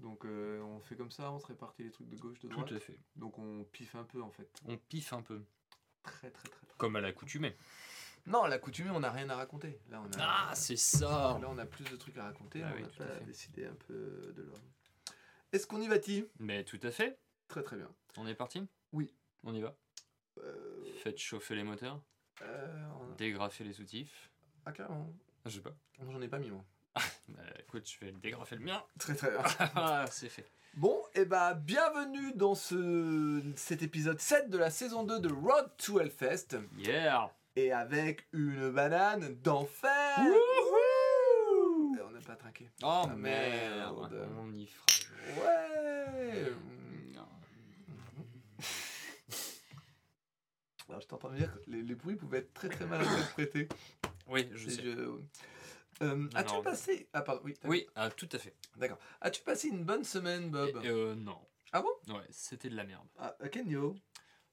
[0.00, 2.66] Donc euh, on fait comme ça, on se répartit les trucs de gauche, de droite.
[2.68, 2.98] Tout à fait.
[3.16, 4.48] Donc on piffe un peu en fait.
[4.66, 5.42] On piffe un peu.
[6.02, 6.76] Très très très très.
[6.78, 7.56] Comme à l'accoutumée.
[8.26, 9.80] Non, la coutume, on n'a rien à raconter.
[9.88, 12.62] Là, on a, Ah, c'est ça là, on a plus de trucs à raconter.
[12.62, 14.60] Ah on oui, n'a tout à pas décidé un peu de l'homme.
[15.52, 17.18] Est-ce qu'on y va-t-il Mais tout à fait.
[17.48, 17.90] Très très bien.
[18.18, 18.66] On est parti?
[18.92, 19.12] Oui.
[19.42, 19.74] On y va?
[20.38, 22.00] Euh, Faites chauffer les moteurs,
[22.42, 24.30] euh, on- dégrafer les soutifs.
[24.64, 25.12] Ah carrément.
[25.46, 25.74] Je sais pas.
[25.98, 26.64] Moi, J'en ai pas mis moi.
[27.36, 28.82] Bah écoute, je vais dégrafer le mien.
[28.98, 29.40] Très très bien.
[29.74, 30.46] Ah, c'est fait.
[30.74, 35.70] Bon, et bah bienvenue dans ce, cet épisode 7 de la saison 2 de Road
[35.78, 36.58] to Hellfest.
[36.78, 42.68] Yeah Et avec une banane d'enfer Et On n'a pas trinqué.
[42.82, 44.12] Oh Ah, merde.
[44.12, 44.28] merde.
[44.38, 44.86] On y fera.
[45.44, 46.52] Ouais
[50.88, 53.68] Alors je t'entends dire que les, les bruits pouvaient être très très mal interprétés.
[54.26, 54.82] Oui, je Et sais.
[54.82, 55.20] je-
[56.02, 56.62] Euh, As-tu Non.
[56.62, 57.08] passé...
[57.12, 57.54] Ah pardon, oui.
[57.64, 58.54] Oui, ah, tout à fait.
[58.76, 58.98] D'accord.
[59.20, 61.38] As-tu passé une bonne semaine, Bob euh, non.
[61.72, 62.14] Ah bon?
[62.14, 63.06] Ouais, c'était de la merde.
[63.18, 63.94] Ah, à quel niveau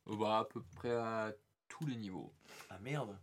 [0.09, 1.31] Euh, bah, à peu près à
[1.67, 2.33] tous les niveaux.
[2.69, 3.17] Ah merde.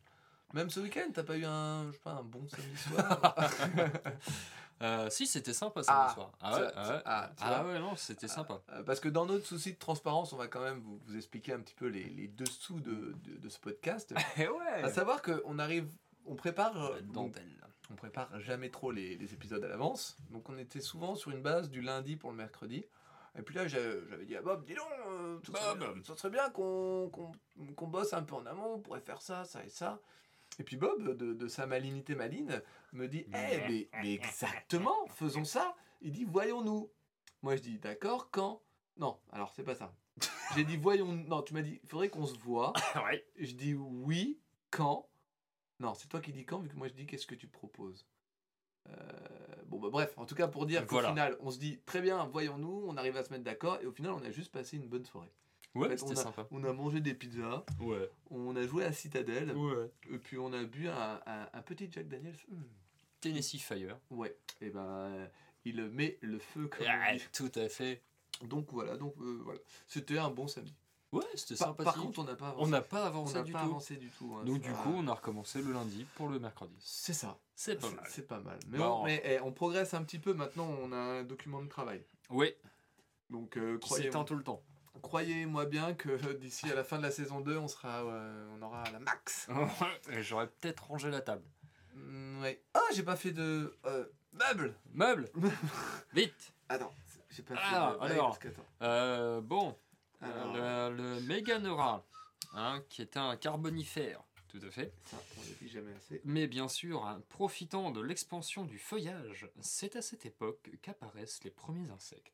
[0.52, 3.34] Même ce week-end, t'as pas eu un, je sais pas, un bon samedi soir?
[4.82, 6.32] Euh, si, c'était sympa samedi Ah, soir.
[6.40, 7.02] Ah ouais, ah ouais.
[7.04, 7.72] ah, tu Ah vois.
[7.72, 8.60] ouais, non, c'était sympa.
[8.70, 11.52] Euh, Parce que dans notre souci de transparence, on va quand même vous, vous expliquer
[11.52, 14.12] un petit peu les, les dessous de, de, de ce podcast.
[14.36, 15.88] Eh ouais À savoir qu'on arrive,
[16.26, 17.56] on prépare, euh, donc, dentelle.
[17.90, 20.16] On prépare jamais trop les, les épisodes à l'avance.
[20.30, 22.84] Donc on était souvent sur une base du lundi pour le mercredi.
[23.36, 25.94] Et puis là, j'avais dit à Bob, dis donc, euh, ça, serait Bob.
[25.94, 29.64] bien, ça serait bien qu'on bosse un peu en amont, on pourrait faire ça, ça
[29.64, 30.00] et ça.
[30.60, 32.62] Et puis Bob, de, de sa malignité maline,
[32.92, 35.74] me dit, eh, mais, mais exactement, faisons ça.
[36.00, 36.90] Il dit, voyons-nous.
[37.42, 38.62] Moi, je dis, d'accord, quand?
[38.98, 39.92] Non, alors c'est pas ça.
[40.54, 42.72] J'ai dit, voyons Non, tu m'as dit, il faudrait qu'on se voit.
[43.04, 43.26] ouais.
[43.36, 44.38] Je dis oui,
[44.70, 45.08] quand?
[45.80, 48.06] Non, c'est toi qui dis quand, vu que moi je dis qu'est-ce que tu proposes.
[48.88, 48.92] Euh,
[49.66, 52.24] bon, bah bref, en tout cas pour dire qu'au final, on se dit très bien,
[52.26, 54.88] voyons-nous, on arrive à se mettre d'accord, et au final, on a juste passé une
[54.88, 55.32] bonne soirée.
[55.74, 56.46] Ouais, En fait, c'était on a, sympa.
[56.52, 58.08] On a mangé des pizzas, Ouais.
[58.30, 59.90] on a joué à Citadel, Ouais.
[60.10, 62.36] et puis on a bu un, un- un petit Jack Daniels.
[62.48, 62.62] Hmm,
[63.20, 63.98] Tennessee Fire.
[64.10, 65.28] ouais, et ben
[65.64, 68.02] il met le feu comme Ah, tout à fait.
[68.42, 70.74] Donc voilà, donc euh, voilà, c'était un bon samedi.
[71.14, 71.84] Ouais, c'était sympathique.
[71.84, 72.64] par contre, on n'a pas avancé.
[72.64, 73.64] on n'a pas On avancé n'a du pas tout.
[73.66, 74.36] avancé du tout.
[74.38, 76.74] hein, Donc du coup, on a recommencé le lundi pour le mercredi.
[76.80, 77.38] c'est ça.
[77.54, 78.04] C'est pas C'est- mal.
[78.08, 78.58] C'est pas mal.
[78.68, 78.84] Mais, Bon.
[79.00, 80.32] on, mais, eh, on progresse un petit peu.
[80.34, 82.04] Maintenant, on a un document de travail.
[82.30, 82.52] Oui,
[83.30, 84.62] Donc, euh, croyez, s'éteint tout le temps.
[85.02, 86.08] croyez-moi bien que
[86.40, 89.48] d'ici à la fin de la saison 2, on, sera, euh, on aura la max.
[90.10, 91.44] Et J'aurais peut-être rangé la table.
[91.94, 92.62] Mm, ouais.
[92.74, 94.74] Ah, j'ai pas fait de euh, meubles.
[94.92, 95.28] Meuble
[96.12, 96.92] Vite Attends,
[97.30, 98.04] j'ai pas fait Ah, de.
[98.04, 98.26] alors.
[98.28, 98.64] parce que, attends.
[98.82, 99.76] Euh, Bon,
[101.26, 102.04] Meganora,
[102.54, 104.92] hein, qui est un carbonifère, tout à fait.
[105.10, 106.20] ça, on le dit jamais assez.
[106.24, 111.50] Mais bien sûr, hein, profitant de l'expansion du feuillage, c'est à cette époque qu'apparaissent les
[111.50, 112.32] premiers insectes.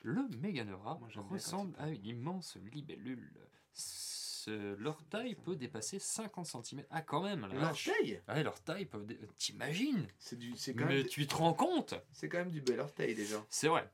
[0.00, 3.30] Le quand ressemble à une immense libellule.
[3.72, 6.82] Ce- leur taille peut dépasser 50 cm.
[6.90, 7.84] Ah, quand même, la Leur vache.
[7.84, 8.20] taille?
[8.26, 9.04] Ouais, leur taille peut.
[9.04, 10.08] dé- T'imagines?
[10.18, 11.94] C'est du- c'est quand, Mais même- tu te rends compte?
[12.12, 13.44] C'est quand même du bel orteil déjà.
[13.48, 13.88] C'est vrai.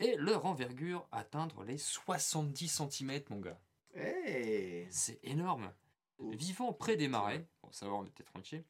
[0.00, 3.60] Et leur envergure atteindre les 70 cm, mon gars.
[3.94, 5.72] Hey C'est énorme.
[6.18, 8.64] Vivant près des marais, pour savoir on était tranquille,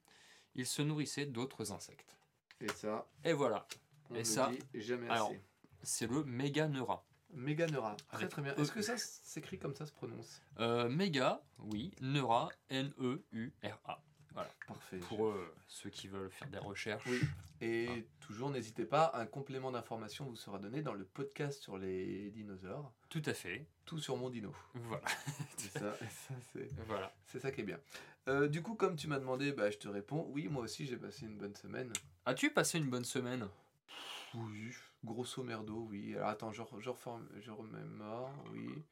[0.54, 2.18] ils se nourrissaient d'autres insectes.
[2.60, 3.66] Et ça, Et voilà,
[4.10, 5.40] on Et ça, dit jamais alors, assez.
[5.82, 7.06] c'est le Meganeura.
[7.32, 7.96] Méganeura.
[8.10, 8.54] Très très bien.
[8.56, 8.60] E.
[8.60, 10.42] Est-ce que ça s'écrit comme ça se prononce?
[10.58, 14.02] Euh, méga, oui, Neura, N-E-U-R-A.
[14.40, 14.98] Voilà, Parfait.
[15.08, 17.04] pour euh, ceux qui veulent faire des recherches.
[17.06, 17.20] Oui.
[17.60, 22.30] Et toujours, n'hésitez pas, un complément d'information vous sera donné dans le podcast sur les
[22.30, 22.90] dinosaures.
[23.10, 23.66] Tout à fait.
[23.84, 24.54] Tout sur mon dino.
[24.74, 25.04] Voilà.
[25.58, 27.12] C'est ça, ça, c'est, voilà.
[27.26, 27.78] ça qui est bien.
[28.28, 30.26] Euh, du coup, comme tu m'as demandé, bah, je te réponds.
[30.30, 31.92] Oui, moi aussi, j'ai passé une bonne semaine.
[32.24, 33.46] As-tu passé une bonne semaine?
[34.34, 34.70] Oui.
[35.04, 36.14] Grosso merdo, oui.
[36.16, 38.82] Alors attends, je, je, reforme, je remémore, oui.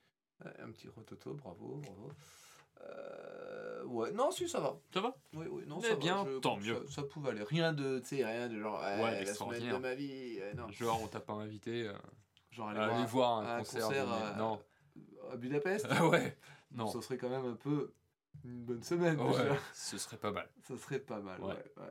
[0.44, 2.12] Euh, Un petit rototo, bravo, bravo.
[2.82, 4.76] Euh, ouais, non, si, ça va.
[4.92, 6.86] Ça va Oui, oui, non, Eh ça va, bien, je- tant ça- mieux.
[6.88, 7.42] Ça, pouvait aller.
[7.42, 10.38] Rien de, tu sais, rien de genre, ouais, Ouais, la semaine de ma vie.
[10.40, 10.68] euh, non.
[10.70, 11.92] Genre, on t'a pas invité euh,
[12.50, 13.88] Genre, aller voir un, concert.
[13.88, 14.60] de- euh, Non.
[15.32, 15.86] à Budapest.
[16.12, 16.36] Ouais.
[16.70, 16.86] Non.
[16.86, 17.92] Ça serait quand même un peu
[18.44, 19.16] une bonne semaine.
[19.16, 19.56] Déjà.
[19.74, 20.48] ce serait pas mal.
[20.62, 21.40] Ça serait pas mal.
[21.40, 21.48] Ouais.
[21.76, 21.84] Ouais.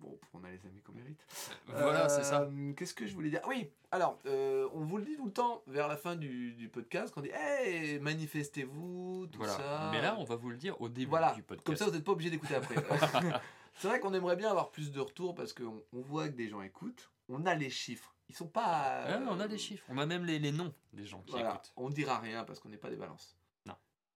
[0.00, 1.24] Bon, on a les amis qu'on mérite.
[1.68, 2.42] Voilà, c'est ça.
[2.42, 3.40] Euh, Qu'est-ce que je voulais dire?
[3.48, 6.68] Oui, alors, euh, on vous le dit tout le temps vers la fin du, du
[6.68, 9.52] podcast, qu'on dit Hey, manifestez-vous, tout Voilà.
[9.54, 9.88] ça.
[9.92, 11.66] Mais là, on va vous le dire au début Voilà, du podcast.
[11.66, 12.74] Comme ça, vous n'êtes pas obligé d'écouter après.
[13.74, 16.48] c'est vrai qu'on aimerait bien avoir plus de retours parce qu'on on voit que des
[16.48, 17.10] gens écoutent.
[17.28, 18.14] On a les chiffres.
[18.28, 19.04] Ils sont pas.
[19.28, 19.84] On a euh, les chiffres.
[19.88, 21.72] On a même les, les noms des gens qui Voilà, écoutent.
[21.76, 23.35] on dira rien parce qu'on n'est pas des balances.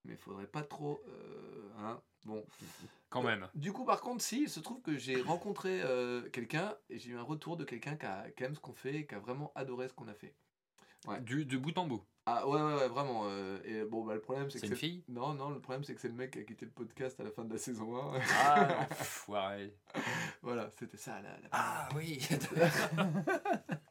[0.05, 1.03] Mais il faudrait pas trop.
[1.09, 2.45] euh, hein, bon.
[3.11, 3.49] Quand même.
[3.55, 7.11] Du coup, par contre, si, il se trouve que j'ai rencontré euh, quelqu'un et j'ai
[7.11, 9.89] eu un retour de quelqu'un qui, aime ce qu'on fait et qui a vraiment adoré
[9.89, 10.35] ce qu'on a fait.
[11.07, 11.21] Ouais.
[11.21, 12.05] Du, bout en bout.
[12.27, 13.23] Ah ouais, ouais, ouais, vraiment.
[13.25, 15.05] euh, et bon, bah, le problème, c'est C'est que une fille?
[15.09, 17.25] Non, non, le problème, c'est que c'est le mec qui a quitté le podcast à
[17.25, 18.21] la fin de la saison 1.
[18.45, 18.87] Ah,
[19.29, 19.75] ouais.
[20.43, 22.21] voilà, c'était ça, la- Ah oui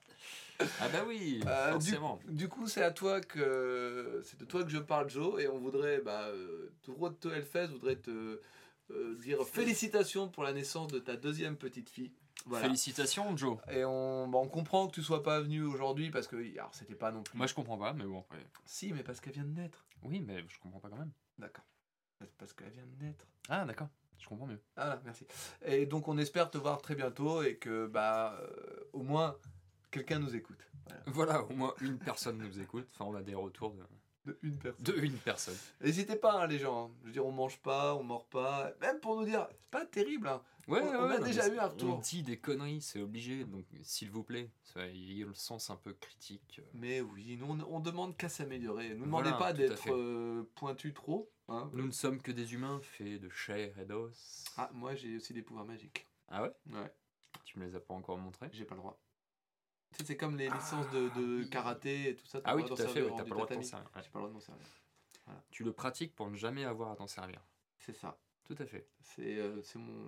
[0.60, 2.20] Ah bah oui, Euh, forcément.
[2.28, 5.58] Du coup, c'est à toi que c'est de toi que je parle, Joe, et on
[5.60, 8.42] voudrait, bah, euh, de Hellfest voudrait te
[8.92, 12.12] euh, dire félicitations pour la naissance de ta deuxième petite fille.
[12.46, 12.66] Voilà.
[12.66, 13.58] Félicitations, Joe.
[13.70, 16.96] Et on, bah, on comprend que tu sois pas venu aujourd'hui parce que alors c'était
[16.96, 17.38] pas non plus.
[17.38, 18.26] Moi, je comprends pas, mais bon.
[18.32, 18.46] ouais.
[18.66, 19.86] Si, mais parce qu'elle vient de naître.
[20.04, 21.12] Oui, mais je comprends pas quand même.
[21.38, 21.66] D'accord.
[22.38, 23.26] Parce qu'elle vient de naître.
[23.50, 23.88] Ah, d'accord.
[24.18, 24.60] Je comprends mieux.
[24.76, 25.26] Ah, merci.
[25.66, 29.38] Et donc on espère te voir très bientôt et que bah euh, au moins
[29.92, 30.60] quelqu'un nous écoute.
[30.86, 31.04] Voilà.
[31.08, 32.88] Voilà, au moins une personne nous écoute.
[32.94, 33.84] Enfin, on a des retours de,
[34.26, 34.84] De une personne.
[34.86, 35.58] de une personne.
[35.82, 36.86] N'hésitez pas, hein, les gens.
[36.88, 36.92] hein.
[37.02, 38.72] Je veux dire, on mange pas, on mord pas.
[38.82, 40.28] Même pour nous dire, c'est pas terrible.
[40.28, 40.42] hein.
[40.68, 42.00] Ouais, On- ouais, on a non, déjà eu un On retour.
[42.00, 43.44] dit des conneries, c'est obligé.
[43.44, 46.62] Donc, s'il vous plaît, ça- il y a le sens un peu critique.
[46.74, 48.90] Mais oui, nous on, on demande qu'à s'améliorer.
[48.96, 51.32] Nous ne Voilà, demandez pas d'être euh, pointu trop.
[51.48, 51.70] hein.
[51.74, 54.44] Nous ne sommes que des humains faits de chair et d'os.
[54.58, 56.06] Ah, moi j'ai aussi des pouvoirs magiques.
[56.28, 56.52] Ah ouais?
[56.72, 56.94] Ouais,
[57.46, 58.50] Tu me les as pas encore montrés?
[58.54, 59.00] J'ai pas le droit.
[59.92, 61.50] Tu sais, c'est comme les licences de, de oui.
[61.50, 62.40] karaté et tout ça.
[62.44, 63.88] Ah oui, tout à fait, ouais, t'as pas le droit de t'en du servir.
[63.88, 63.92] ouais.
[63.94, 64.66] Pas le droit de m'en servir.
[65.52, 67.40] Tu le pratiques pour ne jamais avoir à t'en servir.
[67.78, 68.18] C'est ça.
[68.44, 68.88] Tout à fait.
[69.02, 70.08] C'est euh, c'est mon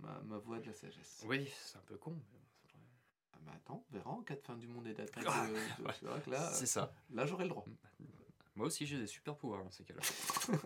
[0.00, 1.24] ma, ma voix de la sagesse.
[1.26, 2.10] Oui, c'est un peu con.
[2.12, 2.74] mais bon, c'est.
[3.34, 5.24] Ah bah attends, on verra en cas de fin du monde et d'attaque.
[5.28, 5.94] Ah, de- de- ouais.
[5.98, 6.92] Tu verras que là, C'est ça.
[7.10, 7.64] là j'aurai le droit.
[8.56, 10.00] Moi aussi, j'ai des super pouvoirs dans ces cas-là.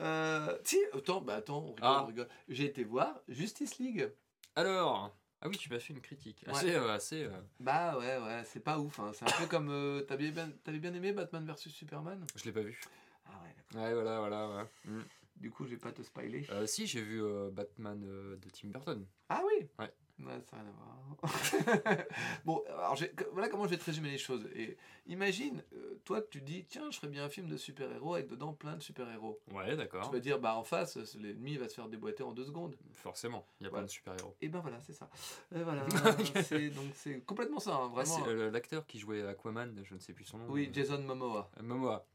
[0.00, 2.00] Euh, si, attends, bah attends, on rigole, Ah.
[2.02, 2.28] on rigole.
[2.48, 4.10] J'ai été voir Justice League.
[4.56, 6.44] Alors, ah oui, tu m'as fait une critique.
[6.46, 6.52] Ouais.
[6.54, 7.24] Assez, euh, assez.
[7.24, 9.00] euh, Bah ouais, ouais, c'est pas ouf.
[9.00, 9.10] Hein.
[9.12, 9.68] C'est un peu comme.
[9.70, 12.24] euh, T'avais bien, aimé Batman vs Superman?
[12.36, 12.80] Je l'ai pas vu.
[13.26, 13.82] Ah ouais, d'accord.
[13.82, 14.56] Ouais, voilà, voilà.
[14.56, 14.64] ouais.
[14.92, 15.02] Mm.
[15.36, 16.46] Du coup, je vais pas te spoiler.
[16.50, 19.04] Euh, si, j'ai vu euh, Batman de Tim Burton.
[19.28, 19.66] Ah oui?
[19.78, 19.92] Ouais.
[20.22, 20.92] Ouais, ça n'a rien à voir.
[22.44, 24.46] bon, alors j'ai- voilà comment je vais te résumer les choses.
[24.54, 24.76] Et
[25.06, 28.52] imagine, euh, toi, tu dis, tiens, je ferais bien un film de super-héros avec dedans
[28.52, 29.40] plein de super-héros.
[29.52, 30.10] Ouais, Tu d'accord.
[30.10, 32.76] vas dire, bah en face, euh, l'ennemi va se faire déboîter en deux secondes.
[32.92, 33.78] Forcément, il y a Ouais.
[33.78, 34.34] plein de super-héros.
[34.40, 35.08] Et ben voilà, c'est ça.
[35.54, 35.84] Et voilà,
[36.44, 38.04] c'est donc c'est complètement ça, hein, Ah, vraiment.
[38.24, 40.46] c'est euh, l'acteur qui jouait Aquaman, je ne sais plus son nom.
[40.48, 41.50] oui, euh, Jason Momoa.
[41.58, 42.06] euh, Momoa.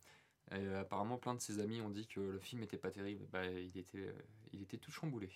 [0.51, 3.25] Et, euh, apparemment, plein de ses amis ont dit que le film était pas terrible.
[3.31, 4.13] Bah, il était, euh,
[4.53, 5.29] il était tout chamboulé.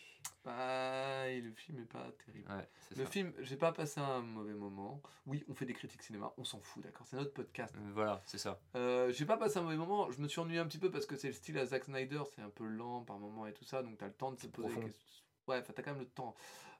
[0.45, 2.49] Ah, et le film est pas terrible.
[2.49, 2.67] Ouais,
[2.97, 3.11] Le ça.
[3.11, 5.01] film, j'ai pas passé un mauvais moment.
[5.27, 7.75] Oui, on fait des critiques cinéma, on s'en fout, d'accord, c'est notre podcast.
[7.77, 8.59] Euh, Voilà, c'est ça.
[8.75, 11.05] Euh, j'ai pas passé un mauvais moment, je me suis ennuyé un petit peu parce
[11.05, 13.65] que c'est le style à Zack Snyder, c'est un peu lent par moment et tout
[13.65, 15.23] ça, donc t'as le temps de se poser des questions.
[15.47, 16.35] Ouais, enfin t'as quand même le temps.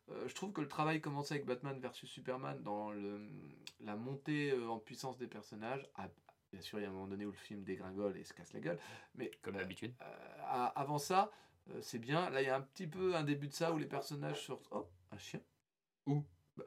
[0.09, 3.21] Euh, je trouve que le travail commencé avec Batman versus Superman dans le,
[3.81, 6.07] la montée en puissance des personnages, ah,
[6.51, 8.53] bien sûr il y a un moment donné où le film dégringole et se casse
[8.53, 8.79] la gueule,
[9.15, 9.93] mais Comme d'habitude.
[10.01, 11.31] euh, avant ça,
[11.69, 12.29] euh, c'est bien.
[12.29, 14.67] Là il y a un petit peu un début de ça où les personnages sortent.
[14.71, 15.41] Oh, un chien
[16.05, 16.23] Où
[16.57, 16.65] Bah,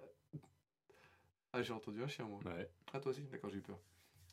[1.53, 2.41] Ah, j'ai entendu un chien moi.
[2.45, 2.69] Ouais.
[2.93, 3.79] Ah, toi aussi D'accord, j'ai eu peur.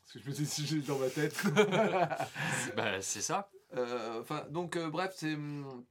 [0.00, 1.40] Parce que je me suis dit, j'ai dans ma tête.
[2.76, 3.48] bah, c'est ça.
[3.74, 5.34] Euh, Enfin, donc, euh, bref, c'est.
[5.34, 5.84] hum,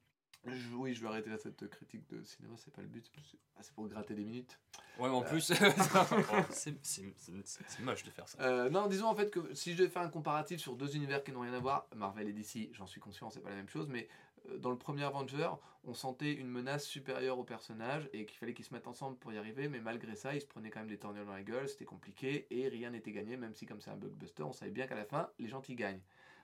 [0.46, 3.10] je- oui, je vais arrêter là cette critique de cinéma, c'est pas le but.
[3.30, 4.60] c'est- ah, pour gratter des minutes.
[5.00, 5.28] Ouais, mais en Euh.
[5.28, 5.50] plus,
[6.52, 8.42] c'est moche de faire ça.
[8.42, 11.24] Euh, non, disons en fait que si je devais faire un comparatif sur deux univers
[11.24, 13.70] qui n'ont rien à voir, Marvel et DC, j'en suis conscient, c'est pas la même
[13.70, 14.08] chose, mais
[14.50, 15.50] euh, dans le premier Avenger,
[15.84, 19.32] on sentait une menace supérieure aux personnages et qu'il fallait qu'ils se mettent ensemble pour
[19.34, 21.68] y arriver, mais malgré ça, ils se prenaient quand même des tornades dans la gueule,
[21.70, 24.88] c'était compliqué et rien n'était gagné, même si comme c'est un blockbuster, on savait bien
[24.88, 26.02] qu'à la fin, les gentils gagnent.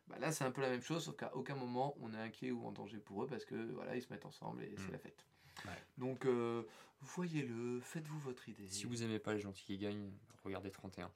[0.07, 2.51] Bah là, c'est un peu la même chose, sauf qu'à aucun moment on est inquiet
[2.51, 4.91] ou en danger pour eux parce que voilà, ils se mettent ensemble et c'est Mm.
[4.93, 5.25] la fête.
[5.65, 5.71] Ouais.
[5.97, 6.63] Donc, euh,
[7.01, 8.67] voyez-le, faites-vous votre idée.
[8.69, 10.11] Si vous aimez pas les gentils qui gagnent,
[10.43, 11.11] regardez 31.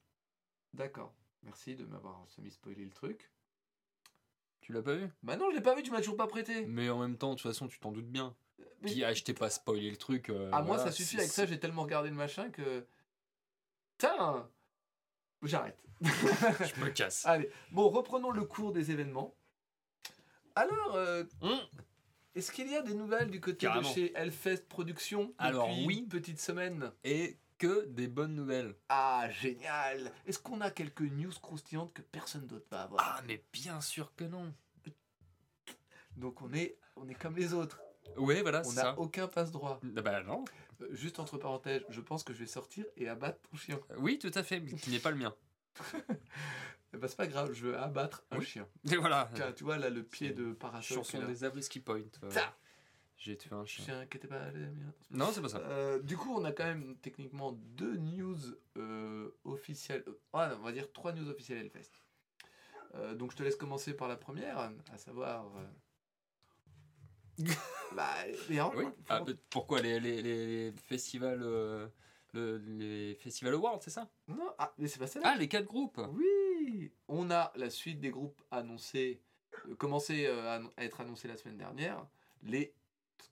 [0.74, 1.14] D'accord.
[1.44, 3.32] Merci de m'avoir semi-spoilé le truc.
[4.62, 5.08] Tu l'as pas vu?
[5.24, 6.66] Bah non, je l'ai pas vu, tu m'as toujours pas prêté.
[6.66, 8.36] Mais en même temps, de toute façon, tu t'en doutes bien.
[8.60, 10.30] Mais- Puis, ah, je t'ai pas spoilé le truc.
[10.30, 12.86] euh, ah, moi, ça suffit avec ça, j'ai tellement regardé le machin que.
[13.98, 14.50] Putain
[15.44, 15.78] J'arrête.
[16.02, 17.26] Je me casse.
[17.26, 19.36] Allez, bon, reprenons le cours des événements.
[20.56, 21.60] Alors, euh, Hum,
[22.36, 23.88] est-ce qu'il y a des nouvelles du côté Carrément.
[23.88, 25.98] de chez Hellfest Productions Alors, depuis oui.
[26.00, 26.92] une petite semaine?
[27.04, 28.76] Et que des bonnes nouvelles.
[28.90, 33.02] Ah, génial Est-ce qu'on a quelques news croustillantes que personne d'autre va avoir?
[33.04, 34.52] Ah, mais bien sûr que non.
[36.18, 37.80] Donc on est, on est comme les autres.
[38.18, 39.00] Ouais, voilà, On c'est n'a ça.
[39.00, 39.80] aucun passe-droit.
[39.96, 40.44] Ah Bah non.
[40.82, 43.80] Euh, Juste entre parenthèses, je pense que je vais sortir et abattre ton chien.
[43.98, 45.34] Oui, tout à fait, mais qui n'est pas le mien.
[46.94, 48.46] Ben, c'est pas grave, je veux abattre un Oui.
[48.46, 48.68] chien.
[48.92, 49.30] Et voilà.
[49.34, 50.98] Tiens, tu vois là le pied de parasol.
[50.98, 52.02] Chanson des Abrisky Point.
[52.24, 52.30] euh,
[53.16, 53.86] J'ai tué un chien.
[53.86, 54.94] Chien qui était pas les miens.
[55.10, 55.60] Non, c'est pas ça.
[55.60, 58.36] Euh, du coup, on a quand même techniquement deux news
[58.78, 60.04] euh, officielles.
[60.08, 60.14] euh,
[60.60, 61.92] on va dire trois news officielles Hellfest.
[62.96, 65.46] Euh, donc je te laisse commencer par la première, à savoir.
[67.96, 68.14] bah,
[68.50, 68.86] Oui.
[69.10, 71.88] Ah, pourquoi les, les, les festivals, euh,
[72.34, 74.10] le- les festivals awards, c'est ça?
[74.28, 75.32] Non, ah, mais c'est pas celle-là.
[75.34, 76.00] Ah, les quatre groupes.
[76.12, 79.22] Oui, on a la suite des groupes annoncés,
[79.68, 82.06] euh, commencé euh, à, être annoncés la semaine dernière.
[82.44, 82.74] Les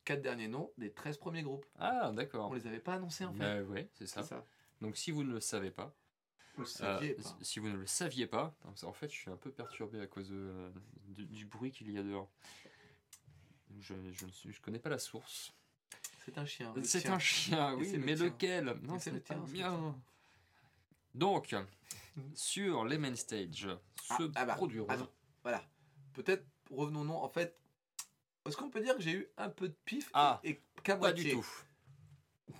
[0.06, 1.65] quatre derniers noms des 13 premiers groupes.
[1.77, 2.53] Ah, On d'accord.
[2.53, 3.39] les avait pas annoncés en fait.
[3.39, 4.24] Bah ouais, c'est ça.
[4.24, 4.44] Ça.
[4.82, 5.96] Donc si vous ne le savez pas,
[6.56, 7.38] Vous le euh, saviez pas.
[7.41, 10.29] si vous ne le saviez pas, en fait, je suis un peu perturbé à cause
[10.29, 10.72] de-
[11.08, 12.32] du, du bruit qu'il y a dehors.
[13.80, 15.54] Je je ne suis- je connais pas la source.
[16.26, 16.74] C'est un chien.
[16.84, 18.78] C'est un chien, oui, le mais lequel?
[18.84, 19.96] Non, c'est le tien, bien.
[21.16, 21.56] Donc,
[22.36, 23.68] sur les main stage,
[24.10, 24.88] Ah, se ah bah, produiront.
[25.44, 25.64] voilà.
[26.14, 27.14] Peut-être revenons-nous.
[27.14, 27.58] En fait,
[28.46, 30.98] est-ce qu'on peut dire que j'ai eu un peu de pif Ah, et, et qu'à
[30.98, 31.48] Pas du tout.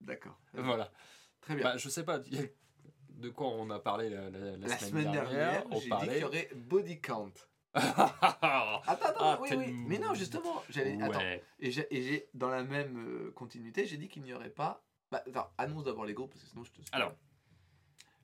[0.00, 0.38] D'accord.
[0.52, 0.92] Voilà.
[1.40, 1.64] Très bien.
[1.64, 5.12] Bah, je sais pas de quoi on a parlé la, la- la la semaine, semaine
[5.12, 6.20] dernière, on j'ai dit parlait.
[6.20, 7.32] y aurait body count.
[7.76, 9.72] Ah, Attends, attends, Ah, oui, oui.
[9.72, 11.00] Mais non, justement, j'allais.
[11.02, 11.18] Attends.
[11.18, 11.44] ouais.
[11.60, 14.82] Et j'ai, dans la même euh, continuité, j'ai dit qu'il n'y aurait pas.
[15.10, 16.82] Bah, attends, annonce d'abord les groupes parce que sinon je te.
[16.82, 17.02] spoil.
[17.02, 17.14] Alors.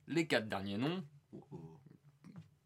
[0.07, 1.01] Les quatre derniers noms,
[1.33, 1.79] Oh, oh.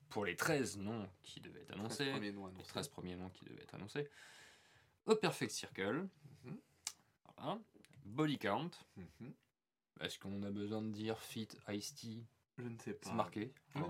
[0.09, 2.67] pour les 13 noms qui devaient être 13 annoncés, premiers noms les annoncés.
[2.69, 4.09] 13 premiers noms qui devaient être annoncés,
[5.07, 6.07] A Perfect Circle,
[6.45, 6.57] Mhm.
[7.37, 7.59] voilà.
[8.05, 9.33] Body Count, Mhm.
[10.01, 12.25] est-ce qu'on a besoin de dire Fit, Ice-T,
[12.57, 13.09] Je ne sais pas.
[13.09, 13.81] c'est marqué Oui.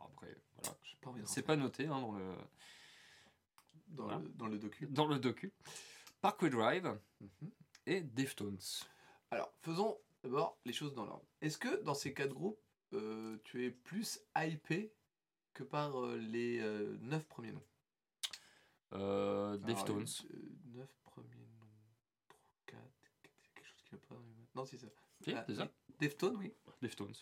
[0.00, 0.06] Hein.
[0.12, 0.78] Après, voilà.
[1.00, 2.34] Pas C'est pas noté hein, dans, le,
[3.88, 4.18] dans, voilà.
[4.18, 4.86] le, dans le docu.
[4.86, 5.52] dans le docu.
[6.20, 7.50] Parkway Drive Mhm.
[7.86, 8.58] et Deftones.
[9.30, 11.24] Alors, faisons d'abord les choses dans l'ordre.
[11.40, 12.60] Est-ce que dans ces quatre groupes,
[12.92, 14.92] euh, tu es plus hypé
[15.54, 17.64] que par euh, les euh, neuf premiers noms?
[18.92, 20.04] Euh, Deftones.
[20.30, 20.38] euh,
[20.74, 21.68] neuf premiers noms.
[22.28, 22.80] 3, 4,
[23.22, 24.16] quelque chose qui va pas.
[24.54, 24.88] Non, c'est ça.
[25.22, 25.70] Si, Ah, c'est ça.
[25.98, 26.52] Deftones, oui.
[26.82, 27.14] Deftones.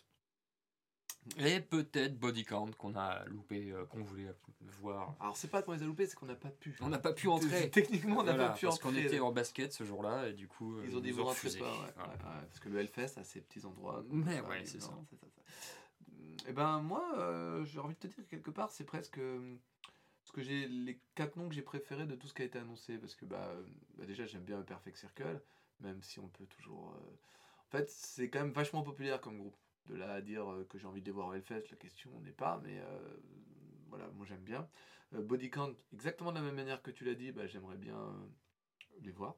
[1.37, 4.33] Et peut-être Body Count qu'on a loupé, euh, qu'on voulait
[4.81, 5.15] voir.
[5.21, 6.77] Alors, c'est pas qu'on les a loupés, c'est qu'on n'a pas pu.
[6.81, 7.71] On n'a pas pu entrer.
[7.71, 9.07] Techniquement, on n'a Voilà, pas pu parce qu'on entrer.
[9.07, 11.59] était en basket ce jour-là et du coup euh, Ils ont nous vous rentrez refusé.
[11.61, 12.13] pas, ouais, Voilà.
[12.13, 14.03] ouais, ouais, parce que le Hellfest a ses petits endroits.
[14.11, 14.91] Mais Enfin, ouais, c'est ça.
[14.91, 18.85] non, ça, Et ben moi, euh, j'ai envie de te dire que quelque part, c'est
[18.85, 19.57] presque euh,
[20.25, 22.59] ce que j'ai les quatre noms que j'ai préférés de tout ce qui a été
[22.59, 23.63] annoncé, parce que bah, euh,
[23.97, 25.41] bah, déjà j'aime bien le Perfect Circle,
[25.81, 26.93] même si on peut toujours.
[26.97, 27.11] euh,
[27.67, 29.57] En fait, c'est quand même vachement populaire comme groupe.
[29.89, 32.11] De là à dire euh, que j'ai envie de les voir au Hellfest, la question
[32.21, 33.17] n'est pas, mais euh,
[33.89, 34.69] voilà, moi j'aime bien.
[35.15, 37.97] Euh, Body Count, exactement de la même manière que tu l'as dit, bah, j'aimerais bien
[37.97, 38.29] euh,
[39.01, 39.37] les voir.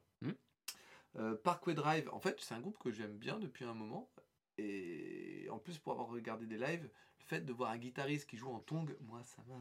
[1.17, 4.09] Euh, Parkway Drive, en fait, c'est un groupe que j'aime bien depuis un moment.
[4.57, 6.89] Et en plus, pour avoir regardé des lives,
[7.19, 9.55] le fait de voir un guitariste qui joue en tong, moi, ça m'a.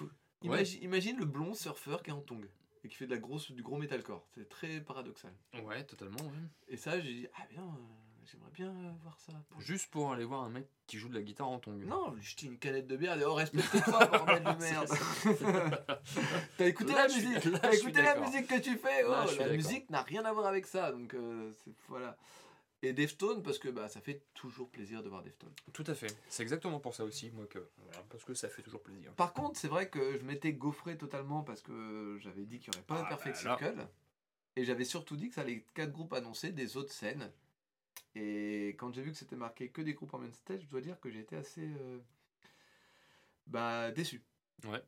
[0.00, 0.08] Ouais.
[0.42, 2.46] Imagine, imagine le blond surfeur qui est en tong
[2.82, 4.26] et qui fait de la grosse, du gros metalcore.
[4.34, 5.34] C'est très paradoxal.
[5.62, 6.20] Ouais, totalement.
[6.20, 6.48] ouais.
[6.68, 9.32] Et ça, j'ai dit, ah bien, euh, j'aimerais bien euh, voir ça.
[9.58, 11.84] Juste pour aller voir un mec qui joue de la guitare en tongue.
[11.84, 14.88] Non, lui jeter une canette de bière et dire, oh, respecte-toi, bordel de merde.
[16.58, 19.04] T'as écouté Là, la musique, là, t'as écouté la musique que tu fais.
[19.04, 21.50] Oh, Là, la musique n'a rien à voir avec ça, donc euh,
[21.88, 22.16] voilà.
[22.82, 25.52] Et Deftone parce que bah ça fait toujours plaisir de voir Deftone.
[25.72, 26.14] Tout à fait.
[26.28, 27.58] C'est exactement pour ça aussi, moi, que.
[27.78, 29.10] voilà, parce que ça fait toujours plaisir.
[29.14, 32.76] Par contre, c'est vrai que je m'étais gaufré totalement parce que j'avais dit qu'il n'y
[32.76, 33.56] aurait pas Ah, de Perfect bah.
[33.58, 33.86] Circle.
[34.56, 37.30] Et j'avais surtout dit que ça allait être quatre groupes annoncés des autres scènes.
[38.14, 40.80] Et quand j'ai vu que c'était marqué que des groupes en main stage, je dois
[40.80, 41.98] dire que j'ai été assez euh,
[43.46, 44.22] bah, déçu.
[44.64, 44.82] Ouais.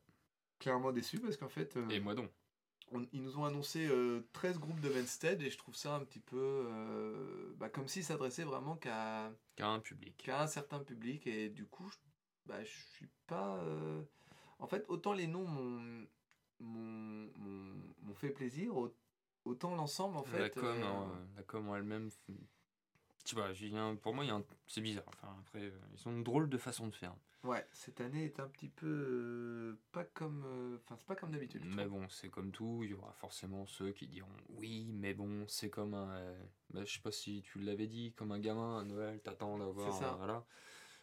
[0.59, 2.31] Clairement déçu parce qu'en fait, euh, Et moi donc.
[2.93, 5.97] on- ils nous ont annoncé euh, 13 groupes de main stage et je trouve ça
[5.97, 10.17] un petit peu euh, bah, comme s'ils s'adressaient vraiment qu'à Qu'à un public.
[10.25, 11.97] qu'à un certain public et du coup je,
[12.47, 14.03] bah, je suis pas euh,
[14.61, 16.07] en fait autant les noms m'ont
[16.61, 18.95] m'ont- m'ont m'ont fait plaisir au-
[19.45, 22.09] autant l'ensemble en fait la com, hein, la com en elle-même.
[23.26, 24.25] Tu vois, j'ai un- pour moi,
[24.68, 25.04] c'est bizarre.
[25.09, 27.12] Enfin, après, euh, ils ont une drôle de façon de faire.
[27.42, 31.33] ouais cette année est un petit peu euh, pas comme euh, enfin c'est pas comme
[31.33, 34.28] d'habitude je Mais bon, c'est comme tout, il y aura forcément ceux qui diront
[34.59, 36.35] oui, mais bon, c'est comme un.
[36.71, 40.16] bah, je sais pas si tu l'avais dit, comme un gamin à Noël, t'attends d'avoir.
[40.18, 40.45] Voilà.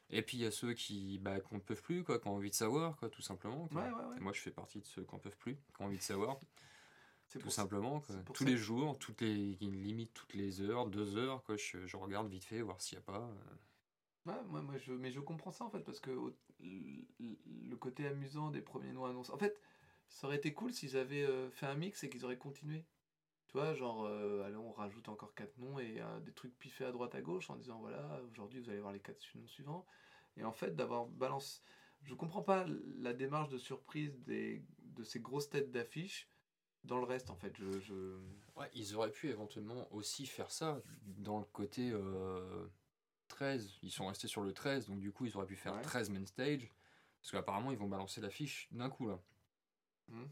[0.10, 2.36] Et puis il y a ceux qui bah, qu'on ne peuvent plus, quoi, qui ont
[2.36, 3.68] envie de savoir, quoi, tout simplement.
[3.68, 3.82] quoi.
[3.82, 4.18] Ouais, ouais, ouais.
[4.18, 6.04] Et moi, je fais partie de ceux qui en peuvent plus, qui ont envie de
[6.04, 6.40] savoir,
[7.30, 8.00] tout simplement.
[8.02, 8.16] quoi.
[8.34, 11.98] Tous ça les jours, toutes les limite toutes les heures, deux heures, quoi, je, je
[11.98, 13.22] regarde vite fait, voir s'il n'y a pas.
[13.22, 13.56] euh,
[14.26, 17.76] Ouais, moi, moi, je, mais je comprends ça en fait, parce que au- le, le
[17.76, 19.32] côté amusant des premiers noms annoncés.
[19.34, 19.60] En fait,
[20.08, 22.86] ça aurait été cool s'ils avaient euh, fait un mix et qu'ils auraient continué.
[23.48, 26.86] Tu vois, genre, euh, allez, on rajoute encore quatre noms et euh, des trucs piffés
[26.86, 29.86] à droite à gauche en disant voilà, aujourd'hui vous allez voir les quatre noms suivants.
[30.38, 31.62] Et en fait, d'avoir balance.
[32.04, 32.66] Je comprends pas
[32.98, 36.30] la démarche de surprise des, de ces grosses têtes d'affiche
[36.84, 37.56] dans le reste en fait.
[37.58, 38.18] Je, je...
[38.56, 41.92] Ouais, ils auraient pu éventuellement aussi faire ça dans le côté.
[41.92, 42.68] euh,
[43.30, 45.82] 13, ils sont restés sur le 13, donc du coup, ils auraient pu faire Ouais.
[45.82, 46.70] 13 main stage.
[47.22, 49.20] Parce qu'apparemment, ils vont balancer l'affiche d'un coup, là.
[50.10, 50.30] Mhm.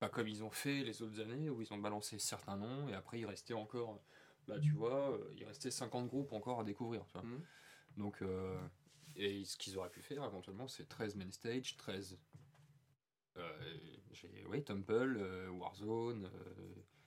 [0.00, 2.94] Pas comme ils ont fait les autres années, où ils ont balancé certains noms, et
[2.94, 4.02] après, il restait encore,
[4.48, 7.22] là, tu vois, euh, il restait 50 groupes encore à découvrir, tu vois.
[7.22, 7.44] Mhm.
[7.98, 8.58] Donc, euh,
[9.14, 12.18] et ce qu'ils auraient pu faire, éventuellement, c'est 13 main stage, 13...
[13.36, 13.74] Euh,
[14.12, 16.54] j'ai, oui, Temple, euh, Warzone, euh,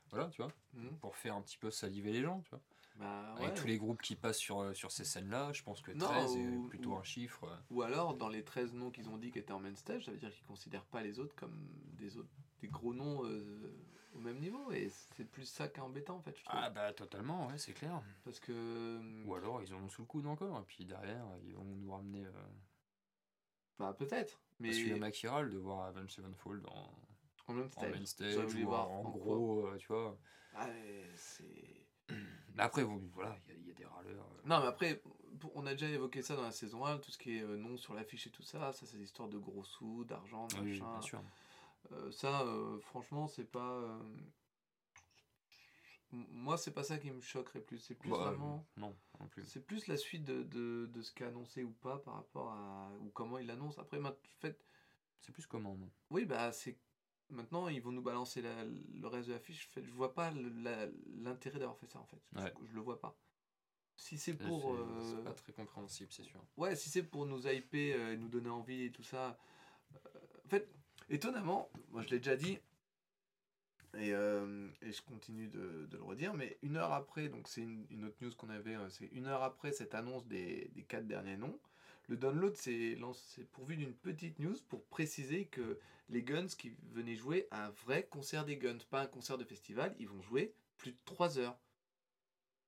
[0.10, 0.98] voilà, tu vois, Mhm.
[1.00, 2.62] pour faire un petit peu saliver les gens, tu vois.
[2.98, 3.54] Bah, Avec ouais.
[3.54, 6.66] tous les groupes qui passent sur, sur ces scènes-là, je pense que Non, 13 ou-
[6.66, 7.46] est plutôt ou- un chiffre.
[7.70, 10.12] Ou alors, dans les 13 noms qu'ils ont dit qui étaient en main stage, ça
[10.12, 12.30] veut dire qu'ils considèrent pas les autres comme des autres
[12.62, 13.72] des gros noms euh,
[14.16, 14.72] au même niveau.
[14.72, 16.44] Et c'est plus ça qui est embêtant, en fait, je.
[16.48, 18.02] Ah bah totalement, ouais, c'est clair.
[18.26, 19.00] Parce que...
[19.28, 21.92] Ou alors ils en ont sous le coude encore, et puis derrière, ils vont nous
[21.92, 22.26] ramener...
[22.26, 22.32] Euh,
[23.80, 24.40] Bah, peut-être.
[24.60, 26.92] Mais Parce qu'il y a Machiral de voir Avenged Sevenfold en,
[27.48, 28.00] en main en stage.
[28.00, 30.18] main stage, ou voir en, en en gros, euh, tu vois.
[30.56, 31.86] Ah, mais c'est...
[32.10, 32.16] Mais
[32.64, 34.26] après, bon, voilà, il y a- il y, a des râleurs.
[34.26, 34.42] euh.
[34.48, 35.02] Non, mais après,
[35.54, 37.78] on a déjà évoqué ça dans la saison 1, tout ce qui est euh, nom
[37.78, 40.92] sur l'affiche et tout ça, ça c'est l'histoire de gros sous, d'argent, de oui, machin.
[40.92, 41.22] bien sûr.
[42.12, 42.46] Ça,
[42.82, 44.00] franchement, c'est pas.
[46.12, 47.80] Moi, c'est pas ça qui me choquerait plus.
[47.80, 48.66] C'est plus Bah, vraiment.
[48.78, 49.44] Non, non plus.
[49.46, 52.92] C'est plus la suite de, de, de ce qu'a annoncé ou pas par rapport à.
[53.02, 53.78] ou comment il l'annonce.
[53.78, 54.66] Après, ma- en fait,
[55.20, 55.90] C'est plus comment, non?
[56.10, 56.78] oui, bah, c'est.
[57.30, 59.70] Maintenant, ils vont nous balancer la- le reste de l'affiche.
[59.76, 62.22] Je vois pas l'intérêt d'avoir fait ça, en fait.
[62.32, 62.54] Je- Ouais.
[62.64, 63.18] Je, le vois pas.
[63.98, 64.74] Si c'est C'est- pour.
[65.02, 66.42] C'est euh, pas très compréhensible, c'est sûr.
[66.56, 69.38] Ouais, si c'est pour nous hyper euh, et nous donner envie et tout ça.
[69.94, 70.10] euh,
[70.46, 70.70] en fait,
[71.10, 72.60] étonnamment, moi je l'ai déjà dit,
[73.96, 78.06] et, euh, et je continue de, le redire, mais une heure après, donc c'est une,
[78.06, 81.38] autre news qu'on avait, euh, c'est une heure après cette annonce des, des quatre derniers
[81.38, 81.58] noms,
[82.08, 82.98] le download s'est
[83.52, 85.80] pourvu d'une petite news pour préciser que
[86.10, 89.94] les Guns qui venaient jouer un vrai concert des Guns, pas un concert de festival,
[90.00, 91.58] ils vont jouer plus de 3 heures.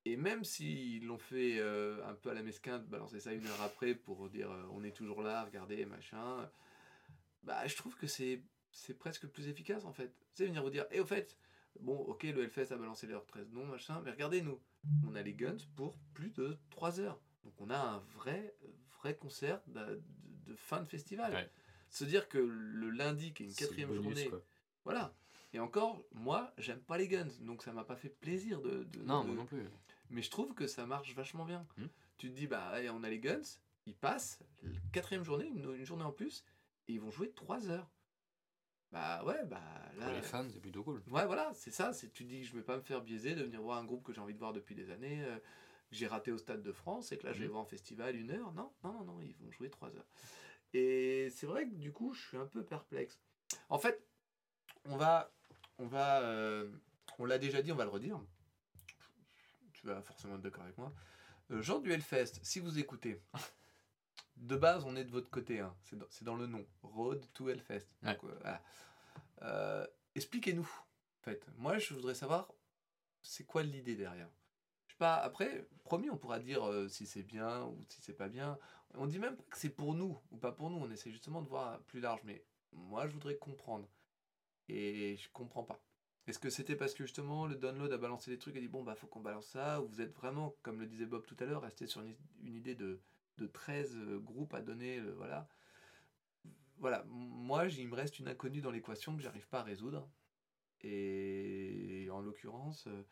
[0.05, 3.45] Et même s'ils l'ont fait euh, un peu à la mesquin de balancer ça une
[3.45, 6.49] heure après pour dire on est toujours là, regardez, machin,
[7.43, 10.13] bah je trouve que c'est c'est presque plus efficace en fait.
[10.33, 11.37] C'est venir vous dire, et au fait,
[11.79, 14.59] bon ok le Hellfest a balancé leurs 13 noms, machin, mais regardez nous,
[15.07, 17.19] on a les Guns pour plus de 3 heures.
[17.43, 18.55] Donc on a un vrai,
[19.01, 20.01] vrai concert de,
[20.55, 21.33] fin de festival.
[21.33, 21.49] Ouais.
[21.89, 24.43] Se dire que le lundi, qui est une quatrième bonus, journée, quoi.
[24.83, 25.15] voilà.
[25.53, 29.01] Et encore, moi, j'aime pas les Guns, donc ça m'a pas fait plaisir de, de-
[29.03, 29.63] Non, de- moi non plus.
[30.11, 31.65] mais je trouve que ça marche vachement bien.
[31.77, 31.87] Hmm.
[32.17, 33.41] Tu te dis, bah, allez, on a les Guns,
[33.87, 34.37] ils passent,
[34.91, 36.43] quatrième journée, une, une journée en plus,
[36.87, 37.89] et ils vont jouer 3 heures.
[38.91, 39.61] Bah ouais, bah
[39.97, 40.05] là.
[40.05, 41.01] Pour les fans, c'est plutôt cool.
[41.11, 41.93] Ouais, voilà, c'est ça.
[41.93, 44.03] C'est tu dis que je vais pas me faire biaiser de venir voir un groupe
[44.03, 46.71] que j'ai envie de voir depuis des années, euh, que j'ai raté au Stade de
[46.71, 47.51] France, et que là je vais Mhm.
[47.51, 48.51] voir en festival une heure.
[48.53, 50.07] Non, non, non, non, ils vont jouer 3 heures.
[50.73, 53.19] Et c'est vrai que du coup, je suis un peu perplexe.
[53.69, 54.03] En fait,
[54.85, 55.31] on va,
[55.77, 56.71] on va, euh,
[57.19, 58.19] on l'a déjà dit, on va le redire.
[59.73, 60.93] Tu vas forcément être d'accord avec moi.
[61.51, 63.19] Euh, Jean du Hellfest, si vous écoutez,
[64.39, 65.59] de base, on est de votre côté.
[65.59, 65.75] hein.
[65.83, 66.65] C'est dans, le nom.
[66.81, 67.85] Road to Hellfest.
[68.03, 68.13] Ouais.
[68.13, 68.63] Donc, euh, voilà.
[69.43, 70.69] Euh, Expliquez-nous.
[71.19, 72.51] En fait, moi, je voudrais savoir,
[73.21, 74.29] c'est quoi l'idée derrière?
[74.87, 75.15] Je sais pas.
[75.15, 78.57] Après, promis, on pourra dire euh, si c'est bien ou si c'est pas bien.
[78.95, 80.77] On dit même pas que c'est pour nous ou pas pour nous.
[80.77, 82.21] On essaie justement de voir plus large.
[82.23, 83.87] Mais moi, je voudrais comprendre.
[84.67, 85.79] Et je comprends pas.
[86.27, 88.83] Est-ce que c'était parce que justement le download a balancé des trucs et dit bon
[88.83, 89.81] bah faut qu'on balance ça?
[89.81, 92.53] Ou vous êtes vraiment comme le disait Bob tout à l'heure resté sur une, une
[92.53, 93.01] idée de,
[93.39, 95.47] de 13 euh, groupes à donner euh, voilà
[96.77, 100.09] voilà moi il me reste une inconnue dans l'équation que j'arrive pas à résoudre
[100.81, 103.03] et en l'occurrence euh,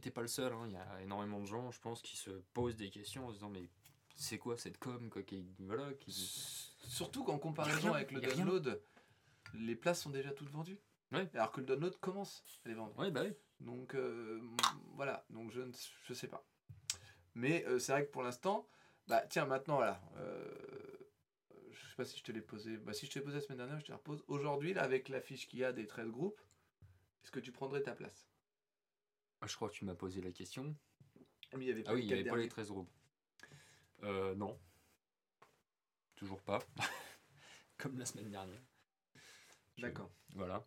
[0.00, 0.64] T'es pas le seul, hein.
[0.66, 3.34] il y a énormément de gens, je pense, qui se posent des questions en se
[3.34, 3.68] disant mais
[4.16, 6.10] c'est quoi cette com quoi, qui, voilà, qui...
[6.10, 8.34] surtout qu'en comparaison rien, avec le rien.
[8.34, 8.82] download
[9.54, 10.80] les places sont déjà toutes vendues
[11.12, 11.28] Ouais.
[11.34, 13.34] alors que le download commence à les vendre Ouais, bah oui.
[13.60, 14.40] Donc euh,
[14.94, 15.72] voilà, donc je ne
[16.04, 16.42] je sais pas.
[17.34, 18.66] Mais euh, c'est vrai que pour l'instant,
[19.08, 21.08] bah tiens maintenant voilà, euh,
[21.72, 23.42] je sais pas si je te l'ai posé, bah si je te l'ai posé la
[23.42, 24.22] semaine dernière, je te la repose.
[24.28, 26.40] Aujourd'hui là avec l'affiche qu'il y a des 13 groupes,
[27.24, 28.26] est-ce que tu prendrais ta place?
[29.40, 30.76] Ah, Je crois que tu m'as posé la question.
[31.52, 32.48] Ah mais il y avait pas Ah oui, il n'y avait pas les derniers.
[32.48, 32.90] 13 groupes.
[34.04, 34.58] Euh, non.
[36.16, 36.60] Toujours pas.
[37.78, 38.62] Comme la semaine dernière.
[39.76, 40.10] Je- D'accord.
[40.34, 40.64] Voilà.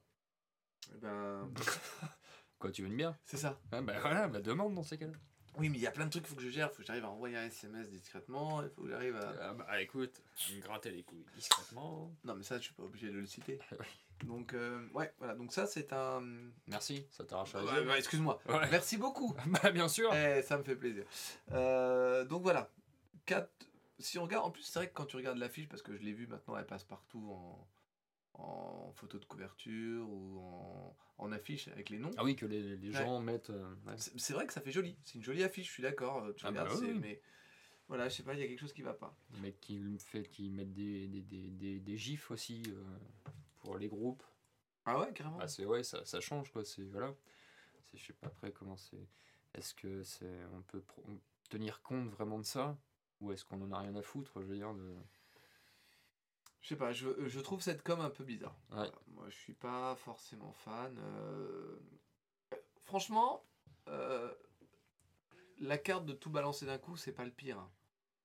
[0.93, 1.49] Eh Ben
[2.59, 3.15] Quoi, tu veux une bière?
[3.25, 3.59] C'est ça.
[3.71, 5.13] ah, Bah voilà, bah demande dans ces cas-là.
[5.57, 6.81] Oui mais il y a plein de trucs, il faut que je gère, il faut
[6.81, 9.33] que j'arrive à envoyer un SMS discrètement, il faut que j'arrive à.
[9.41, 10.21] Ah bah écoute,
[10.53, 12.11] me gratter les couilles discrètement.
[12.23, 13.59] Non mais ça je suis pas obligé de le citer.
[14.23, 16.23] Donc euh, ouais voilà, donc ça c'est un.
[16.67, 18.39] Merci, ça t'arrache la Ouais, ouais, Excuse-moi.
[18.47, 18.67] Ouais.
[18.71, 19.35] Merci beaucoup.
[19.47, 20.13] Bah bien sûr.
[20.13, 21.03] Eh, ça me fait plaisir.
[21.51, 22.69] Euh, donc voilà.
[23.25, 23.49] Quatre...
[23.99, 26.01] Si on regarde, en plus, c'est vrai que quand tu regardes l'affiche, parce que je
[26.03, 27.67] l'ai vu maintenant, elle passe partout en,
[28.33, 30.84] en photo de couverture ou en,
[31.25, 32.11] en affiche avec les noms.
[32.17, 32.93] Ah oui, que les, les Ouais.
[32.95, 33.49] gens mettent.
[33.49, 33.95] euh, ouais.
[33.97, 34.95] C'est vrai que ça fait joli.
[35.03, 36.23] C'est une jolie affiche, je suis d'accord.
[36.23, 36.93] euh, Tu Ah bah regardes, oui.
[36.99, 37.21] mais
[37.88, 39.15] Voilà, je sais pas, il y a quelque chose qui va pas.
[39.33, 42.83] Le mec qui fait qui mettent des, des, des, des, des gifs aussi euh,
[43.59, 44.23] pour les groupes.
[44.85, 45.38] Ah ouais, carrément.
[45.39, 46.63] Ah, c'est ouais, ça, ça change quoi.
[46.65, 47.13] C'est voilà.
[47.93, 49.07] Je sais pas après comment c'est.
[49.53, 50.83] Est-ce que c'est on peut
[51.49, 52.77] tenir compte vraiment de ça?
[53.21, 54.93] Ou est-ce qu'on en a rien à foutre Je veux dire de.
[56.65, 58.56] Je sais pas, je, je trouve cette com un peu bizarre.
[58.71, 58.78] Ouais.
[58.78, 60.97] Voilà, Moi, je suis pas forcément fan.
[60.97, 61.78] euh,
[62.86, 63.45] Franchement,
[63.88, 64.34] euh,
[65.60, 67.60] la carte de tout balancer d'un coup, c'est pas le pire.
[67.60, 67.71] hein.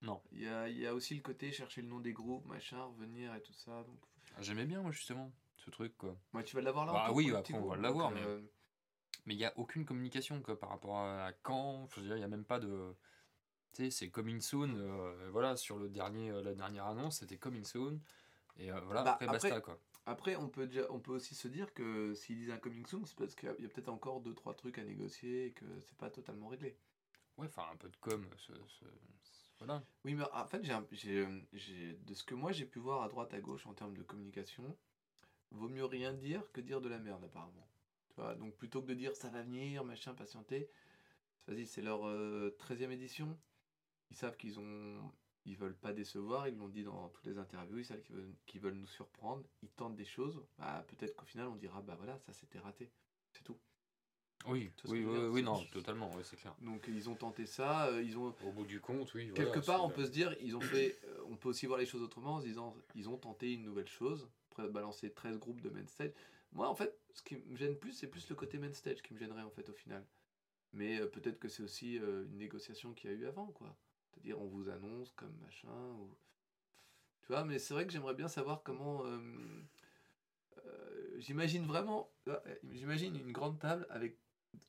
[0.01, 0.23] Non.
[0.31, 3.35] Il y a, y a aussi le côté chercher le nom des groupes, machin, revenir
[3.35, 3.83] et tout ça.
[3.83, 3.99] Donc,
[4.35, 6.17] Ah, J'aimais bien moi justement ce truc quoi.
[6.33, 6.93] moi, tu vas l'avoir là.
[6.93, 8.41] Bah tant oui, après, on va l'avoir, mais- euh,
[9.27, 11.87] Mais il n'y a aucune communication quoi, par rapport à quand.
[11.91, 12.95] Je veux dire, il n'y a même pas de.
[13.73, 14.73] Tu sais, c'est coming soon.
[14.77, 18.01] euh, voilà, sur le dernier, euh, la dernière annonce, c'était coming soon.
[18.61, 19.79] Et euh, voilà, Bah, après, basta après- quoi.
[20.05, 23.05] Après, on peut, déjà, on peut aussi se dire que s'ils disent un coming soon,
[23.05, 25.97] c'est parce qu'il y a, peut-être encore deux trois trucs à négocier et que c'est
[25.97, 26.75] pas totalement réglé.
[27.37, 28.25] Ouais, enfin, un peu de com.
[28.37, 28.51] ce-
[29.59, 29.83] voilà.
[30.05, 33.03] Oui, mais en fait, j'ai, un- j'ai, j'ai- de ce que moi j'ai pu voir
[33.03, 34.75] à droite à gauche en termes de communication,
[35.51, 37.67] vaut mieux rien dire que dire de la merde apparemment.
[38.09, 40.67] Tu vois, donc plutôt que de dire ça va venir, machin, patienter,
[41.47, 43.37] vas-y, c'est leur euh, 13e édition.
[44.09, 45.11] Ils savent qu'ils ont,
[45.45, 48.35] ils veulent pas décevoir, ils l'ont dit dans toutes les interviews, ils savent qu'ils veulent,
[48.45, 50.43] qu'ils veulent nous surprendre, ils tentent des choses.
[50.57, 52.91] Bah, peut-être qu'au final on dira bah voilà, ça c'était raté,
[53.31, 53.57] c'est tout.
[54.47, 55.29] Oui, oui, oui, dire?
[55.31, 56.55] oui, C'est- non, totalement, oui, c'est clair.
[56.61, 59.31] Donc ils ont tenté ça, euh, ils ont Au bout du compte, oui.
[59.33, 61.85] quelque part, on peut se dire, ils ont fait, euh, on peut aussi voir les
[61.85, 65.61] choses autrement en se disant, ils ont tenté une nouvelle chose, après balancer 13 groupes
[65.61, 66.11] de main stage.
[66.53, 69.13] Moi, en fait, ce qui me gêne plus, c'est plus le côté main stage qui
[69.13, 70.05] me gênerait en fait au final.
[70.73, 73.77] Mais euh, peut-être que c'est aussi une négociation qu'il y a eu avant, quoi.
[74.11, 75.69] C'est-à-dire, on vous annonce comme machin,
[75.99, 76.15] ou...
[77.21, 77.43] tu vois.
[77.45, 79.05] Mais c'est vrai que j'aimerais bien savoir comment.
[79.05, 79.19] euh,
[80.65, 82.37] euh, j'imagine vraiment, euh,
[82.71, 84.17] j'imagine une grande table avec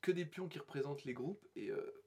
[0.00, 2.02] que des pions qui représentent les groupes et euh,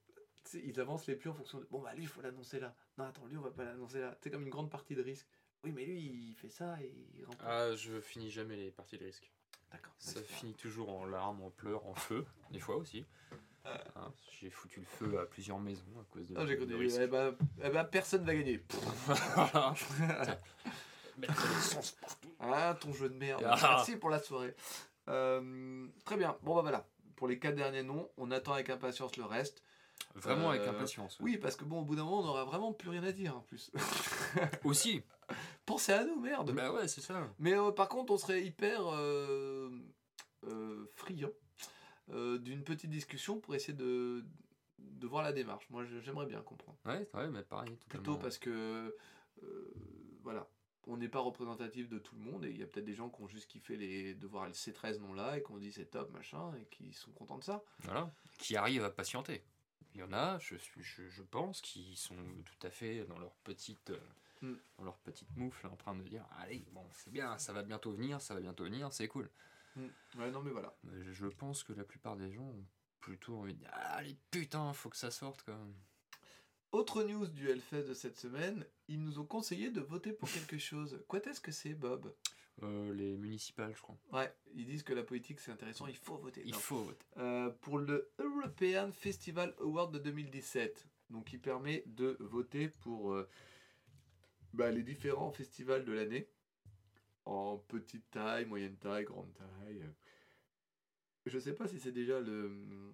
[0.53, 3.03] ils avancent les pions en fonction de bon bah lui il faut l'annoncer là non
[3.03, 5.27] attends lui on va pas l'annoncer là c'est comme une grande partie de risque
[5.63, 8.97] oui mais lui il fait ça et il remporte Ah, je finis jamais les parties
[8.97, 9.29] de risque.
[9.71, 13.03] d'accord Ça finit toujours en larmes, en pleurs, en feu, des fois aussi.
[13.95, 17.08] Hein, j'ai foutu le feu à plusieurs maisons à cause de, ah, j'ai connu eh
[17.08, 18.62] ben, eh ben, personne va gagner.
[21.17, 22.30] Mettre l'essence partout.
[22.41, 23.58] ah ton jeu de merde Ah.
[23.78, 24.54] merci pour la soirée
[25.08, 29.15] Euh, très bien bon bah voilà pour les quatre derniers noms on attend avec impatience
[29.17, 29.63] le reste
[30.15, 31.17] Vraiment avec Euh, impatience.
[31.21, 33.38] oui parce que bon au bout d'un moment on aura vraiment plus rien à dire
[33.38, 33.71] en plus
[34.65, 35.04] Aussi.
[35.65, 37.28] pensez à nous merde Bah ouais, c'est ça.
[37.39, 38.82] Mais euh, par contre, on serait hyper
[40.95, 41.30] friand
[42.11, 44.23] euh, d'une petite discussion pour essayer de,
[44.79, 45.69] de voir la démarche.
[45.69, 46.77] Moi, j'aimerais bien comprendre.
[46.85, 47.71] Ouais, ouais, mais pareil.
[47.89, 48.19] Plutôt totalement.
[48.19, 48.95] parce que,
[49.43, 49.73] euh,
[50.23, 50.47] voilà,
[50.87, 53.09] on n'est pas représentatif de tout le monde et il y a peut-être des gens
[53.09, 55.85] qui ont juste kiffé les, de voir ces 13 noms-là et qui ont dit c'est
[55.85, 57.63] top, machin, et qui sont contents de ça.
[57.79, 58.11] Voilà.
[58.37, 59.43] Qui arrivent à patienter.
[59.93, 63.17] Il y en a, je, suis, je, je pense, qui sont tout à fait dans
[63.17, 63.99] leur petite, euh,
[64.41, 64.55] Mm.
[64.77, 67.93] dans leur petite moufle en train de dire Allez, bon, c'est bien, ça va bientôt
[67.93, 69.29] venir, ça va bientôt venir, c'est cool.
[70.17, 70.75] Ouais, non, mais voilà.
[70.83, 72.65] Mais je- pense que la plupart des gens ont
[72.99, 75.75] plutôt envie de dire Allez, putain, faut que ça sorte quand même.
[76.71, 80.57] Autre news du Hellfest de cette semaine, ils nous ont conseillé de voter pour quelque
[80.57, 81.03] chose.
[81.07, 82.13] Quoi est-ce que c'est, Bob?
[82.63, 83.97] Euh, les municipales, je crois.
[84.13, 86.41] Ouais, ils disent que la politique c'est intéressant, il faut voter.
[86.45, 86.57] Il Non.
[86.59, 87.05] faut voter.
[87.17, 93.27] Euh, pour le European Festival Award de 2017, donc qui permet de voter pour euh,
[94.53, 96.29] bah, les différents festivals de l'année,
[97.25, 99.83] en petite taille, moyenne taille, grande taille.
[101.25, 102.93] Je sais pas si c'est déjà le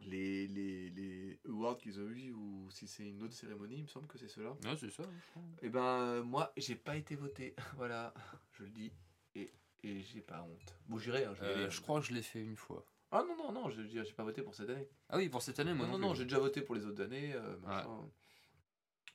[0.00, 3.88] les, les, les awards qu'ils ont eu ou si c'est une autre cérémonie, il me
[3.88, 4.50] semble que c'est cela.
[4.64, 5.66] Ouais, c'est ça, je.
[5.66, 8.12] Et ben moi j'ai pas été voté, voilà,
[8.52, 8.92] je le dis,
[9.34, 10.78] et, et j'ai pas honte.
[10.86, 11.70] Bon j'irai, hein, je vais Euh, aller.
[11.70, 12.84] je crois que je l'ai fait une fois.
[13.10, 14.86] Ah non, non, non, je j'ai pas voté pour cette année.
[15.08, 16.84] Ah oui, pour cette année, moi non, non, non, non, j'ai déjà voté pour les
[16.84, 17.32] autres années.
[17.34, 17.56] euh,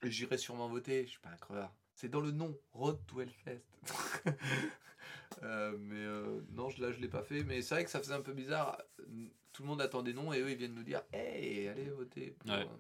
[0.04, 1.76] J'irai sûrement voter, je suis pas un crevard.
[1.94, 3.64] C'est dans le nom, Road to Hellfest.
[5.44, 7.44] Euh, mais euh, non, je, là je l'ai pas fait.
[7.46, 8.78] Mais c'est vrai que ça faisait un peu bizarre.
[9.54, 12.32] Tout le monde attend des noms et eux ils viennent nous dire Hey, allez voter.
[12.32, 12.66] pour, Ouais.
[12.68, 12.78] euh,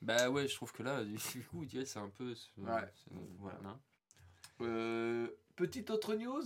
[0.00, 2.34] Bah ouais, je trouve que là, du coup, tu c'est un peu.
[2.56, 2.80] Ouais,
[3.38, 3.58] voilà.
[3.66, 3.80] hein.
[4.62, 6.42] Euh, petite autre news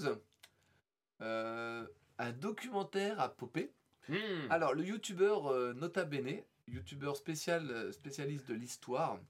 [1.20, 3.72] un documentaire à popper.
[4.08, 4.14] Hmm.
[4.50, 9.20] Alors, le youtubeur Nota Bene, youtubeur spécial, spécialiste de l'histoire,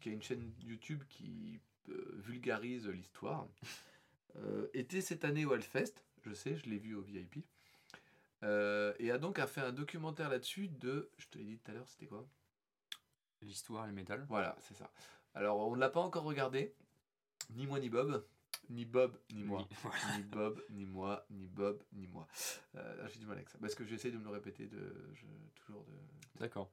[0.00, 3.46] qui a une chaîne YouTube qui vulgarise l'histoire,
[4.36, 7.44] euh, était cette année au Hellfest, je sais, je l'ai vu au VIP,
[8.42, 11.70] euh, et a donc a fait un documentaire là-dessus de, je te l'ai dit tout
[11.70, 12.26] à l'heure, c'était quoi?
[13.42, 14.24] L'histoire et le métal.
[14.28, 14.90] Voilà, c'est ça.
[15.34, 16.74] Alors, on ne l'a pas encore regardé,
[17.50, 18.24] ni moi ni Bob,
[18.68, 19.66] ni Bob ni moi.
[20.16, 22.28] ni Bob, ni moi, ni Bob, ni moi.
[22.76, 23.58] Euh, J'ai du mal avec ça.
[23.58, 25.24] Parce que j'essaie de me le répéter de, je-
[25.56, 25.92] toujours de.
[26.38, 26.70] D'accord.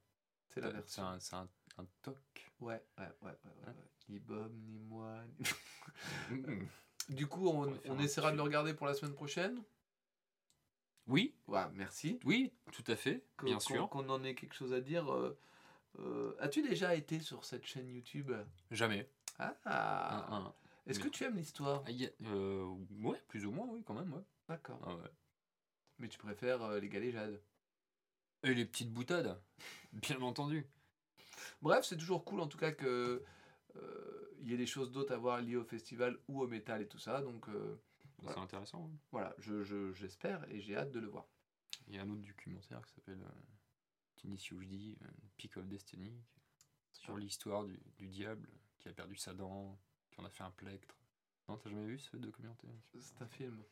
[0.58, 1.02] C'est la C'est version.
[1.04, 2.50] un, c'est un, un toc.
[2.60, 3.84] Ouais, ouais, ouais, ouais, ouais, Hein ouais.
[4.08, 5.18] Ni Bob, ni moi.
[6.30, 6.42] ni-
[7.08, 9.62] du coup, on, on essaiera de le regarder pour la semaine prochaine.
[11.06, 12.18] Oui, Ouais, merci.
[12.24, 13.88] oui, tout à fait, bien sûr.
[13.88, 15.10] Qu'on en ait quelque chose à dire.
[15.12, 15.38] euh,
[16.00, 18.30] euh, As-tu déjà été sur cette chaîne YouTube?
[18.70, 19.08] Jamais.
[19.38, 20.52] Ah,
[20.86, 21.82] Est-ce que tu aimes l'histoire?
[21.86, 21.90] Ah,
[22.26, 22.64] euh,
[23.02, 24.12] ouais, plus ou moins, oui, quand même.
[24.12, 24.22] Ouais.
[24.48, 24.80] D'accord.
[24.86, 25.10] Ah ouais.
[25.98, 27.40] Mais tu préfères les galéjades?
[28.44, 29.40] Et les petites boutades,
[29.92, 30.66] bien entendu.
[31.60, 33.22] Bref, c'est toujours cool en tout cas que
[33.76, 36.82] euh, il y ait des choses d'autres à voir liées au festival ou au métal
[36.82, 37.20] et tout ça.
[37.20, 37.76] Donc euh,
[38.22, 38.90] C'est intéressant.
[39.10, 41.26] voilà, je- je- j'espère et j'ai hâte de le voir.
[41.88, 46.12] Il y a un autre documentaire qui s'appelle euh, Oujdi, euh, Peak of Destiny,
[46.92, 48.48] sur l'histoire du, du diable
[48.78, 49.78] qui a perdu sa dent,
[50.10, 50.96] qui en a fait un plectre.
[51.48, 52.70] Non, t'as jamais vu ce documentaire?
[53.00, 53.62] C'est un film.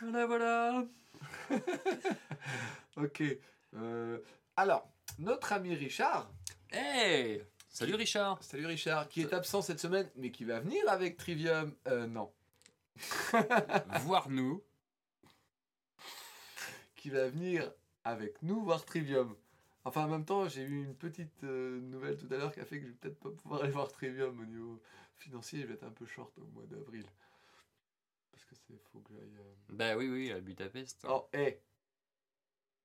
[0.00, 0.84] Voilà, voilà
[2.96, 3.22] Ok.
[3.74, 4.18] euh,
[4.56, 6.30] alors, notre ami Richard,
[6.72, 11.16] Hey Salut Richard salut Richard, qui est absent cette semaine, mais qui va venir avec
[11.16, 11.74] Trivium.
[11.88, 12.32] Euh, non.
[14.02, 14.62] Voir nous.
[16.96, 17.72] qui va venir
[18.04, 19.34] avec nous voir Trivium.
[19.84, 22.64] Enfin, en même temps, j'ai eu une petite euh, nouvelle tout à l'heure qui a
[22.66, 24.82] fait que je vais peut-être pas pouvoir aller voir Trivium au niveau
[25.16, 25.60] financier.
[25.62, 27.06] Je vais être un peu short au mois d'avril.
[28.92, 29.36] Faut que j'aille.
[29.38, 31.04] euh, Bah oui, oui, à Budapest.
[31.08, 31.60] Oh, hé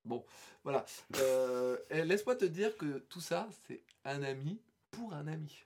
[0.04, 0.24] Bon,
[0.62, 0.84] voilà.
[1.16, 5.64] Euh, Laisse-moi te dire que tout ça, c'est un ami pour un ami.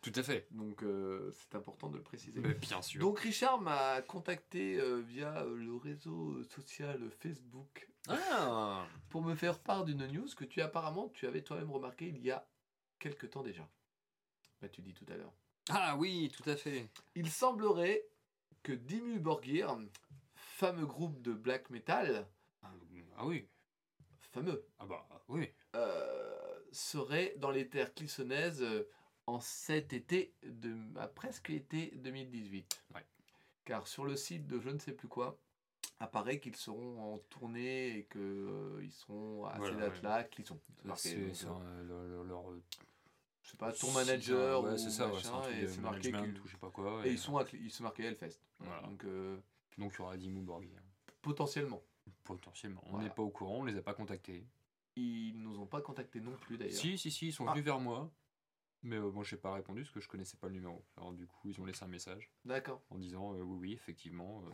[0.00, 0.46] Tout à fait.
[0.50, 2.38] Donc, euh, c'est important de le préciser.
[2.40, 3.00] Mais bien sûr.
[3.00, 9.84] Donc, Richard m'a contacté euh, via le réseau social Facebook Ah pour me faire part
[9.84, 12.46] d'une news que tu apparemment tu avais toi-même remarqué il y a
[12.98, 13.66] quelque temps déjà.
[14.60, 15.32] Bah, tu dis tout à l'heure.
[15.70, 16.88] Ah oui, tout à fait.
[17.14, 18.04] Il semblerait
[18.62, 19.78] que Dimmu Borgir,
[20.34, 22.26] fameux groupe de black metal,
[22.62, 22.70] Ah,
[23.16, 23.46] ah oui.
[24.32, 25.48] fameux, Ah bah oui.
[25.76, 28.88] euh, serait dans les terres clissonnaises euh,
[29.26, 32.84] en cet été, de, à presque été 2018.
[32.94, 33.06] Ouais.
[33.64, 35.38] Car sur le site de je ne sais plus quoi,
[36.00, 40.60] apparaît qu'ils seront en tournée et qu'ils seront à Voilà, ces dates-là, qu'ils sont.
[40.96, 42.44] C'est euh, leur-
[43.44, 46.40] je sais pas, un- manager ouais, ou c'est ça, machin, et c'est marqué management que-
[46.42, 47.06] ou je sais pas quoi.
[47.06, 48.40] et ils sont à, ils sont marqués Hellfest.
[48.58, 48.82] Voilà.
[48.88, 49.36] Donc euh,
[49.78, 50.70] Donc il y aura Dimmu Borgir.
[51.22, 51.82] potentiellement.
[52.24, 52.82] Potentiellement.
[52.86, 53.04] On Voilà.
[53.08, 54.46] n'est pas au courant, on les a pas contactés.
[54.96, 56.74] Ils nous ont pas contactés non plus d'ailleurs.
[56.80, 57.52] Si, si, si, ils sont Ah.
[57.52, 58.10] venus vers moi.
[58.82, 60.84] Mais euh, moi, j'ai pas répondu parce que je connaissais pas le numéro.
[60.98, 62.82] Alors, du coup, ils ont laissé un message D'accord.
[62.90, 64.50] en disant euh, oui, oui, effectivement, euh,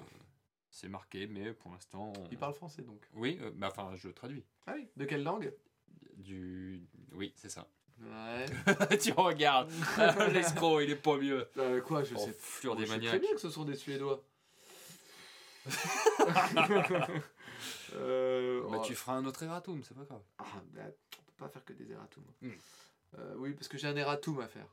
[0.70, 2.12] c'est marqué, mais pour l'instant.
[2.16, 3.08] on- Ils parlent français donc.
[3.14, 4.44] Oui, bah, enfin, je traduis.
[4.66, 4.88] Ah oui.
[4.96, 5.52] De quelle langue?
[6.16, 6.86] Du.
[7.12, 7.68] Oui, c'est ça.
[8.00, 8.96] Ouais.
[8.98, 9.70] tu regardes
[10.32, 12.32] L'escroc, il est pas mieux Euh, quoi, je Oh, sais.
[12.38, 13.20] fleur je des sais très maniaques.
[13.20, 14.22] bien que ce sont des Suédois.
[17.94, 20.22] Euh, Bah, oh, tu feras un autre erratum, c'est pas grave.
[20.38, 22.24] ah, bah, on peut pas faire que des erratums.
[22.40, 22.50] Hmm.
[23.18, 24.66] Euh, oui, parce que j'ai un erratum à faire.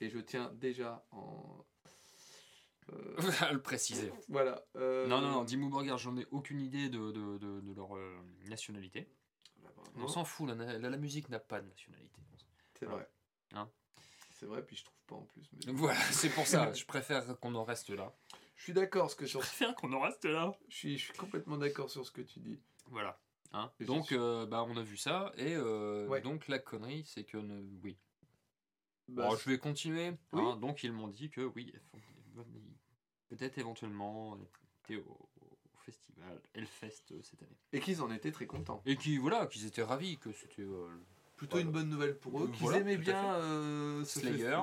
[0.00, 1.64] Et je tiens déjà en.
[2.92, 4.12] euh, à le préciser.
[4.28, 4.64] voilà.
[4.76, 7.96] euh, Non, non, non, Dimmu Borgir, j'en ai aucune idée de, de, de, de leur
[7.96, 8.16] euh,
[8.48, 9.08] nationalité.
[9.96, 12.20] On s'en fout, la, la, la musique n'a pas de nationalité.
[12.78, 13.08] C'est vrai.
[13.54, 13.68] Hein
[14.34, 15.48] C'est vrai, puis je trouve pas en plus.
[15.66, 18.14] mais- voilà, c'est pour ça, je préfère qu'on en reste là.
[18.56, 19.40] Je suis d'accord ce que Je sur.
[19.40, 20.52] préfère qu'on en reste là.
[20.68, 22.60] Je suis, je suis complètement d'accord sur ce que tu dis.
[22.86, 23.20] Voilà.
[23.52, 26.20] Hein Et donc, euh, bah, on a vu ça, et euh, Ouais.
[26.22, 27.98] donc la connerie, c'est que ne- oui.
[29.08, 30.12] Bah, Bon, je vais continuer.
[30.32, 30.42] Oui.
[30.42, 30.56] hein.
[30.56, 31.74] donc, ils m'ont dit que oui,
[33.28, 35.28] peut-être éventuellement, au, au
[35.84, 37.56] festival Hellfest euh, cette année.
[37.72, 38.82] Et qu'ils en étaient très contents.
[38.86, 40.62] Et qui, voilà, qu'ils étaient ravis, que c'était.
[40.62, 40.88] euh,
[41.36, 41.66] Plutôt Voilà.
[41.66, 44.58] une bonne nouvelle pour eux, qu'ils Voilà, aimaient bien euh, ce Slayer.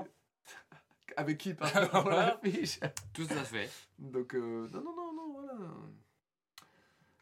[1.17, 2.79] Avec qui par l'affiche
[3.13, 3.69] tout à fait.
[3.97, 5.53] Donc, euh, non, non, non, non, voilà.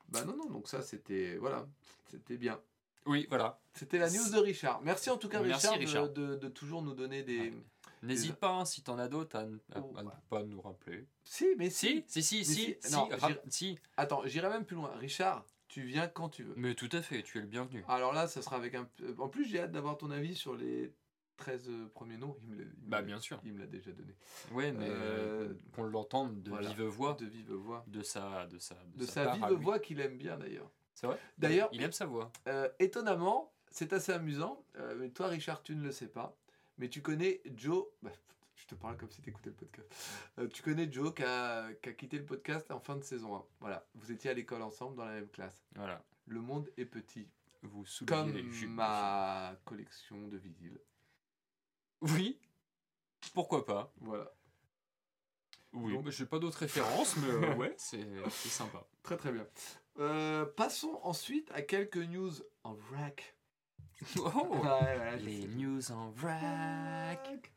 [0.09, 1.67] Bah non, non, donc ça c'était, voilà,
[2.09, 2.59] c'était bien.
[3.05, 3.59] Oui, voilà.
[3.73, 4.81] C'était la news de Richard.
[4.83, 6.09] Merci en tout cas Merci, Richard, de- Richard.
[6.09, 7.39] De, de toujours nous donner des...
[7.39, 7.53] Ouais.
[8.03, 10.11] N'hésite pas, hein, si t'en as d'autres, à, à- Oh, à ouais.
[10.29, 11.05] pas nous rappeler.
[11.23, 12.03] Si, mais si.
[12.07, 13.09] Si, si, si, si, si, non.
[13.97, 14.91] Attends, j'irai même plus loin.
[14.97, 16.53] Richard, tu viens quand tu veux.
[16.55, 17.83] Mais tout à fait, tu es le bienvenu.
[17.87, 18.87] Alors là, ça sera avec un...
[19.17, 20.93] En plus, j'ai hâte d'avoir ton avis sur les
[21.37, 22.35] 13 euh, premiers noms.
[22.43, 23.39] Il me l'a- il me Bah, bien sûr.
[23.43, 24.15] Il me l'a déjà donné.
[24.51, 26.69] Ouais, mais Euh, qu'on l'entende de voilà.
[26.69, 27.83] vive voix, De vive voix.
[27.87, 30.71] de sa, de sa, De sa sa vive voix qu'il aime bien d'ailleurs.
[30.93, 31.19] C'est vrai?
[31.37, 32.31] D'ailleurs, il aime sa voix.
[32.47, 34.63] Euh, étonnamment, c'est assez amusant.
[34.77, 36.35] euh, mais toi, Richard, tu ne le sais pas.
[36.77, 37.85] Mais tu connais Joe.
[38.01, 38.11] bah,
[38.55, 39.87] je te parle comme si tu écoutais le podcast.
[40.39, 43.35] Euh, tu connais Joe qui a, qui a quitté le podcast en fin de saison
[43.35, 43.45] 1.
[43.59, 43.87] Voilà.
[43.95, 45.63] Vous étiez à l'école ensemble dans la même classe.
[45.75, 46.03] Voilà.
[46.25, 47.27] Le monde est petit.
[47.63, 50.79] Vous Comme les ma collection de vinyles.
[52.01, 52.39] Oui.
[53.33, 54.31] Pourquoi pas Voilà.
[55.73, 55.93] Oui.
[55.93, 57.99] Donc- bah, J'ai pas d'autres références, mais euh, ouais, c'est
[58.49, 58.85] sympa.
[59.03, 59.47] Très très bien.
[59.99, 62.31] Euh, passons ensuite à quelques news
[62.63, 63.35] en vrac.
[64.17, 65.47] Oh, Ouais, voilà, je les sais.
[65.47, 67.51] news en vrac.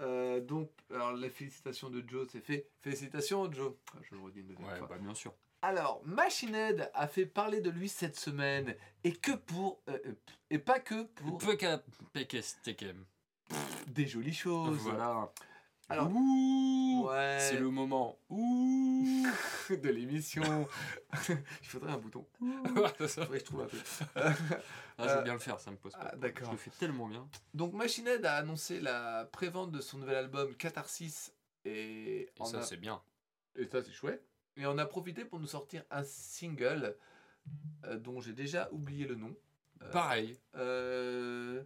[0.00, 2.68] Euh, donc, alors la félicitation de Joe, c'est fait.
[2.80, 3.74] Félicitations, Joe.
[3.94, 4.86] Ah, Je le redis une deuxième Ouais, fois.
[4.88, 5.34] bah bien sûr.
[5.62, 8.74] Alors, Machine Head a fait parler de lui cette semaine.
[9.04, 9.82] Et que pour.
[9.90, 10.12] euh, euh,
[10.48, 11.36] et pas que pour
[13.88, 14.78] des jolies choses.
[14.78, 15.30] Voilà.
[15.90, 17.38] Alors, Ouh, ouais.
[17.40, 18.18] c'est le moment.
[18.28, 19.26] Ouh.
[19.70, 20.42] de l'émission.
[21.28, 22.26] Il faudrait un bouton.
[22.66, 23.06] Faudrait que
[23.38, 23.76] je trouve un peu.
[24.16, 24.34] Ah,
[25.08, 26.10] je veux bien le faire, ça me pose pas.
[26.12, 26.46] ah, d'accord.
[26.46, 27.28] Je le fais tellement bien.
[27.54, 31.32] Donc, Machine Head a annoncé la prévente de son nouvel album Catharsis.
[31.64, 33.02] Et, ça, a- c'est bien.
[33.56, 34.24] et ça, c'est chouette.
[34.56, 36.96] Et on a profité pour nous sortir un single
[37.84, 39.34] euh, dont j'ai déjà oublié le nom.
[39.82, 40.36] Euh, Pareil.
[40.56, 41.62] euh,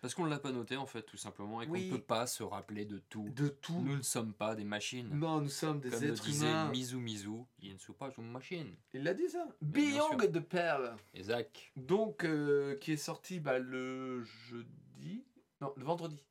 [0.00, 1.90] Parce qu'on ne l'a pas noté, en fait, tout simplement, et qu'on Oui.
[1.90, 3.28] ne peut pas se rappeler de tout.
[3.30, 3.80] de tout.
[3.80, 5.08] Nous ne sommes pas des machines.
[5.10, 6.70] Non, nous sommes des Comme le êtres disait humains.
[6.70, 7.30] Mizu Mizu,
[7.60, 8.76] il ne sont pas une machine.
[8.92, 9.44] Il l'a dit ça.
[9.60, 10.94] Beyond the Pearl.
[11.14, 15.24] Et Zach, Donc, euh, qui est sorti bah, le jeudi.
[15.60, 16.22] Non, le vendredi.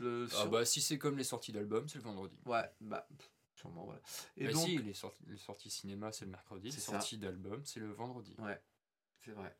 [0.00, 2.36] Le ah bah si c'est comme les sorties d'albums, c'est le vendredi.
[2.46, 3.08] Ouais, bah,
[3.56, 4.00] sûrement, voilà.
[4.36, 7.60] Et Et donc, si, les sorties, les sorties cinéma, c'est le mercredi, les sorties d'album,
[7.64, 8.32] c'est le vendredi.
[8.38, 8.62] ouais,
[9.18, 9.56] c'est vrai.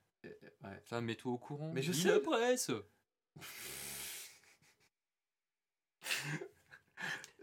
[0.62, 0.80] Ouais.
[0.84, 1.72] Ça, mets-toi au courant.
[1.72, 2.08] Mais je Dis sais.
[2.10, 2.70] la presse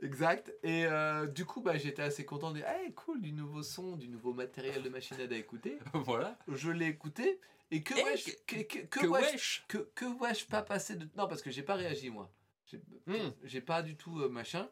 [0.02, 0.54] Exact.
[0.64, 3.96] Et euh, du coup, bah, j'étais assez content de dire, hey, cool, du nouveau son,
[3.96, 5.80] du nouveau matériel de machine à écouter.
[5.94, 6.38] Voilà.
[6.48, 7.40] Je l'ai écouté.
[7.72, 11.06] Et que wesh, que- que, que, que wesh, que, que wesh pas passé de...
[11.18, 12.32] Non, parce que j'ai pas réagi, moi.
[12.68, 12.80] J'ai
[13.44, 14.70] j'ai pas du tout euh, machin.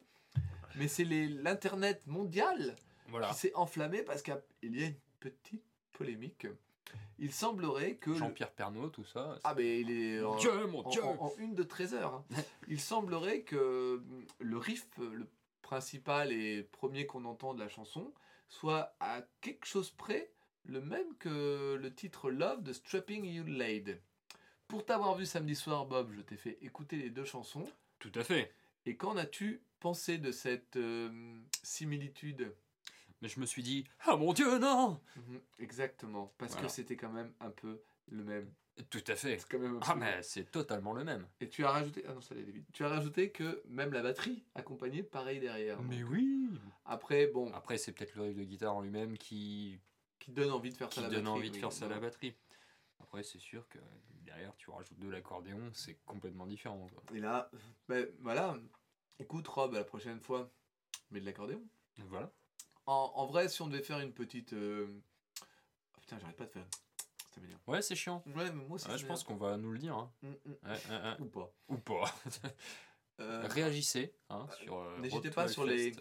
[0.76, 2.76] Mais c'est les- l'Internet mondial
[3.08, 3.30] Voilà.
[3.30, 6.48] qui s'est enflammé parce qu'il y a une petite polémique.
[7.20, 8.10] Il semblerait que...
[8.10, 9.40] le- Jean-Pierre Pernaut, tout ça.
[9.44, 10.22] Ah, mais il est...
[10.22, 12.14] Mon en- Dieu, mon en, Dieu en- en une de 13 heures.
[12.16, 12.26] hein.
[12.68, 15.28] Il semblerait que mm, le riff, le
[15.62, 18.14] principal et premier qu'on entend de la chanson,
[18.50, 20.32] soit à quelque chose près
[20.66, 24.02] le même que le titre Love de Strapping You Laid.
[24.68, 27.68] Pour t'avoir vu samedi soir, Bob, je t'ai fait écouter les deux chansons.
[28.00, 28.52] Tout à fait.
[28.86, 31.10] Et qu'en as-tu pensé de cette euh,
[31.64, 32.54] similitude?
[33.24, 36.68] Mais je me suis dit, ah mon Dieu, non Mhm, Exactement, parce Voilà.
[36.68, 38.52] que c'était quand même un peu le même.
[38.90, 39.38] Tout à fait.
[39.38, 41.26] C'est quand même Ah mais c'est totalement le même.
[41.40, 42.66] Et tu as rajouté, ah non, ça allait vite.
[42.74, 45.78] Tu as rajouté que même la batterie accompagnée pareil derrière.
[45.82, 46.50] Donc, oui
[46.84, 49.80] Après, bon, Après, c'est peut-être le riff de guitare en lui-même qui,
[50.20, 51.40] qui donne envie de faire qui ça la donne batterie.
[51.40, 52.36] envie de oui, faire ça à la batterie.
[53.00, 53.80] Après, c'est sûr que
[54.26, 56.90] derrière, tu rajoutes de l'accordéon, c'est complètement différent.
[56.94, 57.04] quoi.
[57.16, 57.50] Et là,
[57.88, 58.58] ben, voilà.
[59.20, 60.52] Écoute, Rob, la prochaine fois,
[61.12, 61.64] mets de l'accordéon.
[62.10, 62.30] Voilà.
[62.86, 64.54] En, en vrai, si on devait faire une petite.
[64.54, 64.88] euh,
[65.42, 66.66] oh, putain, j'arrête pas de faire.
[67.66, 68.22] Ouais, c'est chiant.
[68.28, 68.78] Ouais, mais moi.
[68.88, 69.96] Ouais, je pense qu'on va nous le dire.
[69.96, 70.12] hein.
[70.22, 70.56] Mm, mm.
[70.70, 71.16] Ouais.
[71.20, 71.52] Ou pas.
[71.70, 72.16] Ou pas.
[73.20, 74.76] Euh, Réagissez hein, sur.
[74.76, 75.92] euh, n'hésitez pas sur les-.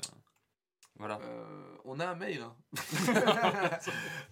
[0.97, 1.18] Voilà.
[1.21, 2.40] Euh, on a un mail.
[2.40, 2.57] hein.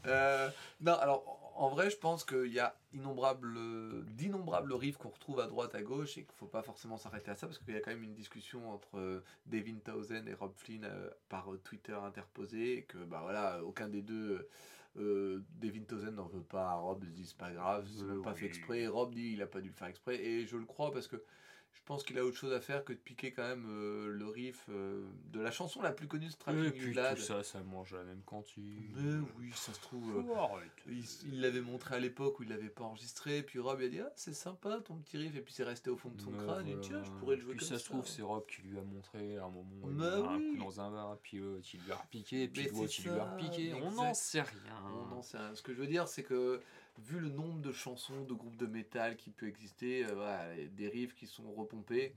[0.07, 5.41] Euh, non, alors en vrai, je pense qu'il y a innombrables, d'innombrables riffs qu'on retrouve
[5.41, 7.77] à droite, à gauche, et qu'il faut pas forcément s'arrêter à ça, parce qu'il y
[7.77, 11.59] a quand même une discussion entre euh, Devin Townsend et Rob Flynn euh, par euh,
[11.59, 14.49] Twitter interposé, et que bah voilà, aucun des deux.
[14.97, 18.23] Euh, Devin Townsend n'en veut pas, Rob se dit c'est pas grave, c'est Euh, même
[18.23, 18.49] pas fait oui.
[18.49, 21.09] exprès, Rob dit il a pas dû le faire exprès, et je le crois parce
[21.09, 21.23] que
[21.73, 24.27] je pense qu'il a autre chose à faire que de piquer quand même euh, le
[24.29, 27.17] riff euh, de la chanson la plus connue de Et Strapping puis You Lad.
[27.17, 28.91] tout ça, ça mange la même cantine.
[28.97, 30.17] Mais oui, ça se trouve.
[30.19, 33.81] euh, il il l'avait montré à l'époque où il l'avait pas enregistré, et puis Rob
[33.81, 36.11] il a dit Ah, c'est sympa ton petit riff, et puis c'est resté au fond
[36.11, 38.23] de son crâne, et tiens, je pourrais le jouer Puis comme ça se trouve, c'est
[38.23, 40.57] Rob qui lui a montré à un moment où il Bah a un oui.
[40.59, 43.05] coup dans un bar, puis l'autre il lui a repiqué, puis Mais l'autre c'est il
[43.05, 43.75] lui a ça, repiqué.
[43.75, 43.97] On exact.
[43.97, 44.77] n'en sait rien.
[44.85, 45.55] On n'en sait rien.
[45.55, 46.61] Ce que je veux dire, c'est que
[47.01, 50.89] vu le nombre de chansons, de groupes de métal qui peut exister, euh, voilà, des
[50.89, 52.15] riffs qui sont repompés.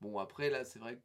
[0.00, 1.02] Bon, après, là, c'est vrai que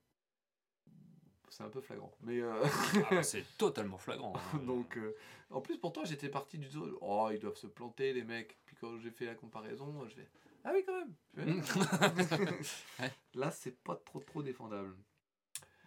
[1.50, 2.12] c'est un peu flagrant.
[2.22, 2.64] Mais euh,
[3.12, 4.34] Ah c'est totalement flagrant.
[4.36, 4.58] hein.
[4.60, 5.16] donc, euh,
[5.50, 6.98] en plus, pour toi, j'étais parti du tout.
[7.02, 8.58] Oh, ils doivent se planter, les mecs.
[8.66, 10.28] Puis quand j'ai fait la comparaison, je vais.
[10.64, 11.62] Ah oui, quand même.
[13.00, 13.12] Ouais.
[13.36, 14.96] Là, c'est pas trop trop défendable.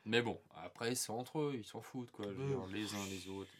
[0.07, 2.25] Mais bon, après, c'est entre eux, ils s'en foutent, quoi.
[2.27, 3.51] Dire, les uns les autres.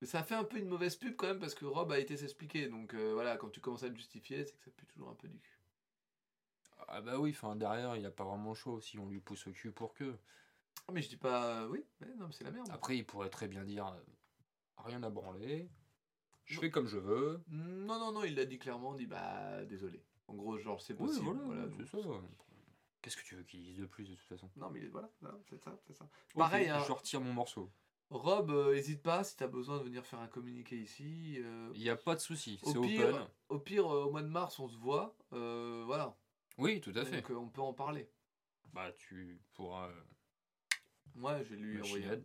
[0.00, 1.98] Mais ça a fait un peu une mauvaise pub quand même parce que Rob a
[1.98, 2.68] été s'expliquer.
[2.68, 5.14] Donc euh, voilà, quand tu commences à le justifier, c'est que ça pue toujours un
[5.14, 5.58] peu du cul.
[6.88, 9.46] Ah bah oui, enfin derrière, il a pas vraiment le choix aussi, on lui pousse
[9.46, 10.16] au cul pour que.
[10.88, 11.66] Ah, mais je dis pas.
[11.68, 12.68] Oui, mais non, mais c'est la merde.
[12.72, 14.00] Après, il pourrait très bien dire euh,
[14.78, 15.68] rien à branler,
[16.46, 16.60] je Non.
[16.62, 17.42] fais comme je veux.
[17.48, 20.02] Non, non, non, il l'a dit clairement, dit bah désolé.
[20.26, 21.26] En gros, genre c'est Oui, possible.
[21.26, 22.20] voilà, voilà, c'est donc, ça.
[23.02, 24.50] Qu'est-ce que tu veux qu'il dise de plus de toute façon?
[24.56, 26.08] Non, mais voilà, voilà, c'est ça, c'est ça.
[26.34, 27.70] Pareil, hein, Je retire mon morceau.
[28.10, 31.36] Rob, euh, hésite pas si t'as besoin de venir faire un communiqué ici.
[31.38, 33.28] euh, Il n'y a pas de souci, Au c'est pire, open.
[33.48, 35.16] au pire, euh, au mois de mars, on se voit.
[35.32, 36.16] euh, voilà.
[36.58, 37.16] Oui, tout à fait.
[37.22, 38.10] Donc euh, on peut en parler.
[38.72, 39.88] Bah, tu pourras.
[39.88, 40.00] euh,
[41.14, 42.24] Moi, je vais lui Machine envoyer.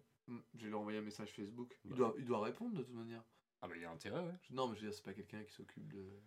[0.56, 1.80] Je vais lui envoyer un message Facebook.
[1.86, 1.98] Il Bah.
[1.98, 3.24] doit, il doit répondre de toute manière.
[3.62, 4.34] Ah, bah, il y a intérêt, ouais.
[4.50, 6.20] Non, mais je veux dire, c'est pas quelqu'un qui s'occupe de.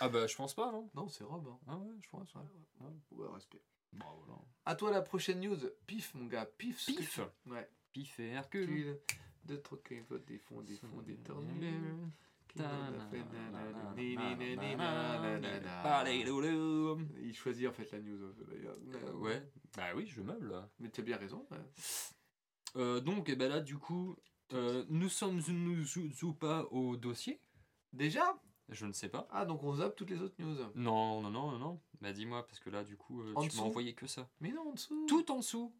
[0.00, 1.44] Ah bah je pense pas, non Non, c'est Rob.
[1.48, 1.58] Hein.
[1.66, 2.32] Ah ouais, je pense.
[2.36, 2.40] Ouais,
[2.80, 2.86] ouais.
[2.86, 3.18] ouais.
[3.26, 3.60] Ouais, respect.
[3.92, 4.40] Bah voilà.
[4.64, 5.58] À toi la prochaine news.
[5.88, 6.46] Pif, mon gars.
[6.46, 6.86] Pif.
[6.86, 7.14] Pif
[7.44, 7.68] tu- Ouais.
[7.98, 8.70] Pif et Hercule.
[8.70, 9.00] Hercule,
[9.46, 11.16] De troquer votre des fonds, des fonds, des.
[11.16, 13.94] Qui fait nanana.
[17.20, 18.76] Il choisit en fait la news euh, d'ailleurs.
[18.94, 19.42] Euh, ouais,
[19.76, 20.54] bah oui, je meuble.
[20.78, 21.44] Mais tu as bien raison.
[21.50, 21.58] ouais.
[22.76, 24.14] Euh, donc, et ben là, du coup,
[24.52, 25.84] euh, nous sommes nous
[26.22, 27.40] ou pas au dossier
[27.92, 29.26] Déjà Je ne sais pas.
[29.32, 30.56] Ah, donc on zappe toutes les autres news.
[30.76, 31.80] Non, non, non, non, non.
[32.00, 34.30] Bah dis-moi, parce que là, du coup, euh, En tu m'as envoyé que ça.
[34.40, 35.06] Mais non, en dessous.
[35.08, 35.74] Tout en dessous.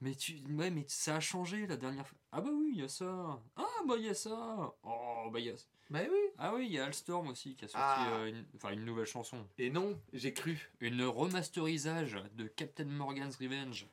[0.00, 2.18] Mais tu, ouais, mais ça a changé la dernière fois.
[2.30, 3.40] Ah bah oui, il y a ça.
[3.56, 4.74] Ah bah il y a ça.
[4.84, 5.54] Oh bah il y a.
[5.90, 6.18] Bah oui.
[6.38, 8.12] Ah oui, il y a Alstorm aussi qui a sorti Ah.
[8.12, 10.70] euh, une, enfin une nouvelle chanson, Et non, j'ai cru.
[10.80, 13.88] une remasterisage de Captain Morgan's Revenge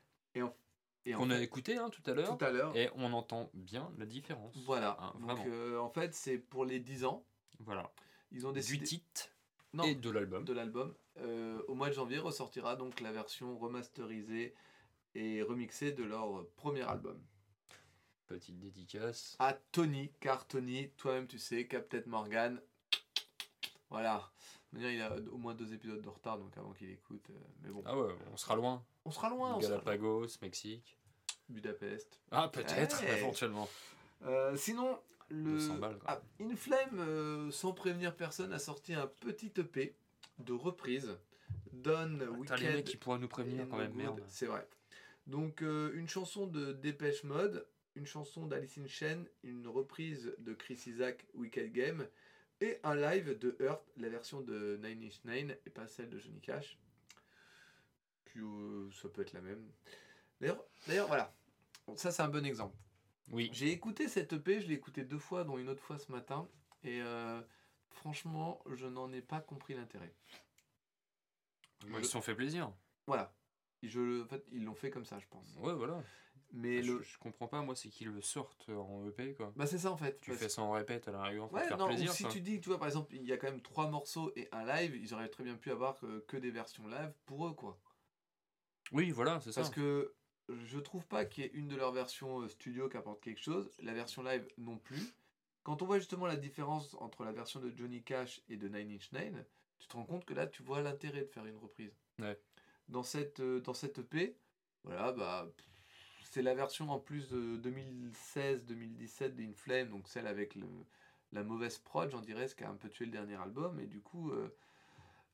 [1.06, 2.38] Et qu'on a fait, écouté hein, tout à l'heure.
[2.38, 2.76] tout à l'heure.
[2.76, 4.56] Et on entend bien la différence.
[4.66, 4.97] Voilà.
[4.99, 7.24] Ah, donc euh, en fait, c'est pour les 10 ans.
[7.60, 7.91] Voilà.
[8.32, 8.84] Ils ont Du décidé.
[8.86, 9.30] titre
[9.74, 10.43] Non, et de l'album.
[10.43, 10.93] de l'album.
[11.20, 14.53] Euh, au mois de janvier ressortira donc la version remasterisée
[15.16, 17.20] et remixée de leur premier album.
[18.28, 19.36] Petite dédicace.
[19.39, 22.59] À Tony, car Tony, toi-même tu sais, Captain Morgan,
[23.89, 24.30] voilà.
[24.78, 27.26] Il a au moins deux épisodes de retard, donc avant qu'il écoute.
[27.30, 28.84] euh, mais bon, Ah ouais, on sera loin.
[29.05, 29.55] on sera loin.
[29.55, 29.80] On sera loin.
[29.86, 30.97] Galapagos, Mexique.
[31.47, 32.20] Budapest.
[32.32, 33.20] Ah peut-être, Hey.
[33.20, 33.70] éventuellement.
[34.26, 34.99] Euh, sinon,
[35.30, 35.99] le 200 balles.
[36.07, 39.95] Ah, Inflame, euh, sans prévenir personne, a sorti un petit EP
[40.39, 41.16] de reprise.
[41.72, 42.61] Don T'as les Weekend.
[42.76, 44.22] mecs qui pourraient nous prévenir quand même, merde.
[44.28, 44.68] C'est vrai.
[45.28, 50.80] Donc, euh, une chanson de Dépêche Mode, une chanson d'Alice in une reprise de Chris
[50.88, 52.08] Isaac, Wicked Game,
[52.62, 56.20] et un live de Hurt, la version de Nine Inch Nails, et pas celle de
[56.20, 56.78] Johnny Cash.
[58.26, 59.66] Puis, euh, ça peut être la même.
[60.40, 61.34] D'ailleurs, d'ailleurs, voilà.
[61.88, 62.76] Bon, ça, c'est un bon exemple.
[63.32, 63.50] Oui.
[63.54, 66.48] J'ai écouté cette EP, je l'ai écouté deux fois, dont une autre fois ce matin,
[66.84, 67.42] et euh,
[67.90, 70.14] franchement, je n'en ai pas compris l'intérêt.
[71.88, 72.72] Ils se sont fait plaisir.
[73.08, 73.34] Voilà.
[73.88, 75.56] Je, en fait, ils l'ont fait comme ça, je pense.
[75.60, 76.02] Ouais, voilà.
[76.54, 79.52] Mais je, le, je comprends pas, moi, c'est qu'ils le sortent en EP, quoi.
[79.56, 80.22] Bah c'est ça en fait.
[80.22, 82.14] Tu fais ça en répète à la rigueur pour Ouais, te faire non, plaisir, ou
[82.14, 82.30] si ça.
[82.30, 84.66] tu dis, tu vois, par exemple, il y a quand même trois morceaux et un
[84.66, 87.78] live, ils auraient très bien pu avoir que, que des versions live pour eux, quoi.
[88.92, 89.62] Oui, voilà, c'est ça.
[89.62, 90.14] Parce que
[90.48, 93.42] je trouve pas qu'il y ait une de leurs versions euh, studio qui apporte quelque
[93.42, 95.14] chose, la version live non plus.
[95.64, 98.92] Quand on voit justement la différence entre la version de Johnny Cash et de Nine
[98.92, 99.46] Inch Nails,
[99.80, 101.92] tu te rends compte que là, tu vois l'intérêt de faire une reprise.
[102.20, 102.40] Ouais.
[102.90, 104.38] Dans cette, euh, dans cette EP,
[104.84, 105.48] voilà, bah,
[106.24, 110.68] c'est la version en plus de 2016-2017 d'Inflame, donc celle avec le,
[111.32, 113.80] la mauvaise prod, j'en dirais, ce qui a un peu tué le dernier album.
[113.80, 114.56] Et du coup, euh,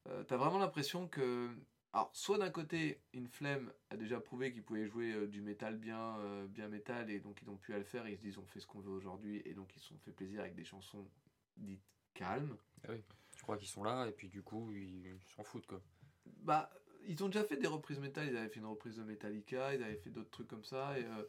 [0.07, 1.49] euh, t'as vraiment l'impression que.
[1.93, 6.17] Alors, soit d'un côté, Inflame a déjà prouvé qu'ils pouvaient jouer euh, du métal bien,
[6.47, 8.61] bien métal, et donc ils n'ont plus à le faire, ils se disent on fait
[8.61, 11.05] ce qu'on veut aujourd'hui, et donc ils se sont fait plaisir avec des chansons
[11.57, 11.83] dites
[12.13, 12.55] calmes.
[12.87, 15.81] Je crois qu'ils sont là, et puis du coup, ils s'en foutent, quoi.
[16.25, 16.71] Bah,
[17.07, 19.83] ils ont déjà fait des reprises métal, ils avaient fait une reprise de Metallica, ils
[19.83, 21.23] avaient fait d'autres trucs comme ça, et euh,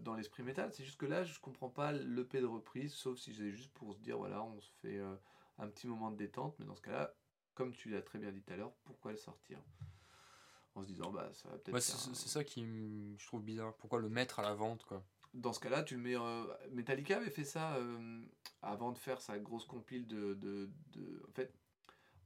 [0.00, 0.72] dans l'esprit métal.
[0.72, 3.94] C'est juste que là, je comprends pas l'EP de reprise, sauf si c'est juste pour
[3.94, 5.14] se dire, voilà, on se fait euh,
[5.58, 7.14] un petit moment de détente, mais dans ce cas-là,
[7.54, 9.58] comme tu l'as très bien dit tout à l'heure, pourquoi le sortir?
[10.74, 11.74] En se disant, bah, ça va peut-être.
[11.74, 13.74] Ouais, c'est un- ça qui je trouve bizarre.
[13.76, 15.02] Pourquoi le mettre à la vente, quoi?
[15.32, 16.16] Dans ce cas-là, tu le mets.
[16.16, 18.22] euh, Metallica avait fait ça euh,
[18.60, 21.50] avant de faire sa grosse compile de, de, de- En fait,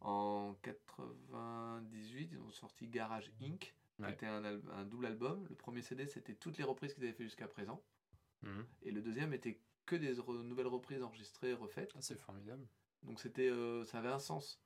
[0.00, 3.74] en 98, ils ont sorti Garage Inc.
[3.98, 4.10] Ouais.
[4.10, 5.46] C'était un, al- un double album.
[5.48, 7.82] Le premier CD, c'était toutes les reprises qu'ils avaient fait jusqu'à présent.
[8.42, 8.66] Mhm.
[8.82, 11.92] Et le deuxième était que des re- nouvelles reprises enregistrées, refaites.
[11.94, 12.66] Ah, C'est formidable.
[13.02, 14.60] Donc c'était, euh, ça avait un sens.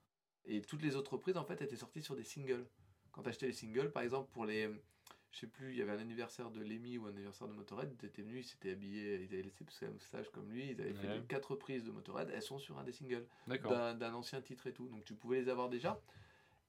[0.44, 2.68] Et toutes les autres reprises, en fait, étaient sorties sur des singles.
[3.10, 4.70] Quand tu achetais les singles, par exemple, pour les.
[5.34, 7.92] Je sais plus, il y avait un anniversaire de Lemmy ou un anniversaire de Motorhead,
[8.00, 11.08] ils étaient venus, ils s'étaient habillés, ils avaient laissé moustache comme lui, ils avaient fait
[11.08, 11.24] Ouais.
[11.28, 13.72] quatre reprises de Motorhead, elles sont sur un des singles, D'accord.
[13.96, 14.86] d'un ancien titre et tout.
[14.86, 16.00] Donc tu pouvais les avoir déjà,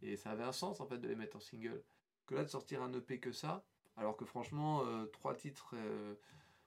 [0.01, 1.83] et ça avait un sens en fait de les mettre en single.
[2.25, 3.63] Que là, de sortir un EP que ça,
[3.97, 6.15] alors que franchement, euh, trois titres, euh,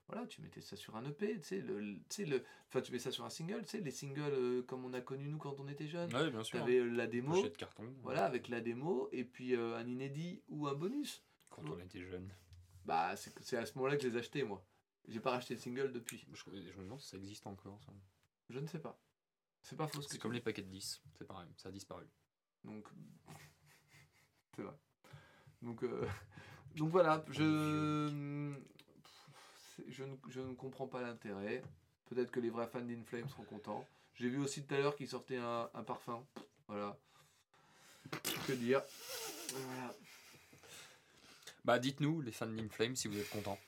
[0.07, 2.79] voilà, tu mettais ça sur un EP, tu sais, le, le- tu sais, le, enfin
[2.79, 5.27] tu mets ça sur un single, tu sais, les singles euh, comme on a connu
[5.27, 6.15] nous quand on était jeunes.
[6.15, 6.59] Ouais, bien sûr.
[6.59, 7.93] T'avais la démo, Pochette carton.
[8.03, 11.25] voilà, avec la démo, et puis un inédit ou un bonus.
[11.61, 12.29] Quand on était jeune.
[12.85, 14.65] Bah, c'est à ce moment-là que je les ai achetés, moi.
[15.07, 16.25] J'ai pas racheté de single depuis.
[16.31, 17.91] Je, je me demande si ça existe encore, ça.
[18.49, 18.99] Je ne sais pas.
[19.61, 21.01] C'est pas faux C'est comme les paquets de 10.
[21.17, 22.05] C'est pareil, ça a disparu.
[22.63, 22.87] Donc,
[24.55, 24.75] c'est vrai.
[25.61, 26.07] Donc, euh,
[26.75, 28.49] donc voilà, je,
[29.87, 31.61] je, ne, je ne comprends pas l'intérêt.
[32.05, 33.87] Peut-être que les vrais fans d'Inflame seront contents.
[34.15, 36.25] J'ai vu aussi tout à l'heure qu'ils sortaient un, un parfum.
[36.67, 36.97] Voilà.
[38.47, 38.81] Que dire
[39.53, 39.95] Voilà.
[41.65, 43.59] Bah, dites-nous, les fans d'Inflame, si vous êtes contents.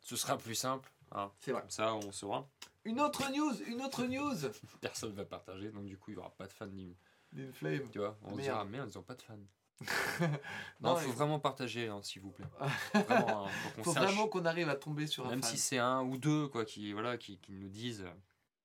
[0.00, 0.90] Ce sera plus simple.
[1.12, 1.30] hein.
[1.40, 1.60] C'est vrai.
[1.62, 2.48] Comme ça, on saura.
[2.84, 4.36] Une autre news, une autre news
[4.80, 6.96] Personne va partager, donc du coup, il y aura pas de fans ni.
[7.32, 7.88] D'une flame.
[7.90, 9.38] Tu vois, on se dira, merde, ils ont pas de fans.
[10.20, 12.46] Non, Non, faut vraiment partager, hein, s'il vous plaît.
[12.94, 13.50] Vraiment, hein,
[13.82, 15.50] faut vraiment qu'on arrive à tomber sur un Même fan.
[15.50, 18.10] si c'est un ou deux, quoi, qui, voilà, qui, qui nous disent euh,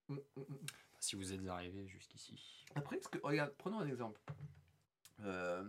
[0.10, 0.58] Mm, mm, mm.
[1.00, 2.66] si vous êtes arrivés jusqu'ici.
[2.76, 4.20] Après, que, regarde, prenons un exemple.
[5.22, 5.64] Euh,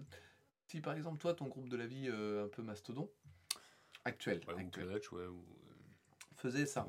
[0.71, 3.11] si par exemple, toi, ton groupe de la vie euh, un peu mastodon,
[4.05, 5.41] actuel, Ouais, ou actuel, Clutch, ouais, ou.
[5.41, 5.75] euh,
[6.37, 6.87] faisait ça.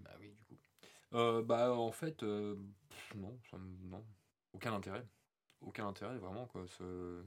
[0.00, 0.56] Bah oui, du coup.
[1.12, 2.56] Euh, bah, en fait, euh,
[2.88, 4.02] pff, non, ça me- non.
[4.54, 5.06] Aucun intérêt.
[5.60, 6.66] Aucun intérêt, vraiment, quoi.
[6.66, 7.22] ce-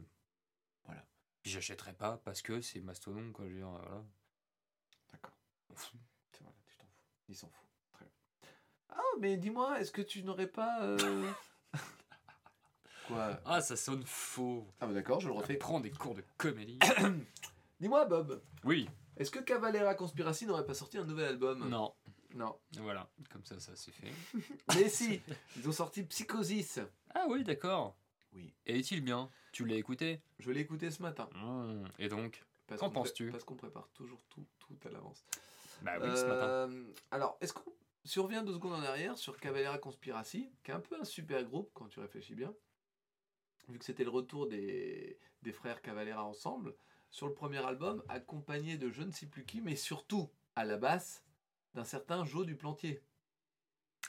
[0.86, 1.05] Voilà.
[1.43, 3.45] Puis j'achèterais pas parce que c'est Mastodon, quoi.
[3.45, 4.03] Je veux dire, voilà.
[5.11, 5.38] D'accord.
[5.75, 5.91] C'est
[6.31, 6.86] tu t'en fous.
[7.29, 7.67] Il s'en fout.
[7.93, 8.13] Très bien.
[8.89, 10.83] Ah, mais dis-moi, est-ce que tu n'aurais pas.
[10.83, 10.97] euh,
[13.08, 14.66] Quoi Ah, ça sonne faux.
[14.80, 15.56] Ah, bah d'accord, je le refais.
[15.56, 16.80] Prends des cours de comédie.
[17.80, 18.89] Dis-moi, Bob, oui.
[19.18, 21.68] est-ce que Cavalera Conspiracy n'aurait pas sorti un nouvel album?
[21.70, 21.93] Non.
[22.34, 22.58] Non.
[22.80, 23.10] Voilà.
[23.32, 24.12] Comme ça, ça c'est fait.
[24.76, 25.22] Mais si
[25.58, 26.80] Ils ont sorti Psychosis.
[27.14, 27.95] Ah oui, d'accord.
[28.34, 28.53] Oui.
[28.66, 29.30] Et est-il bien?
[29.53, 30.22] Tu l'as écouté?
[30.39, 31.30] Je l'ai écouté ce matin.
[31.36, 31.86] Mmh.
[31.99, 32.43] Et donc?
[32.68, 33.32] Parce Qu'en qu'on pré- penses-tu?
[33.32, 35.24] Parce qu'on prépare toujours tout, tout à l'avance.
[35.82, 36.47] Bah oui, ce matin.
[36.47, 37.72] Euh, alors, est-ce qu'on
[38.03, 41.03] si on revient deux secondes en arrière sur Cavalera Conspiracy, qui est un peu un
[41.06, 42.53] super groupe quand tu réfléchis bien,
[43.70, 46.76] vu que c'était le retour des, des frères Cavalera ensemble,
[47.09, 50.78] sur le premier album, accompagné de je ne sais plus qui, mais surtout à la
[50.78, 51.24] basse
[51.74, 53.01] d'un certain Joe du Plantier.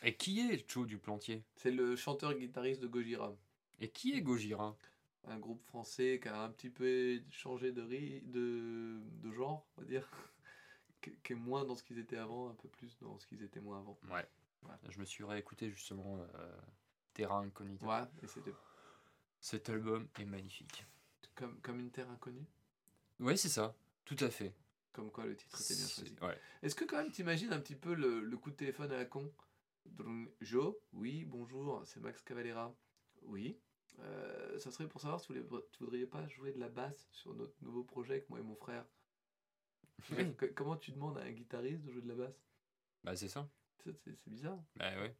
[0.03, 3.35] Et qui est Joe du Plantier C'est le chanteur-guitariste de Gojira,
[3.81, 4.77] Et qui est Gojira?
[5.25, 9.81] Un groupe français qui a un petit peu changé de, ri- de, de genre, on
[9.81, 10.09] va dire,
[11.01, 13.61] qui est moins dans ce qu'ils étaient avant, un peu plus dans ce qu'ils étaient
[13.61, 13.99] moins avant.
[14.11, 14.27] Ouais.
[14.63, 14.75] Ouais.
[14.89, 16.57] Je me suis réécouté justement euh,
[17.15, 17.87] Terra Incognita.
[17.87, 18.53] Ouais, et c'était
[19.41, 20.85] Cet album est magnifique.
[21.35, 22.47] comme, comme une terre inconnue?
[23.21, 23.75] Ouais, c'est ça.
[24.05, 24.55] Tout à fait.
[24.93, 26.17] Comme quoi le titre était bien choisi.
[26.23, 26.39] Ouais.
[26.63, 29.05] Est-ce que quand même t'imagines un petit peu le, le coup de téléphone à la
[29.05, 29.33] con?
[30.41, 32.75] Jo, oui, bonjour, c'est Max Cavalera.
[33.23, 33.59] Oui.
[34.01, 37.35] Euh, ça serait pour savoir si vous tu voudriez pas jouer de la basse sur
[37.35, 38.85] notre nouveau projet avec moi et mon frère.
[40.11, 40.35] Oui.
[40.55, 42.45] Comment tu demandes à un guitariste de jouer de la basse?
[43.03, 43.49] Bah, c'est ça.
[44.05, 44.63] C'est bizarre.
[44.77, 45.15] Bah, ouais.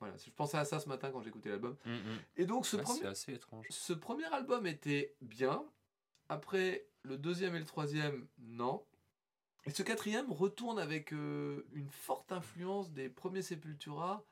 [0.00, 1.76] Voilà, je pensais à ça ce matin quand j'écoutais l'album.
[1.84, 2.18] Mm, mm.
[2.38, 3.66] Et donc ce Ouais, premier, assez étrange.
[3.70, 5.64] ce premier album était bien.
[6.28, 8.84] Après, le deuxième et le troisième, non.
[9.66, 14.24] Et ce quatrième retourne avec euh, une forte influence des premiers Sepultura,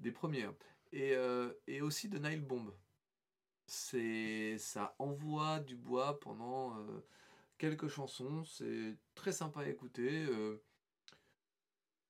[0.00, 0.56] des premiers, hein,
[0.92, 2.72] et, euh, et aussi de Nile Bomb.
[3.66, 7.00] C'est, ça envoie du bois pendant euh,
[7.58, 8.44] quelques chansons.
[8.44, 10.26] C'est très sympa à écouter.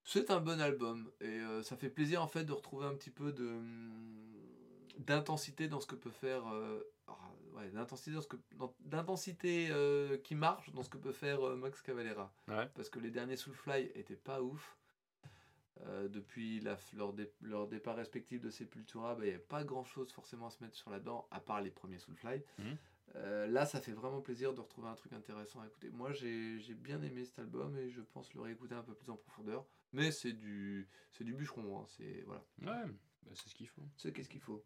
[0.05, 3.11] C'est un bon album et euh, ça fait plaisir en fait de retrouver un petit
[3.11, 4.33] peu de hum,
[4.99, 7.17] d'intensité dans ce que peut faire euh, ah,
[7.55, 11.41] ouais, d'intensité dans ce que dans- d'intensité euh, qui marche dans ce que peut faire
[11.57, 12.69] Max Cavalera Ouais.
[12.75, 14.77] parce que les derniers Soulfly étaient pas ouf
[16.11, 19.83] depuis la, leur, dé- leur départ respectif de Sepultura bah, il n'y avait pas grand
[19.85, 22.77] chose forcément à se mettre sur la dent à part les premiers Soulfly Mhm.
[23.17, 26.59] Euh, là ça fait vraiment plaisir de retrouver un truc intéressant à écouter moi j'ai
[26.75, 30.11] bien aimé cet album et je pense le réécouter un peu plus en profondeur mais
[30.11, 32.87] c'est du c'est du bûcheron hein, c'est voilà Ouais,
[33.25, 33.83] bah, c'est ce qu'il faut.
[33.99, 34.65] c'est qu'est-ce qu'il faut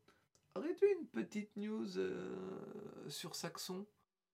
[0.55, 3.85] Aurais-tu une petite news euh, sur Saxon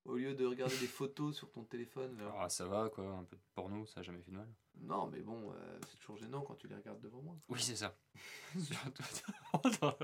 [0.04, 3.04] au lieu de regarder des photos sur ton téléphone là Ah, ça va, quoi.
[3.04, 4.48] Un peu de porno, ça a jamais fait de mal.
[4.76, 7.36] Non, mais bon, euh, c'est toujours gênant quand tu les regardes devant moi.
[7.48, 7.96] Oui, c'est ça.
[9.52, 9.96] oh non,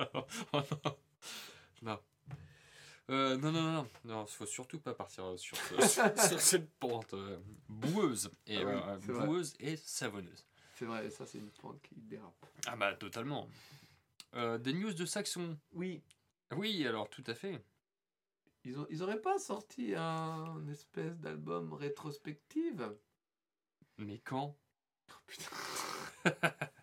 [0.52, 0.96] oh non.
[1.82, 2.00] Non.
[3.10, 5.74] Euh, non, non, non, non, faut surtout pas partir euh, sur, ce-
[6.28, 7.38] sur, cette pente euh,
[7.68, 9.26] boueuse et Ah oui, euh, vrai.
[9.26, 10.44] boueuse et savonneuse.
[10.74, 12.46] C'est vrai, ça c'est une pente qui dérape.
[12.66, 13.48] Ah bah totalement.
[14.34, 15.58] Des news de Saxon.
[15.72, 16.02] Oui,
[16.54, 17.64] Oui, alors tout à fait.
[18.64, 22.94] ils, ont, ils auraient pas sorti un espèce d'album rétrospective?
[23.96, 24.54] Mais quand?
[25.10, 25.50] Oh, putain.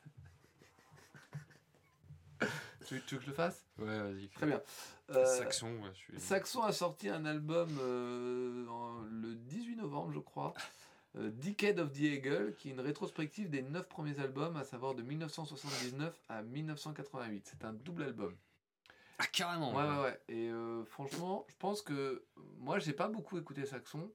[2.86, 3.66] tu, tu veux que je le fasse?
[3.78, 4.28] Ouais, vas-y.
[4.30, 4.62] Très bien.
[5.12, 6.20] Euh, Saxon, ouais, je suis.
[6.20, 10.54] Saxon a sorti un album euh, en- le 18 novembre, je crois.
[11.18, 14.96] euh, Decade of the Eagle, qui est une rétrospective des 9 premiers albums, à savoir
[14.96, 17.44] de 1979 à 1988.
[17.46, 18.36] C'est un double album.
[19.20, 19.74] Ah, carrément.
[19.74, 20.20] Ouais, ouais, ouais.
[20.28, 20.50] Et
[20.88, 22.26] franchement, je pense que
[22.60, 24.12] moi, j'ai pas beaucoup écouté Saxon,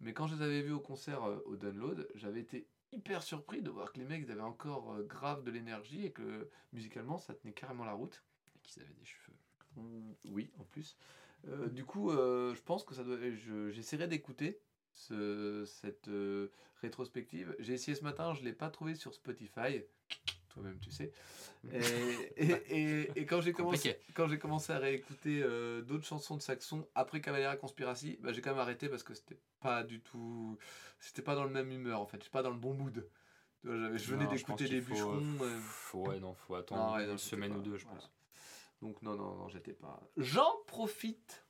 [0.00, 3.70] mais quand je les avais vus au concert au Download, j'avais été hyper surpris de
[3.70, 7.52] voir que les mecs avaient encore euh, grave de l'énergie et que musicalement, ça tenait
[7.52, 8.22] carrément la route.
[8.56, 9.36] Et qu'ils avaient des cheveux.
[9.76, 10.96] Mm, Oui, en plus.
[11.48, 13.16] Euh, du coup, euh, je pense que ça doit.
[13.18, 14.60] je- J'essaierai d'écouter
[14.92, 16.10] ce, cette
[16.82, 17.54] rétrospective.
[17.60, 19.82] J'ai essayé ce matin, je l'ai pas trouvé sur Spotify.
[20.50, 21.12] Toi-même, tu sais.
[21.72, 21.78] Et,
[22.36, 24.12] et, et- et quand j'ai commencé, Compliqué.
[24.14, 28.40] quand j'ai commencé à réécouter euh, d'autres chansons de Saxon après Cavalera Conspiracy, bah, j'ai
[28.40, 30.58] quand même arrêté parce que c'était pas du tout.
[30.98, 32.18] C'était pas dans le même humeur en fait.
[32.18, 33.08] J'étais pas dans le bon mood.
[33.62, 33.70] Je
[34.10, 35.18] venais d'écouter des faut, bûcherons.
[35.18, 37.76] euh, euh, Faut, ouais, non, faut attendre Non, ouais, non, une semaine pas- ou deux,
[37.76, 37.98] je voilà.
[38.00, 38.10] pense.
[38.82, 40.00] Donc non, non, non, j'étais pas.
[40.16, 41.44] J'en profite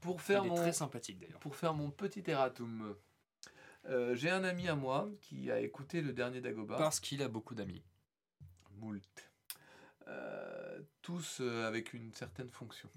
[0.00, 1.38] pour faire Il est mon très sympathique d'ailleurs.
[1.40, 2.94] pour faire mon petit erratum.
[3.86, 6.76] Euh, J'ai un ami à moi qui a écouté le dernier Dagoba.
[6.76, 7.82] Parce qu'il a beaucoup d'amis.
[8.78, 9.02] Moult.
[10.08, 12.90] Euh, tous euh, avec une certaine fonction.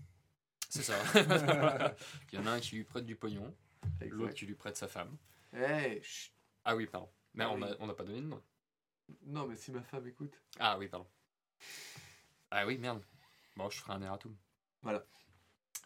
[0.69, 0.95] C'est ça.
[2.31, 3.55] Il y en a un qui lui prête du pognon,
[4.01, 5.15] l'autre qui lui prête sa femme.
[5.53, 6.33] Eh, chut.
[6.65, 7.09] Ah oui, pardon.
[7.33, 7.87] Mais Ah on oui.
[7.87, 8.41] n'a pas donné de nom.
[9.25, 10.41] Non, mais si ma femme écoute.
[10.59, 11.07] Ah oui, pardon.
[12.51, 13.01] Ah oui, merde.
[13.55, 14.35] Bon, je ferai un erratum.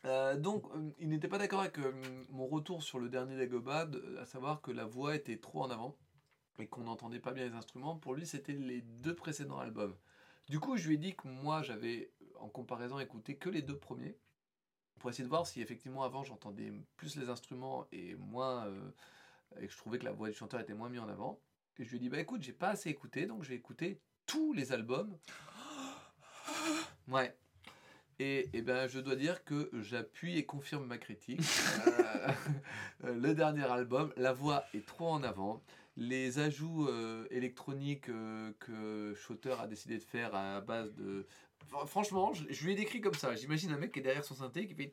[0.05, 1.91] Euh, donc, euh, il n'était pas d'accord avec euh,
[2.29, 5.69] mon retour sur le dernier Dagoba, de- à savoir que la voix était trop en
[5.69, 5.97] avant
[6.59, 7.97] et qu'on n'entendait pas bien les instruments.
[7.97, 9.95] Pour lui, c'était les deux précédents albums.
[10.49, 13.77] Du coup, je lui ai dit que moi, j'avais, en comparaison, écouté que les deux
[13.77, 14.17] premiers
[14.99, 18.67] pour essayer de voir si effectivement avant j'entendais plus les instruments et moins
[19.59, 21.39] et que je trouvais que la voix du chanteur était moins mise en avant.
[21.77, 23.99] Et je lui ai dit bah écoute, j'ai pas assez écouté, donc je vais écouter
[24.25, 25.17] tous les albums.
[27.07, 27.35] Ouais.
[28.19, 31.41] Et, et ben, je dois dire que j'appuie et confirme ma critique.
[32.21, 32.27] Euh,
[33.05, 35.63] euh, le dernier album, la voix est trop en avant.
[35.97, 41.25] Les ajouts euh, électroniques euh, que Schauter a décidé de faire à base de.
[41.71, 43.35] Fr- Franchement, je, je lui ai décrit comme ça.
[43.35, 44.91] J'imagine un mec qui est derrière son synthé qui fait.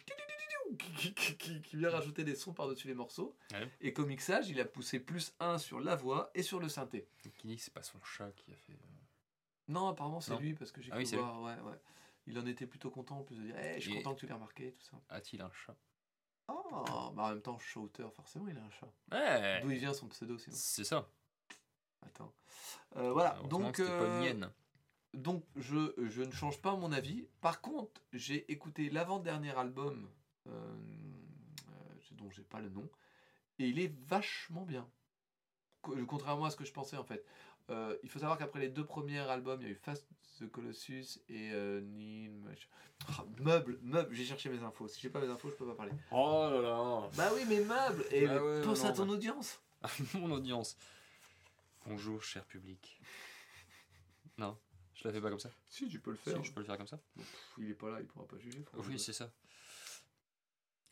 [1.38, 3.36] qui, vient rajouter des sons par-dessus les morceaux.
[3.52, 3.68] Ouais.
[3.80, 7.06] Et comme mixage, il a poussé plus 1 sur la voix et sur le synthé.
[7.38, 8.78] Qui dit que c'est pas son chat qui a fait.
[9.68, 11.42] Non, apparemment c'est lui parce que j'ai Ah pu oui, voir.
[11.42, 11.78] Ouais, ouais.
[12.28, 14.20] Il en était plutôt content en plus de dire Eh, Je suis Et- content que
[14.20, 15.00] tu l'aies remarqué, tout ça.
[15.08, 15.76] A-t-il un chat?
[16.48, 18.90] Oh, bah en même temps, Shouter, forcément, il a un chat.
[19.12, 21.08] Ouais D'où il vient son pseudo sinon C'est ça.
[22.02, 22.32] Attends.
[22.96, 24.52] Euh, voilà, Heureusement donc, que c'était pas une euh, hyène.
[25.14, 27.26] donc je, je ne change pas mon avis.
[27.40, 30.10] Par contre, j'ai écouté l'avant-dernier album,
[30.46, 30.50] euh,
[31.70, 32.88] euh, dont j'ai pas le nom,
[33.58, 34.88] et il est vachement bien.
[35.82, 37.24] Co- Contrairement à ce que je pensais en fait.
[37.70, 40.06] Euh, il faut savoir qu'après les deux premiers albums, il y a eu Fast
[40.40, 42.68] the Colossus et euh, Nil, machin.
[43.08, 44.88] Ah, meuble, meuble, j'ai cherché mes infos.
[44.88, 45.92] Si j'ai pas mes infos, je peux pas parler.
[46.10, 49.12] Oh là là Bah oui, mais meuble Et Bah ouais, pense non, à ton bah.
[49.12, 49.60] audience
[50.14, 50.76] Mon audience.
[51.86, 53.00] Bonjour, cher public.
[54.38, 54.58] Non,
[54.94, 55.50] je la fais pas comme ça.
[55.68, 56.42] Si, tu peux le Si, faire.
[56.44, 56.98] je peux le faire comme ça.
[57.16, 58.64] Pff, Il est pas là, il pourra pas juger.
[58.74, 59.30] Oui, c'est ça.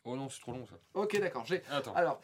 [0.03, 0.75] Oh non, c'est trop long ça.
[0.93, 1.45] Ok, d'accord.
[1.45, 1.63] J'ai.
[1.65, 1.93] Attends.
[1.95, 2.21] Alors,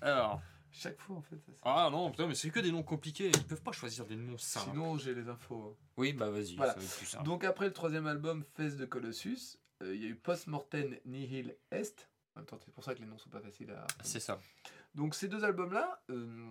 [0.00, 0.40] Alors.
[0.74, 1.36] Chaque fois en fait.
[1.36, 3.28] ça, Ah non, putain, mais c'est que des noms compliqués.
[3.28, 4.70] Ils peuvent pas choisir des noms simples.
[4.70, 5.76] Sinon, j'ai les infos.
[5.96, 6.72] Oui, bah vas-y, Voilà.
[6.72, 7.24] ça va être plus simple.
[7.24, 11.56] Donc après le troisième album, Fest de Colossus, euh, il y a eu Post-Mortem Nihil
[11.70, 12.08] Est.
[12.34, 13.86] En même temps, c'est pour ça que les noms sont pas faciles à.
[14.02, 14.40] C'est ça.
[14.94, 16.50] Donc ces deux albums-là, euh,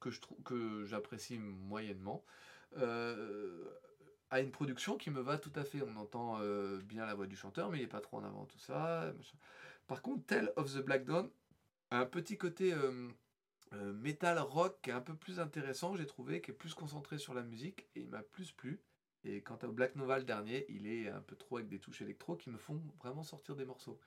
[0.00, 2.24] que je trouve que j'apprécie moyennement,
[2.78, 3.64] euh,
[4.30, 5.82] a une production qui me va tout à fait.
[5.82, 8.46] On entend euh, bien la voix du chanteur, mais il est pas trop en avant
[8.46, 9.12] tout ça.
[9.16, 9.36] machin.
[9.86, 11.28] Par contre, Tale of the Black Dawn
[11.90, 12.72] a un petit côté
[13.72, 17.18] euh, metal rock qui est un peu plus intéressant, j'ai trouvé, qui est plus concentré
[17.18, 18.80] sur la musique et il m'a plus plu.
[19.24, 22.02] Et quant au Black Nova le dernier, il est un peu trop avec des touches
[22.02, 23.98] électro qui me font vraiment sortir des morceaux.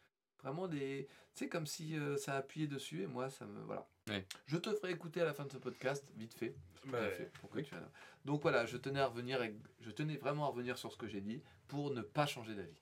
[0.44, 1.08] Vraiment des.
[1.34, 3.62] C'est comme si euh, ça appuyait dessus et moi ça me.
[3.62, 3.88] Voilà.
[4.10, 4.26] Ouais.
[4.46, 6.54] Je te ferai écouter à la fin de ce podcast, vite fait.
[6.88, 7.64] Bah, fait, pour que oui.
[7.64, 7.80] tu aies-
[8.26, 11.08] Donc voilà, je tenais à revenir, avec- je tenais vraiment à revenir sur ce que
[11.08, 12.80] j'ai dit pour ne pas changer d'avis.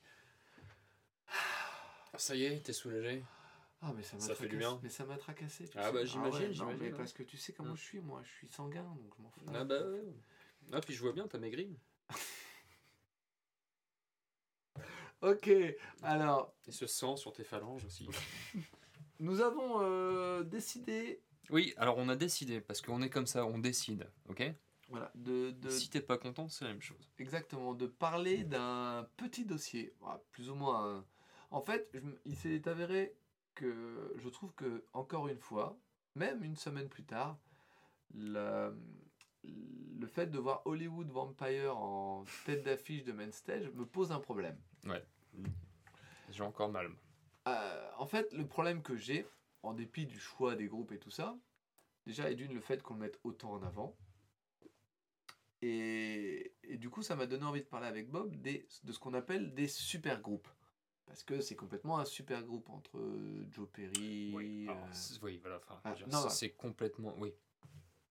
[2.17, 3.23] Ça y est, t'es soulagé?
[3.83, 4.59] Ah mais ça m'a Ça fait du tracassé.
[4.59, 4.79] bien.
[4.83, 5.65] Mais ça m'a tracassé.
[5.75, 5.93] Ah sais.
[5.93, 6.97] bah, j'imagine, ouais, non, j'imagine, mais ouais.
[6.97, 7.77] parce que tu sais comment Mm.
[7.77, 9.41] je suis, moi, je suis sanguin, donc je m'en fous.
[9.53, 10.01] Ah bah ouais.
[10.71, 11.77] Ah, puis je vois bien, t'as maigri.
[15.21, 15.49] Ok,
[16.01, 18.07] alors Et ce sang sur tes phalanges aussi.
[19.19, 23.57] nous avons euh, décidé, oui, alors on a décidé, parce qu'on est comme ça, on
[23.59, 24.43] décide, ok?
[24.89, 27.09] Voilà, de, de- Si t'es pas content, c'est la même chose.
[27.17, 29.93] exactement, de parler d'un petit dossier,
[30.31, 30.97] plus ou moins.
[30.97, 31.05] un-
[31.51, 33.15] En fait, je il s'est avéré
[33.53, 35.77] que je trouve que encore une fois,
[36.15, 37.37] même une semaine plus tard,
[38.13, 38.71] la-
[39.43, 44.19] le fait de voir Hollywood Vampire en tête d'affiche de Main Stage me pose un
[44.19, 44.57] problème.
[46.29, 46.89] J'ai encore mal.
[47.47, 49.27] Euh, en fait, le problème que j'ai,
[49.63, 51.37] en dépit du choix des groupes et tout ça,
[52.05, 53.95] déjà est d'une le fait qu'on le mette autant en avant.
[55.61, 58.99] Et, et du coup, ça m'a donné envie de parler avec Bob des, de ce
[58.99, 60.47] qu'on appelle des super groupes.
[61.05, 64.31] Parce que c'est complètement un super groupe entre euh, Joe Perry.
[64.33, 65.57] Oui, alors, euh, oui, voilà.
[65.57, 66.29] enfin, ah, voilà.
[66.29, 67.13] c'est complètement.
[67.17, 67.33] Oui.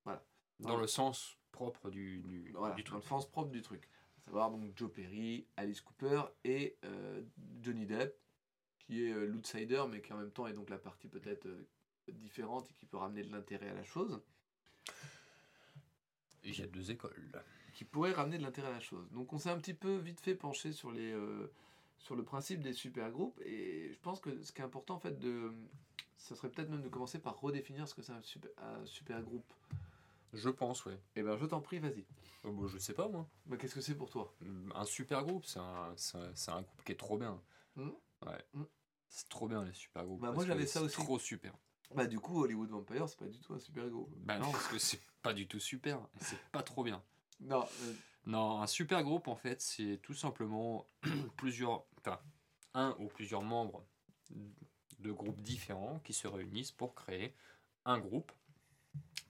[0.05, 0.22] Voilà.
[0.61, 3.03] Dans le sens propre du, du, voilà, du dans truc.
[3.03, 3.88] le sens propre du truc.
[4.18, 7.22] À savoir donc Joe Perry, Alice Cooper et euh,
[7.61, 8.16] Johnny Depp,
[8.78, 11.49] qui est euh, l'outsider, mais qui en même temps est donc la partie peut-être
[12.09, 14.20] différente et qui peut ramener de l'intérêt à la chose.
[16.45, 17.30] Il y a deux écoles.
[17.74, 19.11] qui pourrait ramener de l'intérêt à la chose.
[19.12, 21.14] Donc on s'est un petit peu vite fait pencher sur, les,
[22.03, 25.01] sur le principe des super groupes et je pense que ce qui est important en
[25.01, 25.53] fait de...
[26.19, 29.23] Ça serait peut-être même de commencer par redéfinir ce que c'est un super, un super
[29.23, 29.53] groupe.
[30.33, 30.99] Je pense, ouais.
[31.17, 32.05] Eh ben, je t'en prie, vas-y.
[32.45, 33.29] Oh, bah, je sais pas, moi.
[33.47, 34.33] Mais qu'est-ce que c'est pour toi?
[34.75, 37.41] Un super groupe, c'est un, c'est un, un groupe qui est trop bien.
[37.77, 37.91] Hmm?
[38.25, 38.45] Ouais.
[38.55, 38.65] Hmm.
[39.09, 40.21] C'est trop bien, les super groupes.
[40.21, 40.95] Bah, moi, j'avais ça aussi.
[40.95, 41.53] trop super.
[41.95, 44.11] Bah, du coup, Hollywood Vampire, c'est pas du tout un super groupe.
[44.19, 46.01] Bah non, parce que c'est pas du tout super.
[46.21, 47.03] C'est pas trop bien.
[47.41, 47.93] Non, euh,
[48.27, 50.87] Non, un super groupe, en fait, c'est tout simplement
[51.37, 51.85] plusieurs.
[52.75, 53.85] Un ou plusieurs membres
[54.99, 57.35] de groupes différents qui se réunissent pour créer
[57.85, 58.33] un groupe,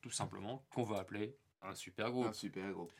[0.00, 2.26] tout simplement, qu'on va appeler un super groupe.
[2.26, 2.92] un super groupe.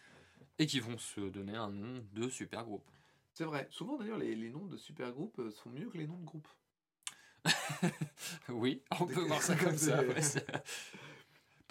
[0.59, 2.89] Et qui vont se donner un nom de super groupe.
[3.33, 3.67] C'est vrai.
[3.71, 6.25] Souvent, d'ailleurs, les, les noms de super groupes euh, sont mieux que les noms de
[6.25, 6.49] groupes.
[8.49, 10.03] Oui, on peut voir ça comme ça.
[10.03, 10.21] ouais,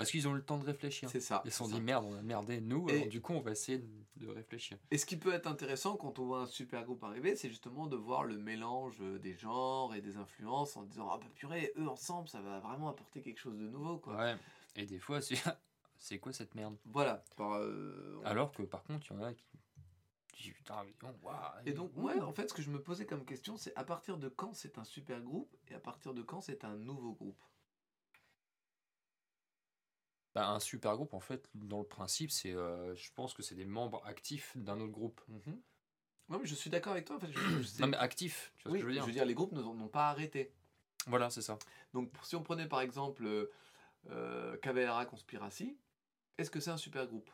[0.01, 1.09] Parce qu'ils ont eu le temps de réfléchir.
[1.09, 1.41] C'est ça.
[1.45, 3.51] Ils se sont dit merde, on a merdé nous, Et- alors du coup on va
[3.51, 3.83] essayer
[4.17, 4.77] de réfléchir.
[4.91, 7.87] Et ce qui peut être intéressant quand on voit un super groupe arriver, c'est justement
[7.87, 11.71] de voir le mélange euh, des genres et des influences en disant Ah bah purée,
[11.77, 13.97] eux ensemble, ça va vraiment apporter quelque chose de nouveau.
[13.97, 14.15] Quoi.
[14.17, 14.35] Ouais.
[14.75, 15.35] Et des fois, c'est
[15.97, 16.77] c'est quoi cette merde?
[16.85, 17.23] Voilà.
[17.35, 19.45] Par, euh, on- Alors que par contre, il y en a qui.
[20.53, 20.83] Putain,
[21.21, 21.35] waouh,
[21.67, 24.17] Et donc, ouais, en fait, ce que je me posais comme question, c'est à partir
[24.17, 27.39] de quand c'est un super groupe et à partir de quand c'est un nouveau groupe?
[30.33, 33.55] Bah, un super groupe, en fait, dans le principe, c'est, euh, je pense que c'est
[33.55, 35.19] des membres actifs d'un autre groupe.
[36.29, 37.17] Ouais, mais je suis d'accord avec toi.
[37.17, 39.25] En fait, je, je Non, mais actifs, tu vois oui, ce que je veux dire
[39.25, 40.53] les groupes n'ont pas arrêté.
[41.07, 41.57] Voilà, c'est ça.
[41.93, 43.51] Donc, si on prenait par exemple euh,
[44.09, 45.77] euh, Cavalera Conspiracy,
[46.37, 47.29] est-ce que c'est un super groupe?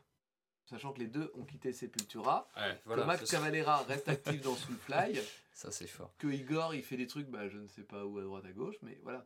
[0.66, 5.20] Sachant que les deux ont quitté Sepultura, Ouais, que Max Cavalera reste actif dans Soulfly,
[5.54, 6.14] Ça, c'est fort.
[6.18, 8.52] que Igor il fait des trucs, bah, je ne sais pas où à droite à
[8.52, 9.26] gauche, mais voilà.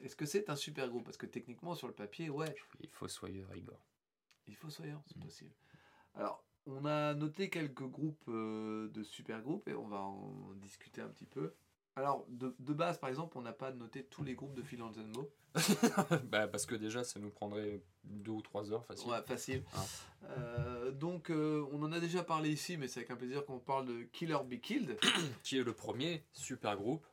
[0.00, 1.04] Est-ce que c'est un super groupe?
[1.04, 3.78] Parce que techniquement, sur le papier, ouais, Il faut soyeux, Igor.
[4.46, 5.22] il faut soyeur, c'est Mm.
[5.24, 5.50] possible.
[6.14, 11.00] Alors, on a noté quelques groupes euh, de super groupes et on va en discuter
[11.00, 11.54] un petit peu.
[11.96, 14.82] Alors, de, de base, par exemple, on n'a pas noté tous les groupes de Phil
[14.82, 15.30] Anselmo.
[16.24, 19.08] bah, parce que déjà, ça nous prendrait deux ou trois heures facile.
[19.10, 19.62] Ouais, facile.
[19.74, 19.84] Ah.
[20.24, 23.60] Euh, donc, euh, on en a déjà parlé ici, mais c'est avec un plaisir qu'on
[23.60, 24.98] parle de Killer Be Killed
[25.44, 27.06] Qui est le premier super groupe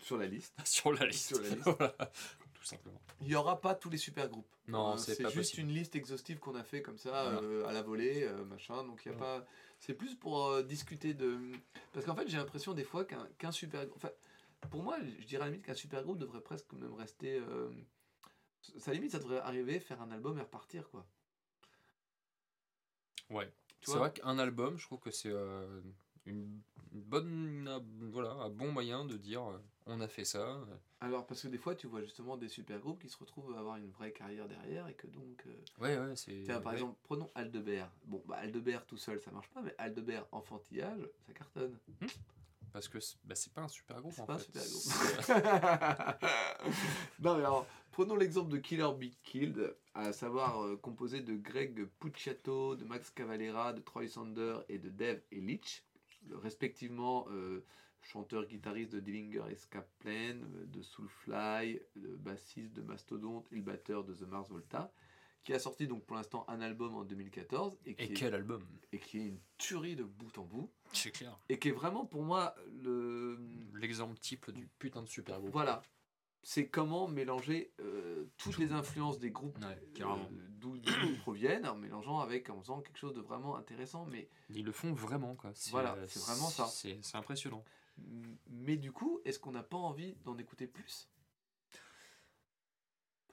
[0.00, 0.54] sur la liste.
[0.64, 1.34] sur la liste.
[1.34, 1.62] Sur la liste.
[1.78, 1.94] Voilà.
[2.54, 3.00] Tout simplement.
[3.20, 4.48] Il n'y aura pas tous les super groupes.
[4.68, 5.68] Non, Euh, c'est pas juste possible.
[5.68, 7.42] une liste exhaustive qu'on a fait comme ça Voilà.
[7.42, 8.84] euh, à la volée, euh, machin.
[8.84, 9.44] Donc il y a pas.
[9.80, 11.38] C'est plus pour euh, discuter de.
[11.92, 13.86] Parce qu'en fait, j'ai l'impression des fois qu'un qu'un super.
[13.96, 14.08] Enfin,
[14.70, 17.38] pour moi, je dirais à la limite qu'un super groupe devrait presque même rester.
[18.78, 21.06] Ça limite, ça devrait arriver, faire un album et repartir quoi.
[23.30, 23.52] Ouais.
[23.82, 25.32] C'est vrai qu'un album, je trouve que c'est
[26.24, 26.62] une
[26.94, 30.38] une bonne, un- voilà, un bon moyen de dire euh, on a fait ça.
[30.38, 30.64] euh,
[31.00, 33.58] Alors parce que des fois, tu vois justement des super groupes qui se retrouvent à
[33.58, 35.42] avoir une vraie carrière derrière et que donc.
[35.46, 36.42] euh, Ouais, ouais, c'est.
[36.44, 36.78] Tiens, par ouais.
[36.78, 37.90] exemple, prenons Aldebert.
[38.04, 41.76] Bon, bah, Aldebert tout seul, ça marche pas, mais Aldebert enfantillage, ça cartonne.
[42.72, 44.58] Parce que c'est bah, c'est pas un super groupe C'est en pas un fait.
[44.58, 45.44] super groupe.
[47.20, 51.86] non, mais alors, prenons l'exemple de Killer Be Killed, à savoir euh, composé de Greg
[52.00, 55.40] Puciato, de Max Cavalera, de Troy Sander et de Dave le-
[56.32, 57.64] respectivement euh,
[58.02, 64.04] chanteur-guitariste de Dillinger et Scaplan, euh, de Soulfly, le bassiste de Mastodon et le batteur
[64.04, 64.92] de The Mars Volta,
[65.42, 68.34] qui a sorti donc pour l'instant un album en 2014 et qui, Et est, quel
[68.34, 68.66] album?
[68.92, 71.38] et qui est une tuerie de bout en bout, C'est clair.
[71.48, 73.38] et qui est vraiment pour moi le,
[73.74, 75.52] L'exemple type du putain de super groupe.
[75.52, 75.82] voilà.
[76.44, 80.16] C'est comment mélanger euh, toutes les influences des groupes Ouais, euh,
[80.60, 84.06] d'où ils proviennent, en mélangeant avec, en faisant quelque chose de vraiment intéressant.
[84.06, 85.52] Mais, Ils le font vraiment quoi.
[85.70, 86.66] Voilà, c'est vraiment ça.
[86.66, 87.64] C'est impressionnant.
[88.48, 91.08] mais du coup, est-ce qu'on n'a pas envie d'en écouter plus?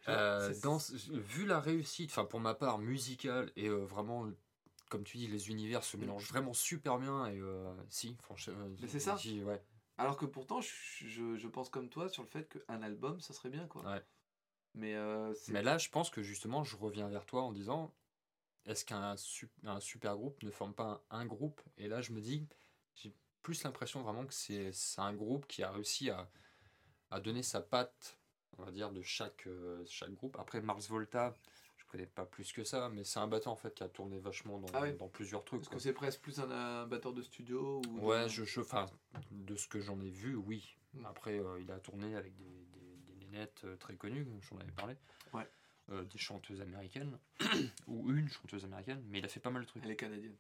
[0.08, 0.78] Euh, dans,
[1.12, 4.28] vu la réussite, enfin pour ma part musicale et euh, vraiment,
[4.90, 8.56] comme tu dis, les univers se mélangent vraiment super bien et euh, si, franchement.
[8.56, 8.76] Mm.
[8.82, 9.16] Mais c'est ça.
[9.46, 9.62] Ouais.
[10.02, 10.70] Alors que pourtant, je,
[11.08, 13.68] je- je pense comme toi sur le fait qu'un album, ça serait bien.
[13.68, 13.84] quoi.
[13.84, 14.02] Ouais.
[14.74, 17.94] Mais, euh, Mais là, je pense que justement, je reviens vers toi en disant,
[18.66, 21.62] est-ce qu'un su- un super groupe ne forme pas un, un groupe?
[21.78, 22.48] Et là, je me dis,
[22.96, 26.30] j'ai plus l'impression vraiment que c'est un groupe qui a réussi à,
[27.12, 28.20] à donner sa patte,
[28.58, 30.38] on va dire, de chaque, euh, chaque groupe.
[30.40, 31.36] Après, Mars Volta,
[31.92, 34.60] connais pas plus que ça, mais c'est un batteur en fait qui a tourné vachement
[34.60, 35.62] dans, Ah dans plusieurs trucs.
[35.62, 35.78] Est-ce quoi.
[35.78, 38.62] que c'est presque plus un, un batteur de studio ou Ouais, de- je, je,
[39.32, 40.78] de ce que j'en ai vu, oui.
[40.94, 41.06] Mm.
[41.06, 44.72] Après, euh, il a tourné avec des, des, des nénettes euh, très connues, j'en avais
[44.72, 44.96] parlé.
[45.34, 45.48] Ouais.
[45.90, 47.18] Euh, des chanteuses américaines,
[47.88, 49.84] ou une chanteuse américaine, mais il a fait pas mal de trucs.
[49.84, 50.36] Elle est canadienne.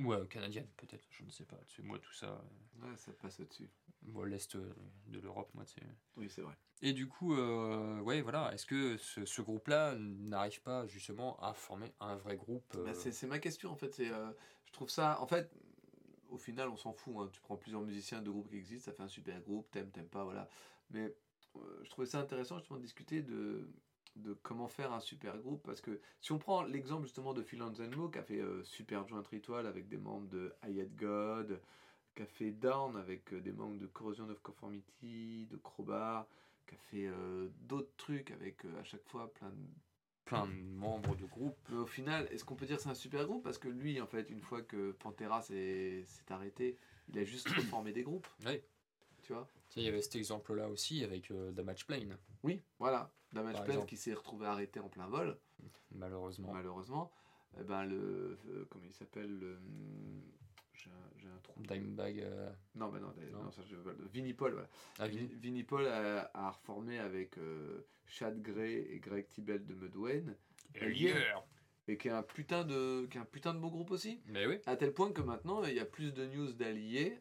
[0.00, 1.56] Ou euh, canadienne, peut-être, je ne sais pas.
[1.68, 3.68] Tu sais, moi, tout ça, euh, Ouais, ça passe au-dessus.
[4.02, 4.74] moi, l'Est euh,
[5.08, 5.86] de l'Europe, moi, tu sais.
[6.16, 6.56] Oui, c'est vrai.
[6.82, 11.52] Et du coup, euh, ouais, voilà, est-ce que ce, ce groupe-là n'arrive pas justement à
[11.52, 13.92] former un vrai groupe euh, Bah, c'est ma question en fait.
[13.94, 14.30] C'est, euh,
[14.64, 15.20] je trouve ça.
[15.20, 15.52] En fait,
[16.30, 17.14] au final, on s'en fout.
[17.18, 17.28] hein.
[17.32, 20.08] Tu prends plusieurs musiciens de groupes qui existent, ça fait un super groupe, t'aimes, t'aimes
[20.08, 20.48] pas, voilà.
[20.88, 21.14] Mais
[21.82, 23.68] je trouvais ça intéressant justement de discuter de
[24.20, 25.62] de comment faire un super groupe.
[25.64, 29.06] Parce que si on prend l'exemple justement de Phil Anselmo, qui a fait euh, Super
[29.08, 31.60] Joint Ritual avec des membres de Hayat God,
[32.14, 36.26] qui a fait Down avec euh, des membres de Corrosion of Conformity, de Crowbar,
[36.66, 39.66] qui a fait euh, d'autres trucs avec euh, à chaque fois plein de
[40.26, 41.58] Plein de membres de groupe.
[41.70, 43.42] mais au final, est-ce qu'on peut dire que c'est un super groupe?
[43.42, 46.76] Parce que lui, en fait, une fois que Pantera s'est arrêté,
[47.08, 48.28] il a juste reformé des groupes.
[48.44, 48.62] Ouais.
[49.30, 53.12] Tu vois il y avait cet exemple-là aussi avec euh, Damage Plane, Oui, voilà.
[53.32, 53.88] Damage Par Plan exemple.
[53.90, 55.38] qui s'est retrouvé arrêté en plein vol,
[55.94, 56.52] malheureusement.
[56.52, 57.12] malheureusement.
[57.60, 58.36] Eh ben, le.
[58.48, 59.58] euh, comment il s'appelle le,
[60.72, 61.60] J'ai un, trou.
[61.62, 62.20] Dimebag.
[62.20, 63.44] euh, Non, bah non, Non.
[63.44, 63.76] non, ça je.
[64.12, 64.68] Vinnie Paul, voilà.
[64.98, 70.34] Ah, Vinnie Paul a, a reformé avec euh, Chad Gray et Greg Tibel de Mudwayne,
[70.74, 71.14] Elier.
[71.86, 74.20] et qui est un putain de, qui est un putain de beau groupe aussi.
[74.26, 74.58] Mais oui.
[74.66, 77.18] À tel point que maintenant, il y a plus de news d'alliés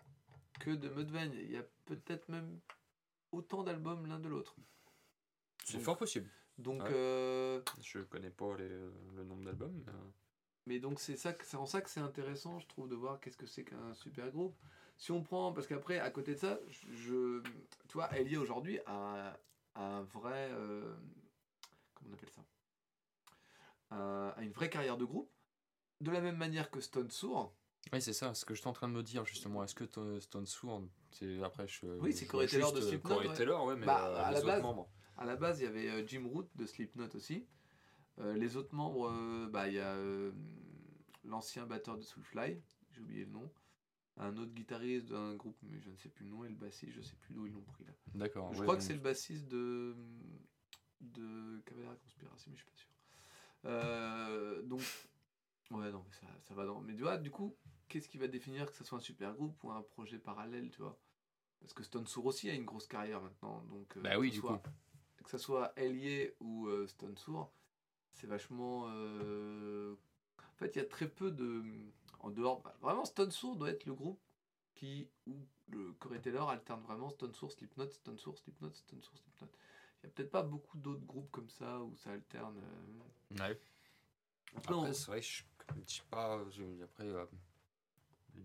[0.60, 1.34] que de Mudvayne.
[1.34, 2.60] Il y a peut-être même
[3.32, 4.56] autant d'albums l'un de l'autre.
[5.66, 6.30] C'est fort possible.
[6.58, 6.90] Donc, Ouais.
[6.92, 9.84] euh, Je connais pas les, le nombre d'albums.
[9.86, 10.10] mais, euh,
[10.66, 13.38] mais donc c'est ça, c'est en ça que c'est intéressant, je trouve, de voir qu'est-ce
[13.38, 14.56] que c'est qu'un super groupe.
[14.98, 17.42] Si on prend, parce qu'après, à côté de ça, je,
[17.88, 19.40] tu vois, Elliot aujourd'hui a
[19.76, 20.94] un vrai, euh,
[21.96, 22.44] comment on appelle ça,
[23.92, 25.32] Un- a une vraie carrière de groupe.
[26.02, 27.54] De la même manière que Stone Sour,
[27.94, 29.64] Oui, c'est ça, ce que j'étais en train de me dire justement.
[29.64, 31.86] Est-ce que to- Stone Sour, c'est après je.
[32.00, 33.34] Oui, c'est je Corey Taylor de euh, Slipknot, Corey ouais.
[33.36, 34.90] Taylor, ouais, mais Bah, euh, à les la base- membres.
[35.18, 37.48] À la base, il y avait euh, Jim Root de Slipknot aussi.
[38.20, 39.96] Euh, les autres membres, euh, bah, il y a
[41.24, 42.62] l'ancien batteur de Soulfly,
[42.92, 43.52] j'ai oublié le nom.
[44.18, 46.92] Un autre guitariste d'un groupe, mais je ne sais plus le nom, et le bassiste,
[46.92, 47.94] je ne sais plus d'où ils l'ont pris là.
[48.14, 48.54] D'accord.
[48.54, 49.96] je ouais, crois que c'est le bassiste de,
[51.00, 54.64] de Cavalera Conspiracy, mais je suis pas sûr.
[54.68, 54.82] Donc,
[55.72, 56.82] ouais, non, mais ça, ça va dans.
[56.82, 57.56] Mais tu vois, du coup,
[57.90, 60.82] qu'est-ce qui va définir que ce soit un super groupe ou un projet parallèle, tu
[60.82, 60.98] vois?
[61.60, 63.62] Parce que Stone Sour aussi a une grosse carrière maintenant.
[63.64, 64.70] Donc, euh, Bah que oui, ce du soit- coup.
[65.24, 65.74] que ce soit
[66.40, 67.52] ou euh, Stone Sour,
[68.14, 68.86] c'est vachement.
[68.90, 69.96] euh,
[70.38, 71.64] En fait, il y a très peu de.
[72.22, 72.62] En dehors.
[72.62, 74.20] bah, vraiment, Stone Sour doit être le groupe
[74.76, 75.10] qui.
[75.28, 75.36] où
[75.72, 79.48] le Corey Taylor alterne vraiment Stone Sour, Slipknot, Stone Sour, Slipknot, Stone Sour, Slipknot.
[80.02, 82.62] Il n'y a peut-être pas beaucoup d'autres groupes comme ça où ça alterne.
[83.32, 83.60] Ouais.
[84.56, 85.44] Après, c'est vrai, je
[85.86, 86.44] sais pas.
[86.50, 87.26] je- Après, euh,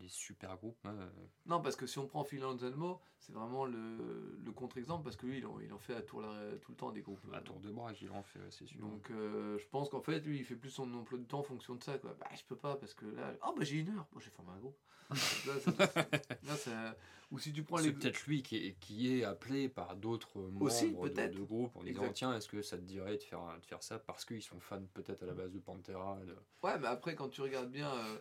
[0.00, 0.78] les super groupes.
[0.84, 1.08] hein, euh,
[1.46, 5.26] Non, parce que si on prend Phil Anselmo, c'est vraiment le, le contre-exemple parce que
[5.26, 7.20] lui, il en, il en fait à tour, la- tout le temps des groupes.
[7.32, 8.80] à tour de bras qu'il en fait, c'est sûr.
[8.80, 11.42] Donc euh, je pense qu'en fait lui il fait plus son emploi du temps en
[11.44, 12.14] fonction de ça quoi.
[12.20, 14.50] Bah je peux pas parce que là oh bah j'ai une heure, bon j'ai formé
[14.52, 14.76] un groupe.
[15.46, 16.96] Là, c'est- là, ça-
[17.30, 20.40] Ou si tu prends c'est les peut-être lui qui est, qui est appelé par d'autres
[20.60, 22.14] Aussi, membres de, de groupe en disant Exact.
[22.14, 24.82] tiens est-ce que ça te dirait de faire, de faire ça parce qu'ils sont fans
[24.94, 28.18] peut-être à la base de Pantera de- Ouais mais après quand tu regardes bien euh,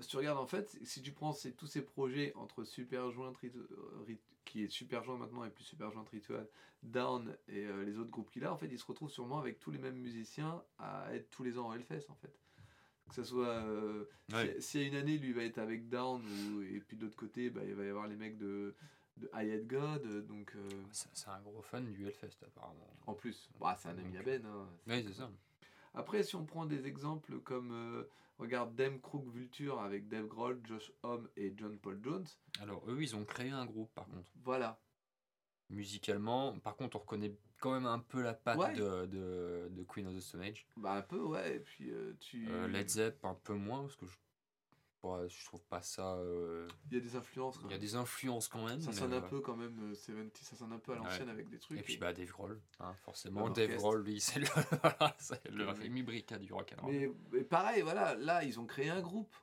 [0.00, 3.32] si tu regardes en fait si tu prends ces- tous ces projets entre Super Joint
[3.42, 4.14] Rit- euh,
[4.44, 6.46] qui est Super Joint maintenant et plus Super Joint Ritual,
[6.82, 9.60] Down et euh, les autres groupes qu'il a en fait ils se retrouvent sûrement avec
[9.60, 12.32] tous les mêmes musiciens à être tous les ans en Hellfest en fait.
[13.08, 14.54] Que ça soit euh, Ouais.
[14.60, 17.02] Si- S'il y a une année, lui va être avec Down, ou, et puis de
[17.04, 18.72] l'autre côté, bah, il va y avoir les mecs de,
[19.16, 23.48] de Hayat God, euh, donc euh, c'est un gros fan du Hellfest apparemment en plus,
[23.58, 24.46] bah, c'est un ami à Ben.
[24.46, 24.68] hein.
[24.86, 25.28] oui c'est ça
[25.94, 28.04] Après, si on prend des exemples comme, euh,
[28.40, 32.26] regarde, Dem Crook Vulture avec Dave Grohl, Josh Homme et John Paul Jones,
[32.60, 34.80] alors eux ils ont créé un groupe par contre voilà.
[35.68, 38.72] musicalement par contre on reconnaît quand même un peu la patte Ouais.
[38.74, 42.14] de, de, de Queen of the Stone Age Bah, un peu, ouais, et puis euh,
[42.18, 42.48] tu.
[42.50, 44.16] Euh, Led Zepp un peu moins parce que je,
[45.02, 47.56] ouais, je trouve pas ça euh, Il y a des influences.
[47.58, 47.80] quand il y a même.
[47.80, 50.72] des influences quand même Ça sonne un euh, peu quand même, euh, 70, ça sonne
[50.72, 51.78] un peu à l'ancienne avec des trucs.
[51.78, 53.46] Et puis bah Dave Grohl, hein, forcément.
[53.46, 53.78] Un Dave orchestre.
[53.78, 54.46] Grohl, lui, c'est le,
[55.56, 55.66] le.
[55.70, 56.92] Rémi Brica du rock and roll.
[56.92, 59.34] mais, mais pareil, voilà, là, ils ont créé un groupe.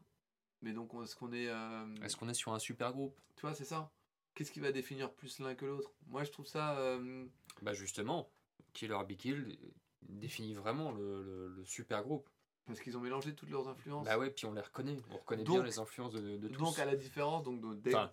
[0.62, 1.48] Mais donc, on- est-ce qu'on est.
[1.50, 3.20] euh, Est-ce qu'on est sur un super groupe?
[3.36, 3.92] Tu vois, c'est ça.
[4.34, 5.92] Qu'est-ce qui va définir plus l'un que l'autre?
[6.08, 6.78] Moi, je trouve ça.
[6.80, 7.26] euh,
[7.62, 8.32] Bah justement,
[8.74, 9.56] Killer Be euh,
[10.02, 12.30] définit vraiment le, le- le super groupe.
[12.68, 14.06] Parce qu'ils ont mélangé toutes leurs influences.
[14.06, 14.98] Bah ouais, puis on les reconnaît.
[15.10, 16.58] On reconnaît Donc- bien les influences de, de tous.
[16.58, 18.12] Donc, à la différence donc, de Dave Enfin,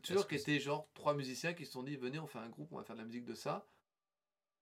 [0.00, 2.68] que qui étaient genre trois musiciens qui se sont dit venez, on fait un groupe,
[2.72, 3.66] on va faire de la musique de ça.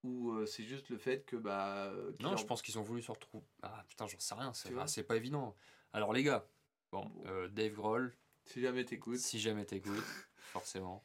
[0.02, 1.36] Ou euh, c'est juste le fait que.
[1.36, 3.44] bah euh, Non, je pense qu'ils ont voulu se retrouver.
[3.62, 4.52] Ah putain, j'en sais rien,
[4.86, 5.54] c'est pas évident.
[5.92, 6.46] Alors les gars,
[6.92, 7.22] bon, Bon.
[7.26, 9.18] euh, Dave Grohl, Si jamais t'écoutes.
[9.18, 9.92] si jamais t'écoutes,
[10.36, 11.02] forcément.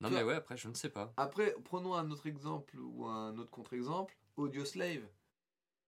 [0.00, 1.12] Non mais ouais, après je ne sais pas.
[1.16, 5.06] Après, prenons un autre exemple ou un autre contre-exemple Audio Slave.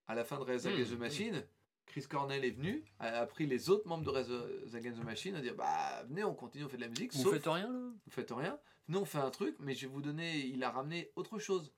[0.08, 0.98] À la fin de Rise Hmm, Against the.
[0.98, 1.44] Machine,
[1.86, 5.34] Chris Cornell est venu, a a pris les autres membres de Rise Against the Machine
[5.36, 7.12] à dire bah venez, on continue, on fait de la musique.
[7.14, 7.78] Vous sauf faites rien là?
[7.78, 8.58] Vous faites rien.
[8.88, 10.38] Nous, on fait un truc, mais je vais vous donner.
[10.46, 11.72] Il a ramené autre chose.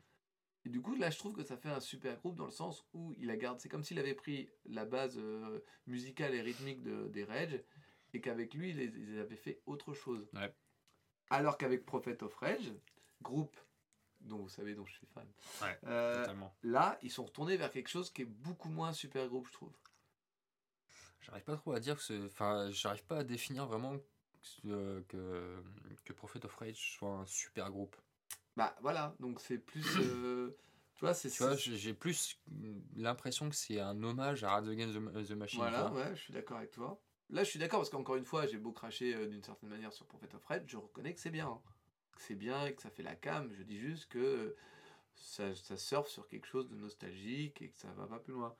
[0.64, 2.86] Et du coup, là, je trouve que ça fait un super groupe dans le sens
[2.92, 3.58] où il a gardé.
[3.60, 7.60] C'est comme s'il avait pris la base euh, musicale et rythmique de, des Rage
[8.12, 10.28] et qu'avec lui, ils, ils avaient fait autre chose.
[10.34, 10.54] Ouais.
[11.30, 12.72] Alors qu'avec Prophet of Rage,
[13.22, 13.56] groupe
[14.20, 15.26] dont vous savez dont je suis fan.
[15.62, 16.54] Ouais, Euh, Totalement.
[16.62, 19.72] là, ils sont retournés vers quelque chose qui est beaucoup moins super groupe, je trouve.
[21.22, 22.20] J'arrive pas trop à dire que c'est.
[22.24, 23.96] Enfin, j'arrive pas à définir vraiment
[24.62, 25.62] que, que,
[26.04, 27.96] que Prophet of Rage soit un super groupe.
[28.56, 29.86] Bah voilà, donc c'est plus.
[30.00, 30.56] euh,
[30.96, 31.28] tu vois, c'est.
[31.30, 32.40] Tu vois, j'ai plus
[32.96, 35.60] l'impression que c'est un hommage à Rage Against the, the Machine.
[35.60, 37.00] Voilà, ouais, je suis d'accord avec toi.
[37.28, 39.92] Là, je suis d'accord parce qu'encore une fois, j'ai beau cracher euh, d'une certaine manière
[39.92, 41.46] sur Prophet of Rage, je reconnais que c'est bien.
[41.48, 41.60] hein.
[42.20, 43.50] Que c'est bien et que ça fait la cam.
[43.54, 44.54] Je dis juste que
[45.14, 48.54] ça, ça surfe sur quelque chose de nostalgique et que ça va pas plus loin.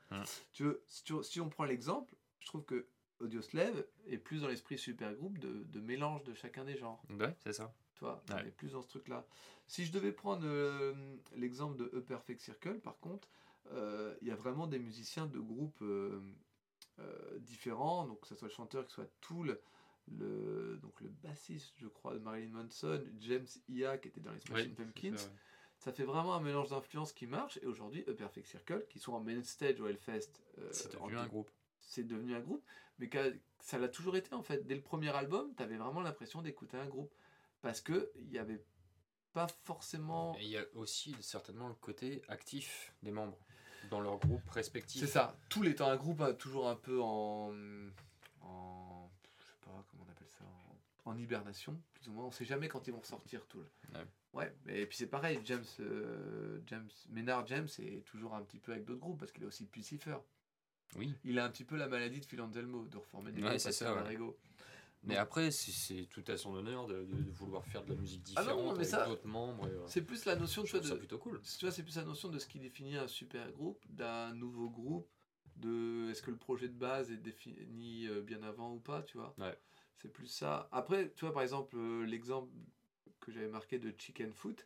[0.51, 2.87] Tu veux, si, tu- si on prend l'exemple, je trouve que
[3.19, 7.03] Audioslave est plus dans l'esprit super groupe de, de mélange de chacun des genres.
[7.11, 7.71] Ouais, c'est ça.
[7.93, 8.47] Tu vois, on Ouais.
[8.47, 9.27] est plus dans ce truc-là.
[9.67, 10.95] Si je devais prendre euh,
[11.35, 13.29] l'exemple de A Perfect Circle, par contre,
[13.73, 16.19] euh, il y a vraiment des musiciens de groupes euh,
[17.41, 19.59] différents, donc que ce soit le chanteur, que ce soit Tool,
[20.07, 24.39] le, donc le bassiste, je crois, de Marilyn Manson, James Ia, qui était dans les
[24.41, 25.17] Smashing Oui, Pumpkins.
[25.17, 25.31] ça, ouais.
[25.77, 29.13] Ça fait vraiment un mélange d'influences qui marche, et aujourd'hui, A Perfect Circle, qui sont
[29.13, 30.29] en main stage au Hellfest,
[30.59, 31.49] euh, C'est en devenu un groupe.
[31.79, 32.63] c'est devenu un groupe,
[32.99, 33.09] mais
[33.59, 34.65] ça l'a toujours été en fait.
[34.67, 37.11] Dès le premier album, tu avais vraiment l'impression d'écouter un groupe.
[37.61, 38.63] Parce que il n'y avait
[39.33, 40.35] pas forcément.
[40.39, 43.37] Et il y a aussi certainement le côté actif des membres
[43.89, 45.01] dans leur groupe respectif.
[45.01, 47.51] C'est ça, tout étant un groupe euh, toujours un peu en.
[48.41, 49.09] en.
[49.39, 50.45] je sais pas comment on appelle ça.
[51.11, 52.25] En, hibernation, plus ou moins.
[52.25, 53.63] On sait jamais quand ils vont sortir tout.
[54.33, 54.53] Ouais.
[54.69, 58.85] Et puis c'est pareil, James, euh, James, Ménard James est toujours un petit peu avec
[58.85, 60.17] d'autres groupes parce qu'il est aussi Pucifer.
[60.95, 61.13] Oui.
[61.23, 63.59] Il a un petit peu la maladie de Phil Anselmo, de reformer des Ouais, groupes
[63.59, 64.17] ça, ouais.
[65.03, 68.21] Mais après, c'est- tout à son honneur de, de- de vouloir faire de la musique
[68.35, 69.65] Ah différente non, mais avec ça, d'autres membres.
[69.65, 71.41] euh, C'est plus la notion je tu vois, trouve ça de, plutôt cool.
[71.41, 74.69] tu vois, c'est plus la notion de ce qui définit un super groupe, d'un nouveau
[74.69, 75.09] groupe,
[75.55, 79.17] de est-ce que le projet de base est défini euh, bien avant ou pas, tu
[79.17, 79.33] vois.
[79.39, 79.57] Ouais.
[80.01, 80.67] C'est plus ça.
[80.71, 82.51] Après, tu vois, par exemple, euh, l'exemple
[83.19, 84.65] que j'avais marqué de Chicken Foot,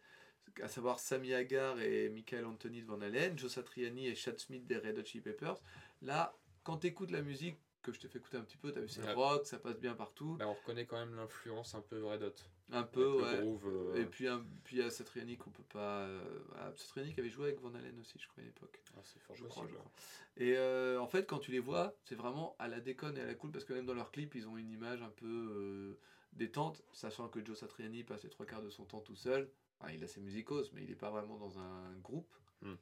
[0.62, 4.66] à savoir Sammy Hagar et Michael Anthony de Van Halen, Joe Satriani et Chad Smith
[4.66, 5.58] des Red Hot Chili Peppers.
[6.02, 8.80] Là, quand tu écoutes la musique, que je t'ai fait écouter un petit peu, tu
[8.80, 9.14] as vu, c'est Ouais.
[9.14, 10.38] rock, ça passe bien partout.
[10.40, 12.34] Bah, on reconnaît quand même l'influence un peu Red Hot.
[12.72, 13.38] Un peu, ouais.
[13.41, 13.68] groove.
[13.68, 15.99] euh, Et puis, un- puis il y a Satriani qu'on peut pas.
[16.01, 18.82] Euh, ah, Satriani qui avait joué avec Van Halen aussi, je crois, à l'époque.
[18.97, 19.78] ah, c'est fort Je crois, possible.
[19.78, 19.91] je crois.
[20.38, 23.26] Et euh, en fait, quand tu les vois, c'est vraiment à la déconne et à
[23.26, 25.99] la cool parce que même dans leurs clips, ils ont une image un peu euh,
[26.34, 29.49] détente, sachant que Joe Satriani passe les trois quarts de son temps tout seul.
[29.80, 32.34] Enfin, il a ses musicos, mais il n'est pas vraiment dans un groupe.
[32.61, 32.74] Hmm.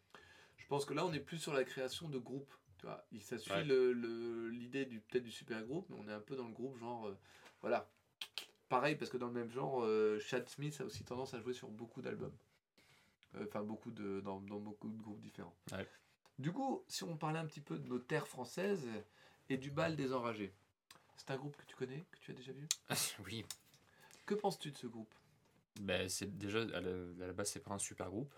[0.57, 2.53] Je pense que là, on est plus sur la création de groupes.
[2.77, 3.63] Tu vois, Il- ça suit Ouais.
[3.65, 6.53] le- le- l'idée du peut-être du super groupe, mais on est un peu dans le
[6.53, 7.11] groupe genre
[7.61, 7.89] voilà.
[8.74, 11.53] Pareil parce que dans le même genre, euh, Chad Smith a aussi tendance à jouer
[11.53, 12.36] sur beaucoup d'albums.
[13.36, 15.55] Euh, Enfin beaucoup de dans, dans beaucoup de groupes différents.
[15.71, 15.88] Ouais.
[16.39, 18.88] Du coup, si on parlait un petit peu de nos terres françaises
[19.47, 20.55] et du bal des enragés,
[21.15, 22.67] c'est un groupe que tu connais, que tu as déjà vu?
[23.28, 23.45] oui.
[24.26, 25.13] Que penses-tu de ce groupe?
[25.80, 26.89] Bah, c'est déjà, à la,
[27.24, 28.34] à la base, c'est pas un super groupe.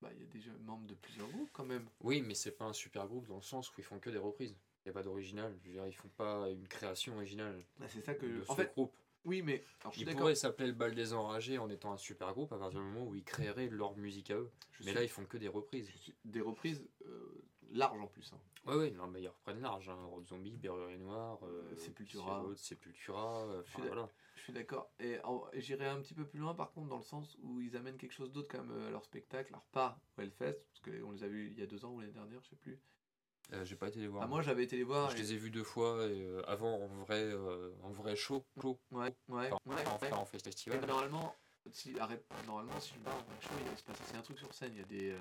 [0.00, 1.88] Bah, il y a déjà membres de plusieurs groupes quand même.
[2.02, 4.18] Oui, mais c'est pas un super groupe dans le sens où ils font que des
[4.18, 4.54] reprises.
[4.88, 5.54] N'y a pas d'original.
[5.66, 8.24] Ils font pas une création originale Bah, c'est ça que.
[8.24, 8.96] de En ce fait, groupe.
[9.26, 11.98] oui, mais alors, je suis Ils pourraient s'appeler le bal des enragés en étant un
[11.98, 14.50] super groupe à partir du moment où ils créeraient leur musique à eux.
[14.72, 15.90] Je Mais suis- là, ils font que des reprises.
[16.24, 18.32] des reprises euh, larges en plus.
[18.32, 18.40] hein.
[18.64, 19.90] Ouais, ouais, non, mais ils reprennent large.
[19.90, 19.98] Hein.
[20.06, 22.40] Road Zombie, Berrurier Noir, euh, Sepultura.
[22.40, 23.44] Sierra, Sepultura.
[23.44, 24.08] euh, voilà.
[24.36, 24.90] Je suis d'accord.
[25.00, 25.18] Et,
[25.56, 28.12] j'irai un petit peu plus loin par contre dans le sens où ils amènent quelque
[28.14, 29.52] chose d'autre comme euh, leur spectacle.
[29.52, 32.00] Alors pas au Hellfest, parce qu'on les a vus il y a deux ans ou
[32.00, 32.78] l'année dernière, je sais plus.
[33.54, 34.24] Euh, J'ai pas été les voir.
[34.24, 35.10] Ah, moi j'avais été les voir.
[35.10, 38.14] Je et- les ai vus deux fois et, euh, avant en vrai, euh, en vrai
[38.14, 38.44] show.
[38.60, 38.78] show.
[38.90, 40.12] Ouais, ouais, Enfin, ouais, en, ouais.
[40.12, 40.78] en festival.
[40.80, 41.34] Mais normalement,
[41.72, 44.22] si, arrête, normalement, si je vais dans un show, il va se passer c'est un
[44.22, 44.72] truc sur scène.
[44.74, 45.16] Il y a des.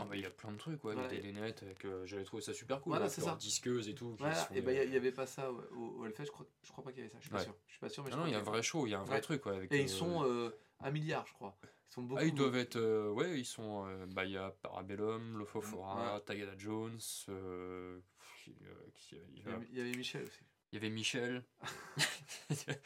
[0.00, 0.94] Ah bah, il y a plein de trucs, ouais.
[0.94, 1.08] Il y a Ouais.
[1.16, 2.94] des lunettes que j'avais trouvé ça super cool.
[2.94, 3.36] Voilà, c'est ça.
[3.36, 4.16] disqueuses et tout.
[4.18, 6.90] Voilà, et ben il n'y avait pas ça au, au- je crois, je crois pas
[6.90, 7.54] qu'il y avait ça, je suis pas sûr.
[7.68, 8.90] Je suis pas sûr, mais Ah je non, il y a un vrai show, il
[8.90, 9.46] y a un vrai truc.
[9.46, 10.50] Avec, Et ils sont
[10.80, 11.56] un milliard, je crois.
[11.88, 12.20] Ils sont beaucoup.
[12.20, 12.76] Ah, ils doivent être.
[12.76, 13.86] euh, ouais, ils sont.
[13.86, 16.20] euh, bah, il y a Parabellum, Lofofora, Ouais.
[16.22, 16.98] Tagada Jones.
[17.30, 18.00] euh,
[18.44, 20.44] qui, euh, qui- il y avait- il y avait Michel aussi.
[20.70, 21.44] il y avait Michel.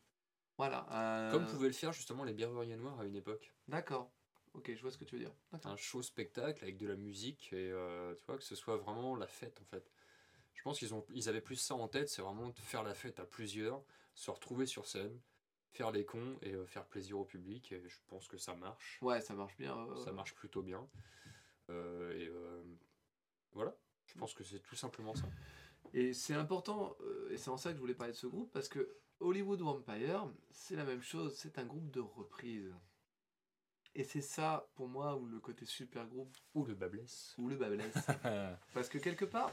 [0.57, 0.85] Voilà.
[0.89, 3.51] un- Comme pouvaient le faire justement les Béruriers Noirs à une époque.
[3.67, 4.11] D'accord.
[4.53, 5.33] Ok, je vois ce que tu veux dire.
[5.65, 9.15] Un show spectacle avec de la musique et euh, tu vois que ce soit vraiment
[9.15, 9.91] la fête en fait.
[10.53, 12.93] Je pense qu'ils ont, ils avaient plus ça en tête, c'est vraiment de faire la
[12.93, 13.81] fête à plusieurs,
[14.15, 15.17] se retrouver sur scène,
[15.71, 17.71] faire les cons et euh, faire plaisir au public.
[17.71, 18.99] Et je pense que ça marche.
[19.01, 19.77] Ouais, ça marche bien.
[19.77, 20.87] euh, Ça marche plutôt bien.
[21.69, 22.63] Euh, et euh,
[23.51, 23.75] voilà.
[24.05, 25.27] Je pense que c'est tout simplement ça.
[25.93, 28.51] Et c'est important, euh, et c'est en ça que je voulais parler de ce groupe,
[28.51, 32.73] parce que Hollywood Vampire, c'est la même chose, c'est un groupe de reprise.
[33.95, 37.33] Et c'est ça, pour moi, où le côté super groupe, Ou le babless.
[37.37, 37.93] ou le bas blesse.
[38.73, 39.51] parce que quelque part,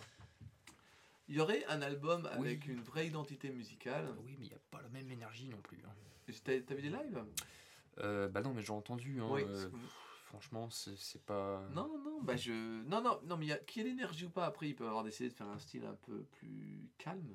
[1.29, 2.73] il y aurait un album avec Oui.
[2.73, 4.15] une vraie identité musicale.
[4.25, 5.79] oui, mais il n'y a pas la même énergie non plus.
[5.87, 5.93] hein.
[6.45, 7.25] T'as vu des lives?
[7.99, 9.21] Euh, bah non, mais j'ai entendu.
[9.21, 9.43] Hein, Oui.
[9.47, 9.71] euh,
[10.27, 11.67] franchement, c'est pas.
[11.73, 12.53] Non, non, bah je.
[12.85, 13.59] Non, non, non, mais il y a...
[13.59, 15.85] qu'il y ait l'énergie ou pas, après, ils peuvent avoir décidé de faire un style
[15.85, 17.35] un peu plus calme.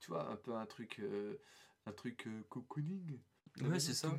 [0.00, 0.98] Tu vois, un peu un truc.
[1.00, 1.36] euh,
[1.86, 3.18] Un truc cocooning.
[3.62, 4.10] Ouais, c'est ça.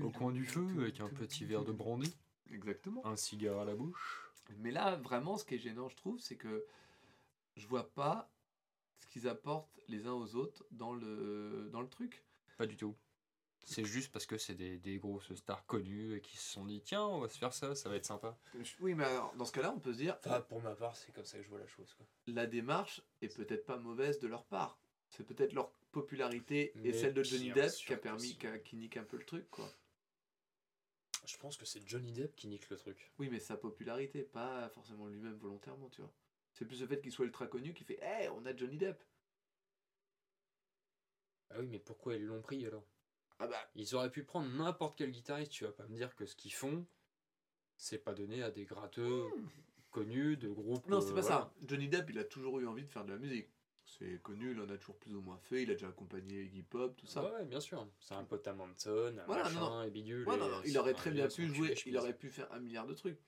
[0.00, 2.14] Au coin du feu, avec un petit verre de brandy,
[2.50, 3.06] Exactement.
[3.06, 4.30] un cigare à la bouche.
[4.58, 6.66] Mais là, vraiment, ce qui est gênant, je trouve, c'est que
[7.56, 8.30] je vois pas
[9.00, 12.24] ce qu'ils apportent les uns aux autres dans le, dans le truc.
[12.58, 12.94] Pas du tout.
[13.66, 16.82] C'est juste parce que c'est des, des grosses stars connues et qui se sont dit
[16.82, 18.36] tiens, on va se faire ça, ça va être sympa.
[18.80, 21.24] Oui, mais alors, dans ce cas-là, on peut se dire, pour ma part, c'est comme
[21.24, 21.94] ça que je vois la chose.
[21.94, 22.06] Quoi.
[22.26, 24.78] la démarche est peut-être pas mauvaise de leur part.
[25.08, 28.76] C'est peut-être leur popularité et celle de Johnny Depp qui a permis, qui, a- qui
[28.76, 29.70] nique un peu le truc, quoi.
[31.24, 33.10] Je pense que c'est Johnny Depp qui nique le truc.
[33.18, 36.12] Oui, mais sa popularité, pas forcément lui-même volontairement, tu vois.
[36.54, 39.02] C'est plus le fait qu'il soit ultra connu qui fait, hé, on a Johnny Depp.
[41.50, 42.84] Ah oui, mais pourquoi ils l'ont pris alors?
[43.40, 46.26] Ah bah, Ils auraient pu prendre n'importe quel guitariste, tu vas pas me dire que
[46.26, 46.86] ce qu'ils font,
[47.76, 49.24] c'est pas donné à des gratteux
[49.90, 50.86] connus de groupes.
[50.86, 51.36] non, c'est euh, pas voilà.
[51.36, 51.66] ça.
[51.66, 53.48] Johnny Depp, il a toujours eu envie de faire de la musique.
[53.84, 56.62] C'est connu, il en a toujours plus ou moins fait, il a déjà accompagné Iggy
[56.62, 57.22] Pop, tout ça.
[57.24, 57.86] Ouais, ouais, bien sûr.
[58.00, 60.26] C'est un pote à Manson, un Voilà, machin non, et bidule.
[60.26, 62.60] Ouais, et non, non, il aurait très bien pu jouer, il aurait pu faire un
[62.60, 63.18] milliard de trucs.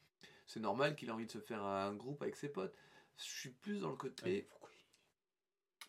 [0.46, 2.74] C'est normal qu'il ait envie de se faire un groupe avec ses potes.
[3.18, 4.42] Je suis plus dans le côté.
[4.42, 4.70] pourquoi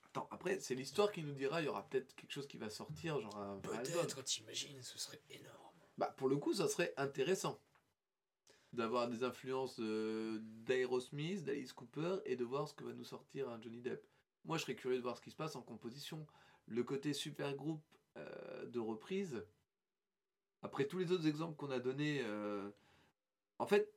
[0.05, 2.69] Attends, après, c'est l'histoire qui nous dira, il y aura peut-être quelque chose qui va
[2.69, 3.59] sortir, genre un.
[3.59, 5.75] Peut-être, t'imagines, ce serait énorme.
[5.97, 7.61] Bah, pour le coup, ça serait intéressant
[8.73, 13.49] d'avoir des influences euh, d'Aerosmith, d'Alice Cooper et de voir ce que va nous sortir
[13.49, 14.05] un Johnny Depp.
[14.45, 16.25] Moi, je serais curieux de voir ce qui se passe en composition.
[16.67, 17.83] Le côté super groupe
[18.17, 19.45] euh, de reprise,
[20.61, 22.69] après tous les autres exemples qu'on a donnés, euh,
[23.59, 23.96] en fait,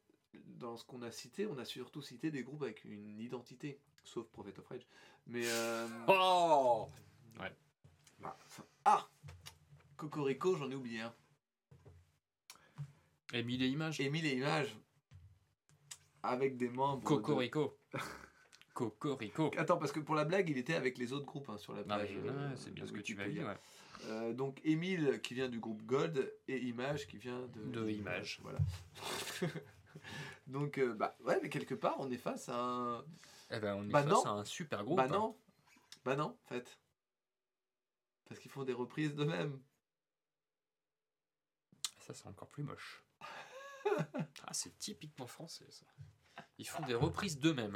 [0.59, 4.27] dans ce qu'on a cité, on a surtout cité des groupes avec une identité, sauf
[4.29, 4.87] Prophet of Rage.
[5.27, 5.43] Mais.
[5.47, 6.89] euh, Oh
[8.23, 9.09] ah, enfin, ah
[9.97, 11.15] Cocorico, j'en ai oublié un.
[13.33, 13.99] Émile et Images.
[14.01, 14.77] Émile et Images.
[16.23, 17.01] Avec des membres.
[17.01, 17.79] de- Cocorico.
[18.75, 19.51] Cocorico.
[19.57, 21.81] Attends, parce que pour la blague, il était avec les autres groupes hein, sur la
[21.83, 22.11] Non, page.
[22.13, 23.39] euh, ouais, c'est bien ce que tu m'as dit.
[23.41, 23.53] Wikipédia.
[23.53, 23.59] Ouais.
[24.07, 28.41] Euh, donc Émile qui vient du groupe Gold et Image qui vient de, De Image.
[28.43, 28.59] Voilà.
[30.47, 33.05] donc, euh, bah ouais, mais quelque part, on est face à un.
[33.51, 34.25] Eh ben, on est Bah face non.
[34.25, 34.97] à un super groupe.
[34.97, 35.09] bah hein.
[35.13, 35.37] non
[36.05, 36.79] Bah non, en fait.
[38.29, 39.61] Parce qu'ils font des reprises d'eux-mêmes.
[41.99, 43.05] Ça, c'est encore plus moche.
[43.87, 45.87] ah, c'est typiquement français, ça.
[46.59, 47.75] Ils font des reprises d'eux-mêmes.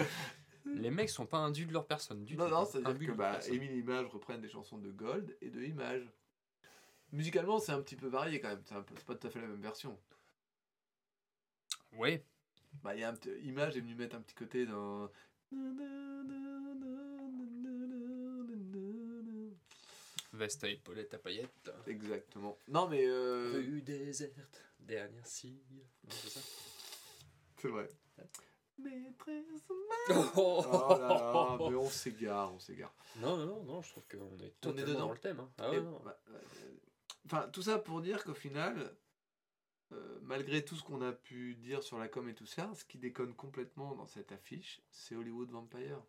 [0.67, 2.51] Les mecs sont pas indus de leur personne du Non, tout.
[2.51, 2.65] non, hein.
[2.65, 6.11] c'est-à-dire que bah, et Image reprennent des chansons de Gold et de Image.
[7.13, 8.63] Musicalement, c'est un petit peu varié quand même.
[8.65, 10.01] C'est pas tout à fait la même version.
[11.99, 12.25] Ouais.
[12.83, 13.31] Bah, il y a un petit...
[13.47, 15.09] Image est venu mettre un petit côté dans.
[20.33, 21.71] Veste à épaulettes à paillettes.
[21.87, 22.59] Exactement.
[22.69, 23.05] Non, mais.
[23.07, 25.23] euh, Rue déserte, dernière.
[25.23, 26.41] Non, c'est ça?
[27.61, 27.89] C'est vrai.
[28.79, 29.45] Maîtresse.
[30.11, 32.93] Oh, Oh là là, mais on s'égare, on s'égare.
[33.21, 35.07] Non, non, non, non, je trouve qu'on est totalement dedans.
[35.07, 35.41] dans le thème.
[35.41, 35.51] hein.
[35.57, 35.99] Ah Et- ouais, non.
[36.05, 36.39] bah, euh,
[37.25, 38.95] Enfin, tout ça pour dire qu'au final,
[39.93, 42.85] euh, malgré tout ce qu'on a pu dire sur la com et tout ça, ce
[42.85, 46.03] qui déconne complètement dans cette affiche, c'est Hollywood Vampire.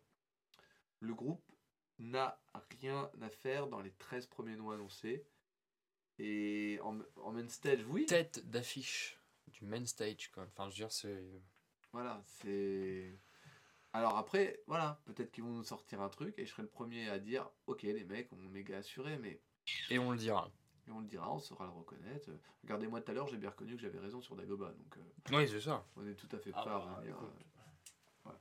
[1.00, 1.44] Le groupe
[1.98, 2.40] n'a
[2.80, 5.26] rien à faire dans les 13 premiers noms annoncés.
[6.18, 8.06] Et en, en main stage, oui.
[8.06, 10.48] Tête d'affiche du main stage, même.
[10.48, 11.42] Enfin, je veux dire, c'est.
[11.92, 13.18] Voilà, c'est.
[13.92, 17.08] Alors après, voilà, peut-être qu'ils vont nous sortir un truc et je serai le premier
[17.08, 19.40] à dire Ok, les mecs ont méga assuré, mais
[19.88, 20.50] Et on le dira.
[20.88, 22.30] Et on le dira, on saura le reconnaître.
[22.62, 25.48] Regardez-moi tout à l'heure, j'ai bien reconnu que j'avais raison sur Dagoba, donc euh, Oui,
[25.48, 25.84] c'est ça.
[25.96, 27.12] on est tout à fait Ah prêt à bah, euh,
[28.22, 28.38] voilà.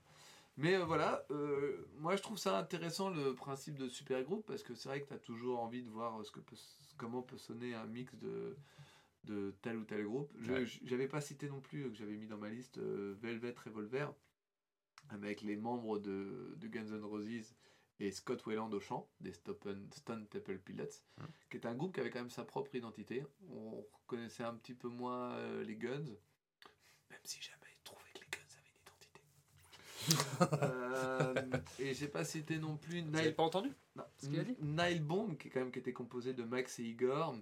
[0.57, 4.63] Mais euh, voilà, euh, moi je trouve ça intéressant le principe de super groupe parce
[4.63, 6.55] que c'est vrai que tu as toujours envie de voir ce que peut,
[6.97, 8.55] comment peut sonner un mix de,
[9.25, 10.31] de tel ou tel groupe.
[10.39, 10.65] Je Ouais.
[10.83, 14.13] J'avais pas cité non plus, euh, que j'avais mis dans ma liste, euh, Velvet Revolver
[15.09, 17.55] avec les membres de, de Guns N' Roses
[17.99, 20.85] et Scott Weiland au chant, des Stone, Stone Temple Pilots,
[21.17, 21.23] Mm.
[21.49, 23.23] qui est un groupe qui avait quand même sa propre identité.
[23.49, 26.03] On reconnaissait un petit peu moins euh, les Guns,
[27.09, 29.21] même si jamais trouvé que les Guns avaient une identité.
[30.61, 34.57] Euh, et j'ai pas cité non plus Nile, pas entendu non, ce qu'il a dit
[34.61, 37.35] Nile Bomb, qui est quand même qui était composé de Max et Igor,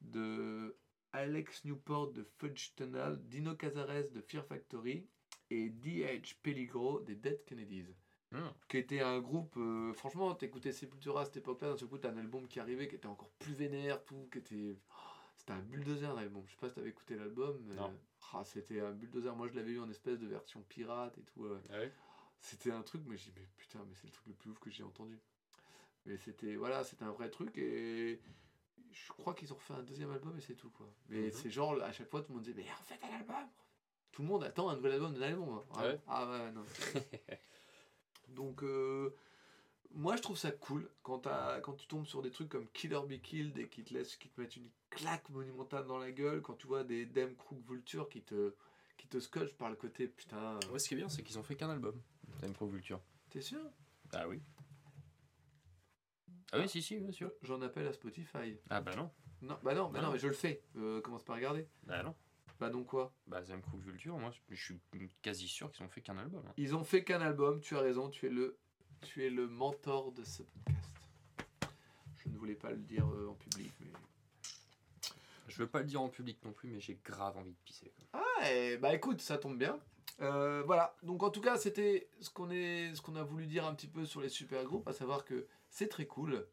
[0.00, 0.76] de
[1.12, 5.06] Alex Newport de Fudge Tunnel, Dino Cazares de Fear Factory
[5.50, 6.36] et D.H.
[6.42, 7.86] Peligro des Dead Kennedys
[8.32, 8.48] Hmm.
[8.68, 12.10] qui était un groupe, euh, franchement, t'écoutais Sepultura à cette époque-là, d'un seul coup, t'as
[12.10, 14.76] un album qui arrivait, qui était encore plus vénère, tout, qui était...
[14.90, 14.94] oh,
[15.36, 17.76] c'était un bulldozer l'album, je sais pas si t'avais écouté l'album, mais...
[18.32, 21.44] Ah, c'était un bulldozer, moi je l'avais eu en espèce de version pirate et tout,
[21.44, 21.88] euh, Ah oui
[22.40, 24.58] c'était un truc, mais j'ai dit, mais putain, mais c'est le truc le plus ouf
[24.58, 25.18] que j'ai entendu.
[26.04, 28.20] Mais c'était, voilà, c'était un vrai truc, et
[28.92, 30.86] je crois qu'ils ont refait un deuxième album et c'est tout, quoi.
[31.08, 31.32] Mais Mhm.
[31.32, 33.48] c'est genre, à chaque fois, tout le monde disait, mais en fait, un album
[34.12, 35.50] Tout le monde attend un nouvel album de Nile Bomb.
[35.58, 35.64] hein.
[35.76, 36.64] Ah ouais Ah ouais, non.
[38.28, 39.14] Donc, euh,
[39.92, 41.22] moi, je trouve ça cool quand,
[41.76, 44.40] tu tombes sur des trucs comme Killer Be Killed et qui te, laissent, qui te
[44.40, 48.22] mettent une claque monumentale dans la gueule, quand tu vois des Dem Crook Vulture qui
[48.22, 48.54] te,
[48.96, 51.42] qui te scotchent par le côté, putain, Ouais, ce qui est bien, c'est qu'ils ont
[51.42, 52.00] fait qu'un album.
[52.40, 53.00] Time Pro Vulture.
[53.30, 53.60] t'es sûr?
[54.12, 54.42] Ah oui.
[56.52, 57.32] Ah oui, si, si, bien sûr.
[57.42, 58.56] J'en appelle à Spotify.
[58.70, 59.10] Ah bah non.
[59.42, 60.62] Non, bah non, bah Ah non, mais je le fais.
[60.76, 61.66] Euh, commence pas à regarder.
[61.84, 62.14] Bah non.
[62.58, 63.12] Bah donc quoi?
[63.26, 64.80] Bah Time Pro Vulture, moi, je suis
[65.22, 66.42] quasi sûr qu'ils ont fait qu'un album.
[66.46, 66.52] hein.
[66.56, 68.56] Ils ont fait qu'un album, tu as raison, tu es le,
[69.02, 70.92] tu es le mentor de ce podcast.
[72.18, 73.92] Je ne voulais pas le dire euh, en public, mais...
[75.48, 77.92] Je veux pas le dire en public non plus, mais j'ai grave envie de pisser.
[77.96, 78.20] quoi.
[78.40, 79.78] Ah, eh, bah écoute, ça tombe bien.
[80.20, 83.64] Euh, voilà, donc en tout cas, c'était ce qu'on est, ce qu'on a voulu dire
[83.66, 86.46] un petit peu sur les super groupes, à savoir que c'est très cool.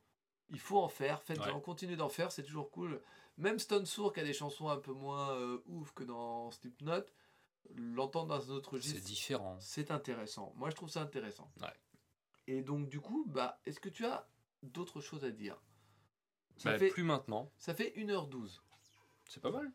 [0.50, 1.50] Il faut en faire, faites Ouais.
[1.50, 3.02] en continue d'en faire, c'est toujours cool.
[3.38, 7.04] Même Stone Sour qui a des chansons un peu moins euh, ouf que dans Slipknot,
[7.76, 9.58] l'entendre dans un autre C'est registre, différent.
[9.60, 10.54] c'est intéressant.
[10.56, 11.52] Moi, je trouve ça intéressant.
[11.62, 11.74] Ouais.
[12.48, 14.28] Et donc, du coup, bah, est-ce que tu as
[14.62, 15.60] d'autres choses à dire?
[16.58, 17.52] Ça, Bah, fait, Plus maintenant.
[17.58, 18.62] ça fait 1h12.
[19.28, 19.72] C'est pas mal.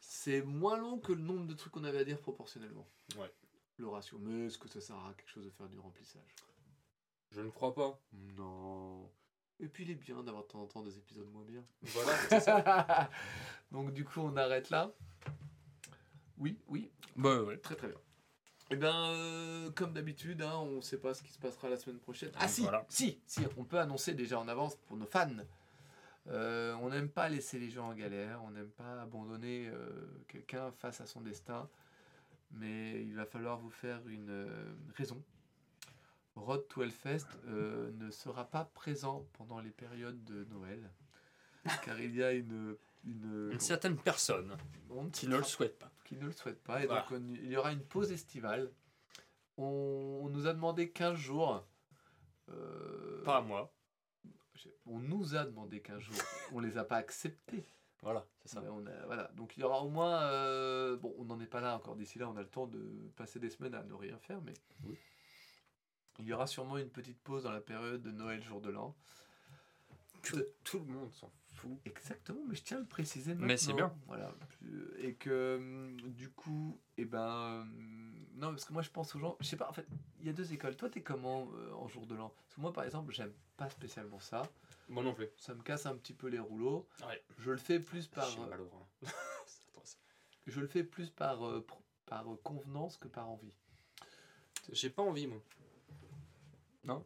[0.00, 2.88] C'est moins long que le nombre de trucs qu'on avait à dire proportionnellement.
[3.16, 3.32] Ouais.
[3.76, 4.18] Le ratio.
[4.18, 6.34] Mais est-ce que ça sert à quelque chose de faire du remplissage?
[7.30, 8.00] Je ne crois pas.
[8.12, 9.08] Non.
[9.60, 11.62] Et puis il est bien d'avoir de temps en temps des épisodes moins bien.
[11.82, 13.10] Voilà, c'est ça.
[13.70, 14.90] Donc du coup on arrête là.
[16.38, 17.58] Oui, oui, bah ouais.
[17.58, 17.98] très très bien.
[18.70, 21.76] Et bien euh, comme d'habitude, hein, on ne sait pas ce qui se passera la
[21.76, 22.30] semaine prochaine.
[22.38, 22.86] Ah si, Voilà.
[22.88, 25.28] si, si, on peut annoncer déjà en avance pour nos fans.
[26.28, 30.70] Euh, on n'aime pas laisser les gens en galère, on n'aime pas abandonner euh, quelqu'un
[30.70, 31.68] face à son destin,
[32.52, 34.46] mais il va falloir vous faire une
[34.94, 35.22] raison.
[36.40, 40.90] Road to Hellfest euh, ne sera pas présent pendant les périodes de Noël,
[41.84, 42.76] car il y a une...
[43.04, 44.56] une, Une certaine personne
[44.90, 45.90] on ne qui ne le souhaite pas.
[46.04, 46.82] qui ne le souhaite pas.
[46.82, 47.02] Et Voilà.
[47.02, 48.70] donc, on- il y aura une pause estivale.
[49.56, 51.64] On, on nous a demandé 15 jours.
[52.50, 53.72] Euh, Pas à moi.
[54.86, 56.16] on nous a demandé 15 jours.
[56.52, 57.64] on les a pas acceptés.
[58.02, 58.60] Voilà, c'est ça.
[58.62, 59.30] Mais on a- voilà.
[59.34, 60.22] Donc, il y aura au moins.
[60.22, 61.96] euh, bon, on n'en est pas là encore.
[61.96, 62.80] D'ici là, on a le temps de
[63.16, 64.40] passer des semaines à ne rien faire.
[64.42, 64.54] Mais
[64.84, 64.96] Oui.
[66.22, 68.94] Il y aura sûrement une petite pause dans la période de Noël, jour de l'an.
[70.22, 71.78] Que tout le monde s'en fout.
[71.84, 73.46] Exactement, mais je tiens à le préciser maintenant.
[73.46, 73.94] Mais c'est bien.
[74.06, 74.34] Voilà.
[74.98, 77.62] Et que hum, du coup, et ben.
[77.62, 79.36] hum, non, parce que moi je pense aux gens.
[79.40, 79.86] Je sais pas, en fait,
[80.20, 80.76] il y a deux écoles.
[80.76, 82.32] Toi, t'es comment euh, en jour de l'an?
[82.44, 84.42] Parce que moi, par exemple, j'aime pas spécialement ça.
[84.88, 85.28] Moi non plus.
[85.36, 86.88] Ça me casse un petit peu les rouleaux.
[87.06, 87.22] Ouais.
[87.38, 88.28] Je le fais plus par.
[88.28, 88.70] Euh, mal au
[90.46, 91.64] je le fais plus par, euh,
[92.06, 93.54] par euh, convenance que par envie.
[94.72, 95.42] J'ai pas envie, moi.
[96.84, 97.04] Non.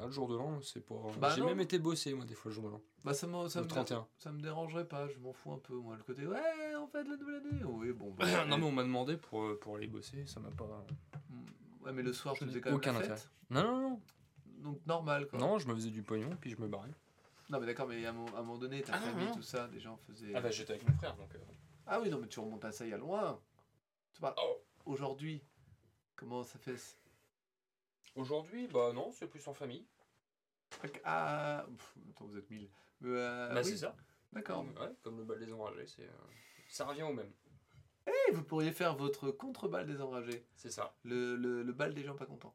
[0.00, 0.94] Ah, le jour de l'an, c'est pas.
[1.18, 2.80] Bah J'ai même été bossé, moi, des fois, le jour de l'an.
[3.04, 4.06] Bah, ça me, ça Le me, 31.
[4.16, 5.96] ça me dérangerait pas, je m'en fous un peu, moi.
[5.96, 6.38] Le côté, ouais,
[6.80, 8.10] on fait la nouvelle année Oui, bon.
[8.12, 10.86] bah, non, mais on m'a demandé pour, euh, pour aller bosser, ça m'a pas.
[11.84, 13.10] Ouais, mais le soir, Je tu n'ai faisais quand même aucun la fête.
[13.10, 13.28] intérêt.
[13.50, 14.00] Non, non, non.
[14.62, 15.38] Donc normal, quoi.
[15.38, 16.88] Non, je me faisais du pognon, puis je me barrais.
[17.50, 19.34] Non, mais d'accord, mais à un, moment- donné, ta Ah, famille, non.
[19.34, 20.32] tout ça, des gens faisaient.
[20.34, 21.34] Ah, bah j'étais avec mon frère donc.
[21.34, 21.38] euh,
[21.86, 23.38] Ah oui, non, mais tu remontes à ça il y a loin.
[24.14, 24.62] Tu parles Oh.
[24.86, 25.42] aujourd'hui.
[26.16, 26.76] Comment ça fait
[28.14, 29.86] Aujourd'hui, bah non, c'est plus en famille.
[31.04, 32.68] Ah, pff, attends, vous êtes mille.
[33.04, 33.96] Euh, bah oui, c'est ça.
[34.32, 34.64] D'accord.
[34.64, 36.02] Ouais, comme le bal des enragés, c'est.
[36.04, 36.12] euh,
[36.68, 37.32] Ça revient au même.
[38.06, 40.46] Et vous pourriez faire votre contre-balle des enragés.
[40.56, 40.94] C'est ça.
[41.04, 42.54] Le, le, le bal des gens pas contents.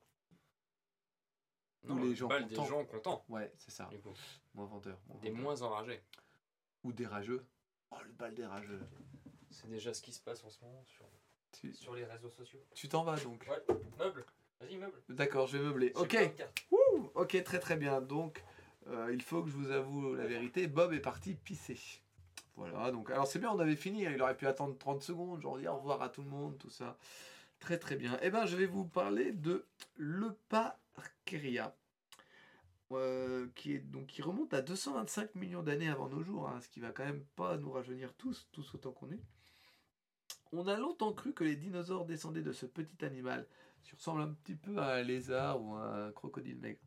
[1.88, 2.64] Ou les le gens bal contents.
[2.64, 3.26] des gens contents.
[3.30, 3.86] Ouais, c'est ça.
[3.86, 4.14] du coup.
[4.58, 5.00] Inventeur.
[5.08, 6.04] mon Des moins enragés.
[6.84, 7.46] Ou des rageux.
[7.92, 8.82] Oh, le bal des rageux.
[9.52, 11.06] C'est déjà ce qui se passe en ce moment sur,
[11.54, 12.60] Tu sur les réseaux sociaux.
[12.74, 13.46] tu t'en vas donc.
[13.50, 14.26] Ouais, meuble.
[14.60, 15.02] Vas-y, meuble.
[15.10, 15.92] D'accord, je vais meubler.
[15.96, 16.10] Ok.
[16.10, 16.66] plein de cartes.
[16.72, 18.02] Ouh, ok, très très bien.
[18.02, 18.44] Donc,
[18.88, 20.68] euh, il faut que je vous avoue la vérité.
[20.68, 21.80] Bob est parti pisser.
[22.56, 24.08] Voilà, donc, alors c'est bien, on avait fini.
[24.08, 26.58] hein, Il aurait pu attendre 30 secondes, genre dire au revoir à tout le monde,
[26.58, 26.98] tout ça.
[27.60, 28.18] Très très bien.
[28.24, 29.66] Eh ben, je vais vous parler de
[29.98, 31.76] l'Euparkeria.
[32.94, 36.70] euh, qui, est, donc, qui remonte à 225 millions d'années avant nos jours, hein, ce
[36.70, 39.20] qui va quand même pas nous rajeunir tous, tous autant qu'on est.
[40.54, 43.46] On a longtemps cru que les dinosaures descendaient de ce petit animal,
[43.84, 46.80] qui ressemble un petit peu à un lézard ou à un crocodile maigre.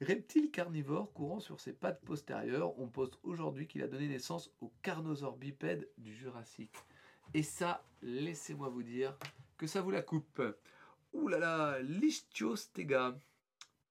[0.00, 4.72] Reptile carnivore courant sur ses pattes postérieures, on pense aujourd'hui qu'il a donné naissance au
[4.82, 6.74] carnosaure bipède du Jurassique.
[7.32, 9.16] Et ça, laissez-moi vous dire
[9.56, 10.42] que ça vous la coupe.
[11.12, 13.16] Ouh là là, l'Ichthyostega.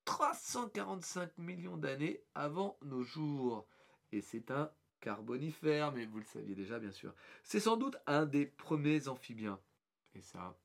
[0.05, 3.65] 345 millions d'années avant nos jours.
[4.11, 4.69] Et c'est un
[4.99, 7.13] carbonifère, mais vous le saviez déjà bien sûr.
[7.43, 9.59] C'est sans doute un des premiers amphibiens.
[10.15, 10.57] Et ça,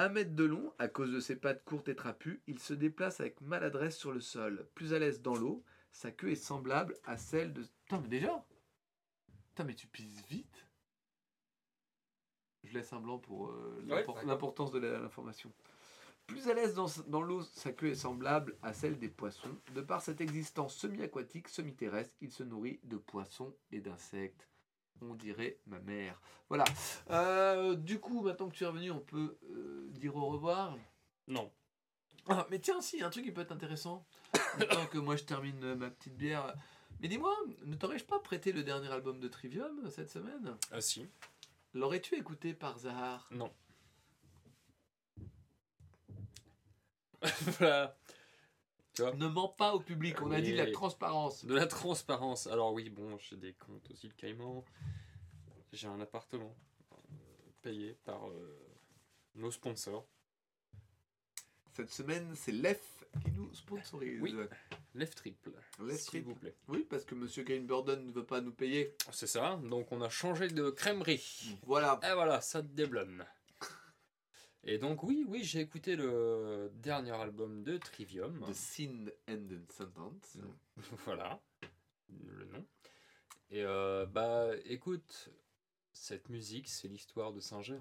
[0.00, 3.20] un mètre de long, à cause de ses pattes courtes et trapues, il se déplace
[3.20, 4.66] avec maladresse sur le sol.
[4.74, 5.62] Plus à l'aise dans l'eau,
[5.92, 7.62] sa queue est semblable à celle de...
[7.84, 8.46] Putain, mais déjà?
[9.50, 10.66] Putain, mais tu pisses vite
[12.64, 15.52] Je laisse un blanc pour euh, Ouais, l'importance de l'information.
[16.26, 19.56] Plus à l'aise dans, dans l'eau, sa queue est semblable à celle des poissons.
[19.74, 24.49] De par cette existence semi-aquatique, semi-terrestre, il se nourrit de poissons et d'insectes.
[25.02, 26.20] On dirait ma mère.
[26.48, 26.64] Voilà.
[27.10, 30.76] Euh, du coup, maintenant que tu es revenu, on peut euh, dire au revoir.
[31.26, 31.50] Non.
[32.28, 34.06] Ah, mais tiens, si, un truc qui peut être intéressant.
[34.58, 36.54] Maintenant que moi je termine euh, ma petite bière.
[37.00, 40.56] Mais dis-moi, ne t'aurais-je pas prêté le dernier album de Trivium cette semaine?
[40.70, 41.08] Ah si.
[41.72, 43.26] L'aurais-tu écouté par Zahar?
[43.30, 43.50] Non.
[47.58, 47.96] voilà.
[49.00, 51.46] Tu vois Ne mens pas au public, on a dit de la transparence.
[51.46, 52.46] De la transparence.
[52.46, 54.62] Alors oui, bon, j'ai des comptes aussi, le Caïman.
[55.72, 56.54] J'ai un appartement
[56.92, 56.96] euh,
[57.62, 58.58] payé par euh,
[59.36, 60.06] nos sponsors.
[61.72, 64.20] Cette semaine, c'est Lef qui nous sponsorise.
[64.20, 64.36] Oui.
[64.94, 66.28] Left triple, Left s'il Triple.
[66.28, 66.54] vous plaît.
[66.68, 68.94] Oui, parce que Monsieur Green Burden ne veut pas nous payer.
[69.12, 71.56] C'est ça, donc on a changé de crèmerie.
[71.62, 71.98] Voilà.
[72.02, 73.24] Et voilà, ça te déblonne.
[74.64, 78.44] Et donc oui, oui, j'ai écouté le dernier album de Trivium.
[78.46, 80.38] The Sin and the Sentence.
[81.06, 81.40] voilà,
[82.10, 82.66] le nom.
[83.50, 85.30] Et euh, bah écoute,
[85.92, 87.80] cette musique, c'est l'histoire de Singer.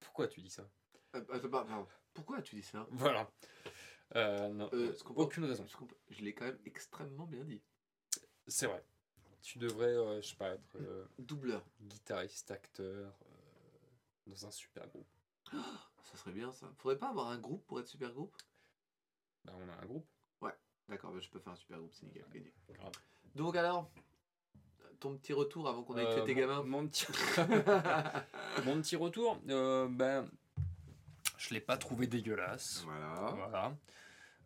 [0.00, 0.68] Pourquoi tu dis ça?
[1.14, 1.88] Euh, attends, bah, pardon.
[2.12, 2.86] Pourquoi tu dis ça?
[2.90, 3.30] Voilà.
[4.16, 4.70] Euh, non,
[5.16, 5.66] aucune raison.
[6.10, 7.62] Je l'ai quand même extrêmement bien dit.
[8.46, 8.84] C'est vrai.
[9.42, 10.76] Tu devrais, je sais pas, être
[11.18, 11.66] Doubleur.
[11.80, 13.18] guitariste, acteur,
[14.26, 15.06] dans un super groupe.
[15.52, 16.70] Ça serait bien ça.
[16.78, 18.34] Faudrait pas avoir un groupe pour être super groupe?
[19.44, 20.06] Bah, on a un groupe.
[20.86, 22.52] D'accord, bah, je peux faire un super groupe, c'est nickel.
[22.68, 22.92] Grave.
[23.34, 23.90] Donc alors,
[25.00, 26.62] ton petit retour avant qu'on aille Euh, tes mon- gamins?
[26.62, 27.06] Mon petit,
[28.66, 30.28] mon petit retour, euh, ben,
[31.38, 32.82] je l'ai pas trouvé dégueulasse.
[32.84, 33.30] Voilà.
[33.34, 33.76] Voilà.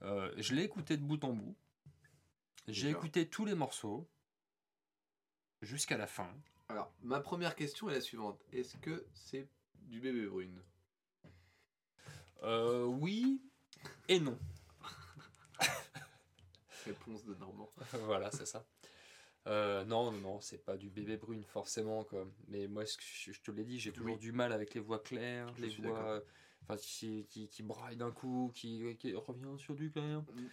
[0.03, 1.57] Euh, je l'ai écouté de bout en bout.
[2.69, 4.07] J'ai écouté tous les morceaux
[5.61, 6.33] jusqu'à la fin.
[6.69, 8.41] Alors, ma première question est la suivante.
[8.53, 9.49] Est-ce que c'est
[9.89, 10.63] du bébé brune
[12.43, 13.43] Euh, oui
[14.09, 14.39] et non.
[16.85, 17.71] Réponse de Normand.
[18.05, 18.65] voilà, c'est ça.
[19.47, 22.27] Euh, non, non, non, c'est pas du bébé brune forcément, quoi.
[22.49, 24.19] Mais moi, je, je te l'ai dit, j'ai toujours Oui.
[24.19, 26.23] du mal avec les voix claires, Je les voix
[26.63, 30.21] enfin, qui, qui, qui braillent d'un coup, qui, qui revient sur du clair.
[30.21, 30.49] Mm.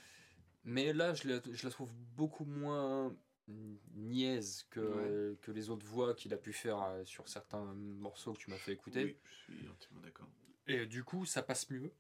[0.64, 3.16] Mais là, je la, je la trouve beaucoup moins
[3.48, 8.40] niaise que, que les autres voix qu'il a pu faire euh, sur certains morceaux que
[8.40, 9.04] tu m'as fait écouter.
[9.04, 10.28] Oui, je suis entièrement d'accord.
[10.68, 11.94] Et du coup, ça passe mieux.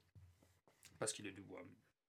[0.97, 1.63] Parce qu'il est du bois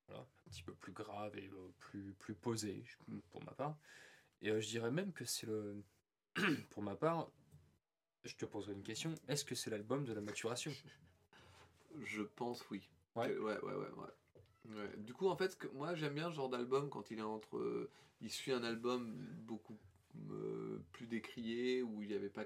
[0.06, 2.84] voilà, un petit peu plus grave et euh, plus, plus posé,
[3.30, 3.76] pour ma part.
[4.40, 5.82] Et euh, je dirais même que c'est le.
[6.70, 7.30] pour ma part,
[8.24, 9.14] je te poserai une question.
[9.28, 10.72] Est-ce que c'est l'album de la maturation?
[12.04, 12.88] Je pense oui.
[13.14, 13.34] Ouais.
[13.36, 14.10] Ouais, ouais, ouais, ouais.
[14.74, 14.96] Ouais.
[14.98, 17.56] Du coup, en fait, que- moi j'aime bien ce genre d'album quand il est entre.
[17.58, 17.90] euh,
[18.20, 19.14] il suit un album
[19.46, 19.76] beaucoup
[20.30, 22.44] euh, plus décrié, où il y avait pas.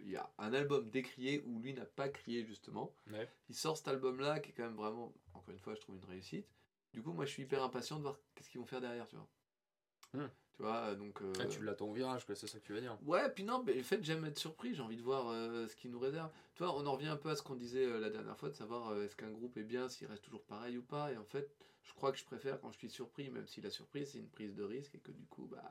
[0.00, 2.94] Il y a un album décrié où lui n'a pas crié justement.
[3.10, 3.28] Ouais.
[3.50, 6.04] Il sort cet album-là qui est quand même vraiment, encore une fois, je trouve une
[6.06, 6.46] réussite.
[6.94, 9.16] Du coup, moi, je suis hyper impatient de voir qu'est-ce qu'ils vont faire derrière, tu
[9.16, 9.28] vois.
[10.14, 10.28] Hmm.
[10.56, 11.20] Tu vois, donc.
[11.22, 12.98] euh, Ah, tu l'attends au virage, quoi, c'est ça que tu veux dire.
[13.06, 15.74] Ouais, puis non, mais le fait j'aime être surpris, j'ai envie de voir euh, ce
[15.76, 16.30] qu'il nous réserve.
[16.54, 18.50] Tu vois, on en revient un peu à ce qu'on disait euh, la dernière fois,
[18.50, 21.10] de savoir euh, est-ce qu'un groupe est bien, s'il reste toujours pareil ou pas.
[21.10, 21.50] Et en fait,
[21.84, 24.28] je crois que je préfère quand je suis surpris, même si la surprise c'est une
[24.28, 25.62] prise de risque et que du coup, bah.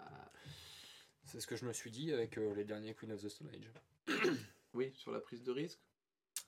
[1.23, 3.49] C'est ce que je me suis dit avec euh, les derniers Queen of the Stone
[3.49, 4.17] Age.
[4.73, 5.79] Oui, sur la prise de risque,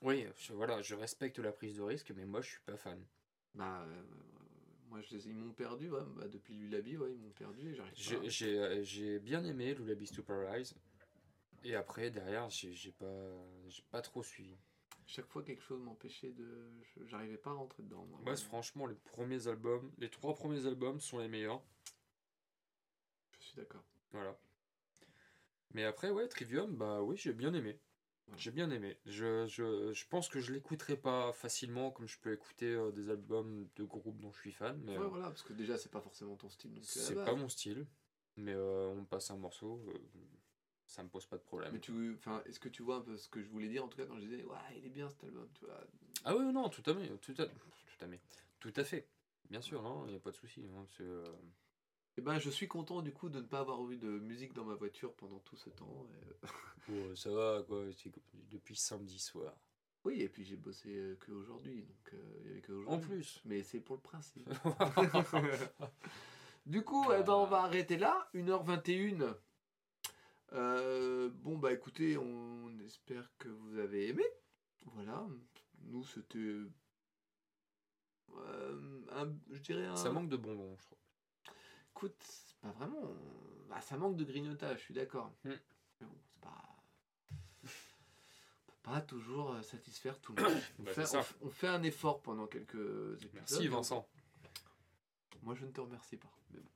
[0.02, 2.98] Oui, je, voilà, je respecte la prise de risque, mais moi je suis pas fan.
[3.54, 3.86] bah.
[4.94, 7.74] Moi, je les, ils m'ont perdu, ouais, bah, depuis Lulabi, ouais, ils m'ont perdu et
[7.74, 8.28] j'arrive J'ai- pas.
[8.84, 10.72] J'ai euh, bien aimé Lullabies to Paradise.
[11.64, 13.26] Et après, derrière, j'ai pas,
[13.66, 14.56] j'ai pas trop suivi.
[15.06, 16.70] Chaque fois quelque chose m'empêchait de.
[17.06, 18.04] J'arrivais pas à rentrer dedans.
[18.06, 21.60] Moi, Moi, franchement, les premiers albums, les trois premiers albums sont les meilleurs.
[23.40, 23.82] je suis d'accord.
[24.12, 24.38] Voilà.
[25.72, 27.80] Mais après, ouais, Trivium, bah oui, j'ai bien aimé.
[28.36, 28.98] J'ai bien aimé.
[29.06, 33.10] Je, je, je pense que je l'écouterai pas facilement comme je peux écouter euh, des
[33.10, 34.80] albums de groupes dont je suis fan.
[34.84, 36.74] Mais Ouais, euh, voilà, parce que déjà, c'est pas forcément ton style.
[36.74, 37.86] la c'est pas mon style.
[38.36, 39.92] Mais euh, on me passe un morceau, euh,
[40.86, 41.70] ça me pose pas de problème.
[41.72, 43.88] Mais tu, enfin, est-ce que tu vois un peu ce que je voulais dire en
[43.88, 45.80] tout cas quand je disais ouais il est bien cet album, tu vois?
[46.24, 47.08] Ah oui, non, tout à fait.
[47.18, 47.52] Tout à, tout
[48.00, 48.20] à, fait.
[48.58, 49.06] Tout à fait.
[49.50, 50.64] Bien sûr, non, il n'y a pas de souci.
[50.76, 50.84] hein,
[52.16, 54.52] euh, Et ben je suis content du coup de ne pas avoir eu de musique
[54.52, 56.06] dans ma voiture pendant tout ce temps.
[56.12, 56.48] et, euh,
[56.88, 57.84] bon, ça va, quoi.
[58.50, 59.54] depuis samedi soir.
[60.04, 62.98] Oui et puis j'ai bossé euh, que aujourd'hui donc euh, il y avait que En
[62.98, 63.40] plus.
[63.46, 64.48] Mais c'est pour le principe.
[66.66, 69.34] du coup eh ben, on va arrêter là 1h21.
[70.52, 74.24] Euh, bon bah écoutez on espère que vous avez aimé.
[74.94, 75.26] Voilà
[75.86, 76.68] nous c'était euh,
[79.12, 80.98] un, je dirais un, ça manque de bonbons, je trouve.
[81.96, 83.00] Écoute, c'est pas vraiment.
[83.68, 85.30] Bah, ça manque de grignotage, je suis d'accord.
[85.44, 85.50] Hmm.
[86.00, 86.62] Mais bon, c'est pas.
[87.62, 90.52] On peut pas toujours euh, satisfaire tout le monde.
[90.80, 93.30] On, Bah, fait, on fait un effort pendant quelques épisodes.
[93.34, 94.06] Merci Vincent.
[95.42, 96.30] Moi, je ne te remercie pas.
[96.52, 96.68] mais bon.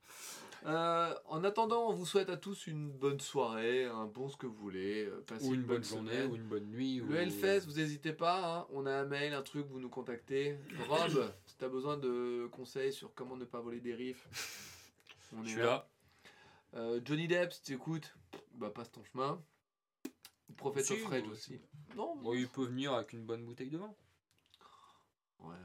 [0.65, 4.45] Euh, en attendant, on vous souhaite à tous une bonne soirée, un bon ce que
[4.45, 5.05] vous voulez.
[5.05, 6.99] euh, passez Ou une bonne journée, ou une bonne nuit.
[7.01, 7.07] ou...
[7.07, 10.57] Le Hellfest, vous n'hésitez pas, hein, on a un mail, un truc, vous nous contactez.
[10.89, 14.27] Rob, si tu as besoin de conseils sur comment ne pas voler des riffs,
[15.33, 15.87] on Je est suis là.
[16.75, 18.15] Euh, Johnny Depp, si tu écoutes,
[18.53, 19.41] bah passe ton chemin.
[20.83, 21.61] Si, Rage moi aussi.
[21.95, 23.95] Non, Bon, il peut venir avec une bonne bouteille de vin.
[25.39, 25.55] ouais,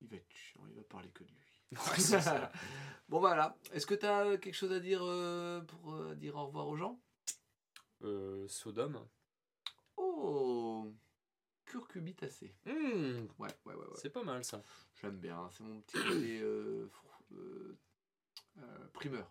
[0.00, 1.36] il va être chiant, il va parler que de lui.
[1.72, 2.50] Ouais, c'est ça.
[3.08, 6.46] bon voilà, est-ce que tu as quelque chose à dire euh, pour euh, dire au
[6.46, 7.00] revoir aux gens?
[8.02, 9.04] Euh, Sodome.
[9.96, 10.94] Oh,
[11.66, 12.54] curcubitacé.
[12.64, 13.96] Hmm, Ouais, ouais, ouais, ouais.
[13.96, 14.62] c'est pas mal ça.
[15.00, 17.76] J'aime bien, c'est mon petit côté euh, fr- euh, euh,
[18.92, 19.30] primeur.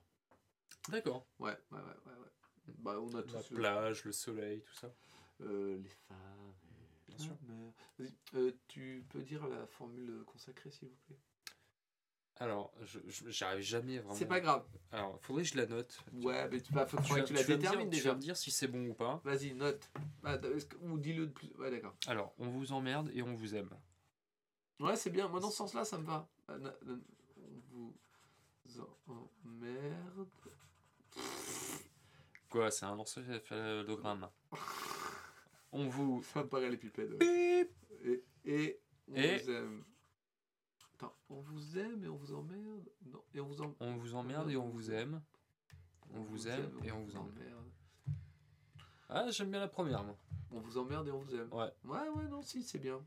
[0.89, 1.25] D'accord.
[1.39, 2.13] Ouais, ouais, ouais, ouais.
[2.13, 2.73] ouais.
[2.79, 4.93] Bah, on a La tous le- plage, le soleil, tout ça.
[5.41, 6.53] euh, les femmes.
[7.09, 7.35] et Bien sûr.
[7.99, 11.17] Vas-y, euh, tu peux dire la formule consacrée, s'il vous plaît?
[12.39, 14.13] Alors, je, je- j'arrive jamais vraiment.
[14.13, 14.63] C'est pas grave.
[14.91, 15.99] Alors, faudrait que je la note.
[16.13, 18.09] Ouais, mais tu vas, faut, Tu faudrait que tu la tu dire- détermines Tu déjà.
[18.09, 19.19] vas me dire si c'est bon ou pas.
[19.23, 19.89] Vas-y, note.
[20.23, 20.37] Ah,
[20.81, 21.51] ou dis-le de plus.
[21.57, 21.95] Ouais, d'accord.
[22.05, 23.69] Alors, on vous emmerde et on vous aime.
[24.79, 25.27] Ouais, c'est bien.
[25.27, 26.29] Moi, dans ce sens-là, ça me va.
[29.05, 30.27] Vous emmerde.
[32.49, 34.29] Quoi, c'est un encéphalogramme.
[35.71, 36.23] On vous.
[36.23, 37.69] Ça me paraît les ouais.
[38.03, 38.79] Et, et
[39.09, 39.83] on Et- vous aime.
[40.95, 42.89] Attends, on vous aime et on vous emmerde?
[43.05, 43.75] Non, et on vous emmerde.
[43.81, 45.21] On vous emmerde et on vous aime.
[46.13, 47.71] On vous aime et on vous emmerde.
[49.09, 50.17] Ah, j'aime bien la première, moi.
[50.51, 51.51] On vous emmerde et on vous aime.
[51.53, 51.71] Ouais.
[51.83, 52.99] Ouais, ouais, non, si, c'est bien.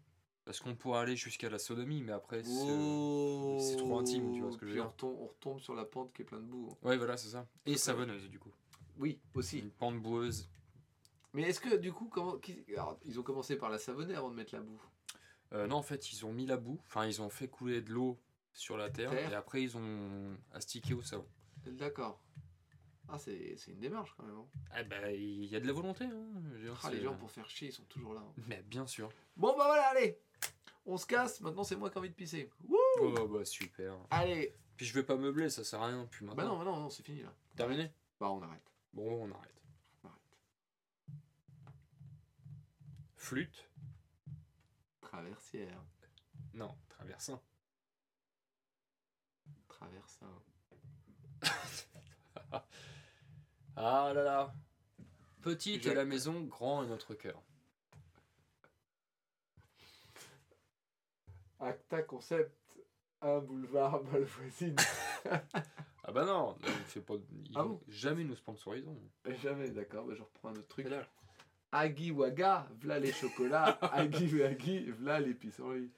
[0.51, 2.51] Parce qu'on pourrait aller jusqu'à la sodomie, mais après, c'est.
[2.51, 4.85] Oh c'est trop intime, tu vois ce que je veux dire.
[4.85, 6.77] on retombe, on retombe sur la pente qui est pleine de boue.
[6.83, 7.47] Ouais, voilà, c'est ça.
[7.67, 8.51] Et savonneuse, du coup.
[8.99, 9.61] Oui, aussi.
[9.61, 10.51] Une pente boueuse.
[11.35, 12.35] Mais est-ce que du coup, comment,
[12.75, 14.83] alors, ils ont commencé par la savonner avant de mettre la boue?
[15.53, 16.81] Euh, non, en fait, ils ont mis la boue.
[16.89, 18.19] Enfin, ils ont fait couler de l'eau
[18.53, 19.31] sur la terre, Terre.
[19.31, 21.29] Et après, ils ont astiqué au savon.
[21.65, 22.21] D'accord.
[23.09, 24.37] Ah, c'est c'est une démarche quand même.
[24.37, 24.47] hein.
[24.73, 26.05] Ah bah, il y a de la volonté.
[26.07, 26.27] Hein.
[26.61, 28.21] Dire, Ah, les gens pour faire chier, ils sont toujours là.
[28.21, 28.33] hein.
[28.49, 29.09] Mais bien sûr.
[29.37, 30.19] Bon, bah voilà, allez
[30.87, 32.51] On se casse, maintenant c'est moi qui ai envie de pisser.
[32.67, 33.97] Wouh Oh bah super.
[34.11, 36.07] allez Puis je vais pas meubler, ça sert à rien.
[36.11, 36.59] Puis Bah maintenant.
[36.59, 37.33] non, bah non, non, c'est fini là.
[37.57, 38.63] Terminé Bah on arrête.
[38.93, 39.63] Bon, on arrête.
[40.03, 40.37] On arrête.
[43.17, 43.69] Flûte
[45.01, 45.83] Traversière.
[46.55, 47.41] Non, traversin.
[49.69, 50.27] Traversin.
[53.77, 54.55] Ah là là.
[55.41, 57.41] Petite est la maison, grand est notre cœur.
[61.61, 62.57] Acta concept.
[63.23, 64.77] Un boulevard Malvoisine.
[66.03, 67.15] Ah bah non, il fait pas.
[67.15, 68.99] il- Ah bon jamais nous sponsorisons.
[69.43, 70.89] Jamais, d'accord, bah, je reprends un autre truc.
[71.71, 73.79] Agui Waga, v'là les chocolats.
[73.93, 75.89] Agui Wagi, v'là l'épicerie.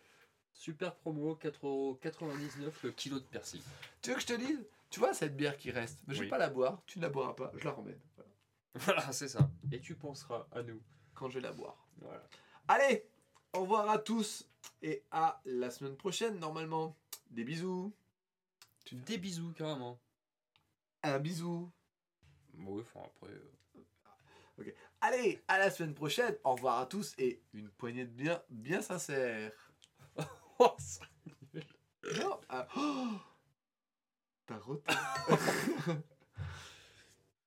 [0.52, 3.62] Super promo, 4,99€ le kilo de persil.
[4.02, 4.66] Tu veux que je te dise?
[4.90, 6.30] Tu vois cette bière qui reste mais Je vais Oui.
[6.30, 8.00] pas la boire, tu ne la boiras pas, je la remène.
[8.16, 8.30] Voilà.
[8.74, 9.48] Voilà, c'est ça.
[9.70, 10.82] Et tu penseras à nous.
[11.14, 11.86] Quand je vais la boire.
[11.98, 12.22] Voilà.
[12.68, 13.06] Allez,
[13.54, 14.46] au revoir à tous
[14.82, 16.96] et à la semaine prochaine normalement.
[17.30, 17.92] Des bisous.
[18.92, 19.98] Des bisous, carrément.
[21.02, 21.70] Un bisou.
[22.58, 23.32] Oui, enfin après.
[23.32, 26.36] euh, Allez, à la semaine prochaine.
[26.44, 29.52] Au revoir à tous et une poignée de bien, bien sincère.
[30.58, 31.04] Oh, ça-
[32.20, 32.38] Non,
[32.76, 33.08] oh
[34.46, 34.84] T'as roté.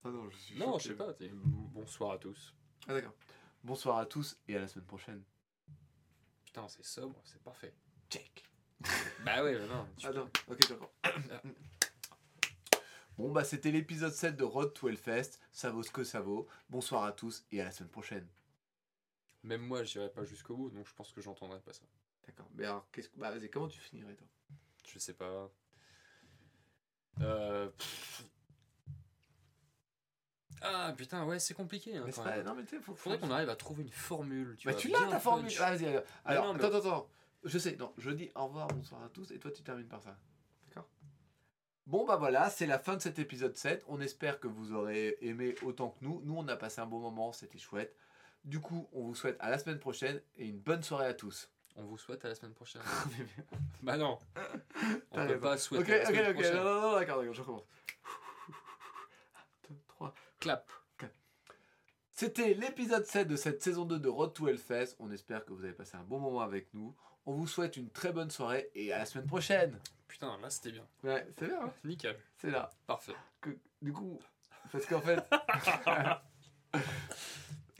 [0.03, 0.83] ah non, je suis Non, choqué.
[0.83, 1.13] je sais pas.
[1.73, 2.53] Bonsoir à tous.
[2.87, 3.13] Ah d'accord.
[3.63, 5.23] Bonsoir à tous et à la semaine prochaine.
[6.55, 7.73] Putain, c'est sobre, c'est parfait.
[8.09, 8.45] Check.
[9.25, 9.85] Bah ouais, bah non.
[9.97, 10.93] tu- Ah non, ok, d'accord.
[13.17, 15.31] Bon bah c'était l'épisode 7 de Road to Hellfest.
[15.51, 16.47] Ça vaut ce que ça vaut.
[16.69, 18.25] Bonsoir à tous et à la semaine prochaine.
[19.43, 21.83] Même moi, j'irai pas jusqu'au bout, donc je pense que j'entendrai pas ça.
[22.25, 22.47] D'accord.
[22.53, 23.17] Mais alors, qu'est-ce que...
[23.19, 24.27] Bah vas-y, comment tu finirais toi?
[24.87, 25.51] Je sais pas.
[27.19, 27.67] Euh...
[27.69, 28.23] pff.
[30.67, 31.95] Ah putain, ouais, c'est compliqué.
[31.97, 32.37] Hein, Mais c'est quand pas...
[32.37, 32.45] même.
[32.45, 32.95] Non mais tu sais, faut...
[32.95, 34.55] Faudrait qu'on arrive à trouver une formule.
[34.57, 35.51] Tu Bah vois, tu l'as ta formule.
[35.59, 37.09] Ah, vas-y, alors, alors non, mais- attends, attends, attends.
[37.43, 40.01] Je sais, non, je dis au revoir, bonsoir à tous et toi tu termines par
[40.01, 40.17] ça.
[40.67, 40.87] D'accord
[41.85, 43.83] Bon bah voilà, c'est la fin de cet épisode 7.
[43.87, 46.21] On espère que vous aurez aimé autant que nous.
[46.25, 47.95] Nous on a passé un bon moment, c'était chouette.
[48.43, 51.49] Du coup, on vous souhaite à la semaine prochaine et une bonne soirée à tous.
[51.77, 52.81] On vous souhaite à la semaine prochaine.
[53.83, 54.17] bah non.
[55.11, 56.55] On peut pas ok, souhaiter à la ok, semaine ok, prochaine.
[56.55, 57.63] non, non, non, d'accord, d'accord, je recommence.
[60.45, 60.65] 2, 3.
[60.97, 61.13] Clap.
[62.11, 64.95] C'était l'épisode 7 de cette saison 2 de Road to Hellfest.
[64.99, 66.95] On espère que vous avez passé un bon moment avec nous.
[67.25, 69.77] On vous souhaite une très bonne soirée et à la semaine prochaine.
[70.07, 70.87] Putain, là c'était bien.
[71.03, 72.17] Ouais, c'est bien, hein Nickel.
[72.37, 72.69] c'est là.
[72.85, 73.15] Parfait.
[73.41, 74.19] Que, du coup,
[74.71, 75.23] parce qu'en fait.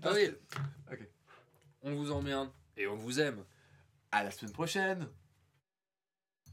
[0.03, 0.29] Ah oui.
[0.91, 0.99] Ok.
[1.81, 3.43] On vous emmerde et on vous aime.
[4.11, 5.09] À la semaine prochaine.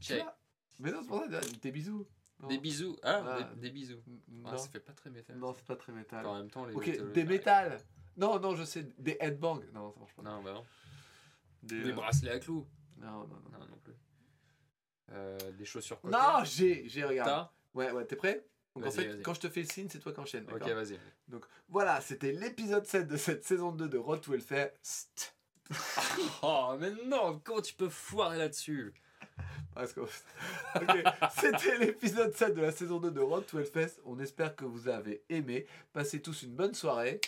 [0.09, 0.35] Vois
[0.79, 2.07] Mais non, c'est pour ça, des bisous.
[2.47, 2.97] Des bisous.
[3.03, 3.99] Ah, des, des bisous.
[4.45, 5.37] Ah, Non, ça fait pas très métal.
[5.37, 6.25] non c'est pas très métal.
[6.25, 7.79] En même temps, les Ok, métal- des métals.
[8.17, 9.61] Non, non, je sais, des headbangs.
[9.73, 10.21] Non, ça marche pas.
[10.21, 10.65] Non, bah non.
[11.63, 12.67] Des, Des euh, bracelets à clous.
[12.97, 13.59] Non, non, non.
[13.59, 13.93] Non, non plus.
[15.11, 15.99] Euh, des chaussures.
[16.03, 17.29] Non, j'ai, j'ai, regarde.
[17.29, 17.51] T'as?
[17.73, 18.45] Ouais, ouais, t'es prêt?
[18.75, 19.21] Donc en fait, vas-y.
[19.21, 20.47] quand je te fais le signe, c'est toi qui enchaînes.
[20.51, 20.99] Ok, vas-y.
[21.27, 25.35] Donc voilà, c'était l'épisode 7 de cette saison 2 de Road to Hellfest.
[26.43, 28.93] Oh, mais non, comment tu peux foirer là-dessus?
[29.75, 31.03] Ok,
[31.39, 33.99] C'était l'épisode 7 de la saison 2 de Road to Hellfest.
[34.05, 35.65] On espère que vous avez aimé.
[35.93, 37.19] Passez tous une bonne soirée.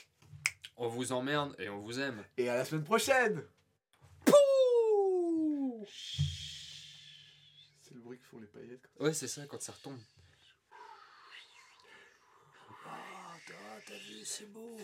[0.77, 2.23] On vous emmerde et on vous aime.
[2.37, 3.43] Et à la semaine prochaine
[7.81, 8.89] C'est le bruit que font les paillettes.
[8.99, 9.97] Ouais, c'est ça, quand ça retombe.
[13.85, 14.75] T'as vu, c'est beau.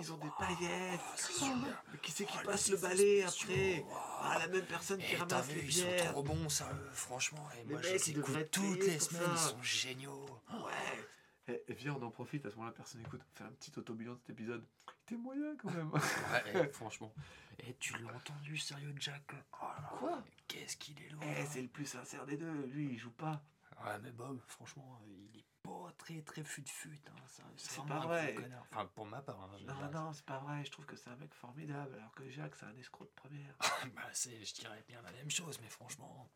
[0.00, 1.00] ils ont des paillettes.
[1.16, 1.84] super.
[1.92, 3.50] Mais qui c'est qui Oh, passe les le balai spéciaux.
[3.52, 3.84] après.
[4.22, 6.12] Ah, la même personne qui Eh, ramasse vu, les ils sont bières.
[6.12, 7.48] trop bons, ça, eux, franchement.
[7.54, 10.26] Et Les moi, je mecs, les ils devraient écoute toutes les semaines, ils sont géniaux.
[10.52, 11.08] Ouais.
[11.48, 13.20] Et, et viens, on en profite, à ce moment-là, personne n'écoute.
[13.32, 14.64] On fait un petit autobilan de cet épisode.
[15.06, 15.90] T'es moyen quand même.
[15.92, 17.12] Ouais, eh, franchement.
[17.60, 19.22] Et tu l'as entendu, sérieux, Jack?
[19.32, 20.24] Oh là là, Quoi?
[20.48, 21.46] Qu'est-ce qu'il est lourd Eh, hein.
[21.50, 22.66] c'est le plus sincère des deux.
[22.66, 23.42] Lui, il joue pas.
[23.84, 26.98] Ouais, mais Bob, franchement, il est pas très très fut-fut.
[27.08, 27.42] Hein.
[27.56, 28.36] C'est pas vrai.
[28.70, 29.40] Enfin, pour ma part.
[29.42, 30.64] hein, Non, non, c'est pas vrai.
[30.64, 31.94] Je trouve que c'est un mec formidable.
[31.98, 33.54] Alors que Jacques, c'est un escroc de première.
[33.94, 36.28] bah, c'est, je dirais bien la même chose, mais franchement.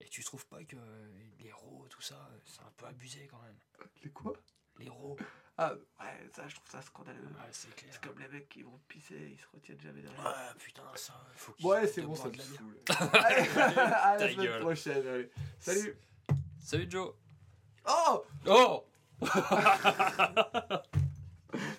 [0.00, 0.76] Et tu trouves pas que
[1.38, 3.56] les héros, tout ça, c'est un peu abusé quand même?
[4.02, 4.32] Les quoi?
[4.78, 5.16] Les héros,
[5.58, 7.22] Ah, ouais, ça, je trouve ça scandaleux.
[7.24, 7.90] ouais, c'est clair.
[7.92, 10.24] C'est comme les mecs qui vont pisser, ils se retiennent jamais derrière.
[10.24, 12.78] Ouais, putain, ça, faut qu'ils Ouais, c'est bon, ça me saoule.
[13.12, 14.60] Allez, à la Ta semaine gueule.
[14.62, 15.06] prochaine.
[15.06, 15.30] Allez.
[15.60, 15.96] Salut.
[16.58, 17.14] Salut Joe
[17.86, 18.84] Oh Oh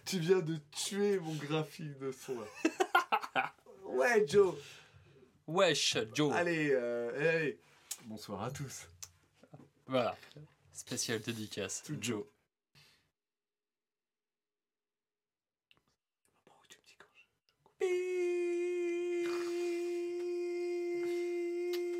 [0.06, 2.38] Tu viens de tuer mon graphique de son.
[3.86, 4.56] ouais, Joe.
[5.48, 7.60] Wesh, Joe Allez, euh, allez.
[8.06, 8.88] Bonsoir à tous.
[9.88, 10.16] Voilà.
[10.72, 12.24] Spécial dédicace, Tout Joe.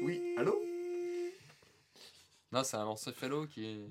[0.02, 0.73] Oui, allô?
[2.54, 3.90] Non, c'est un lancéphalo qui est.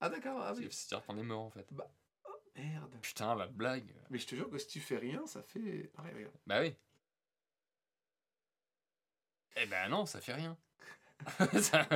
[0.00, 0.66] Ah d'accord, ah oui.
[0.70, 1.68] C'est-à-dire qu'on est mort en fait.
[2.56, 2.94] Merde.
[3.02, 3.94] Putain, la blague.
[4.10, 6.34] Mais je te jure que si tu fais rien, ça fait pareil, regarde.
[6.46, 6.74] Bah oui.
[9.56, 10.56] Eh ben non, ça fait rien.
[11.60, 11.86] Ça-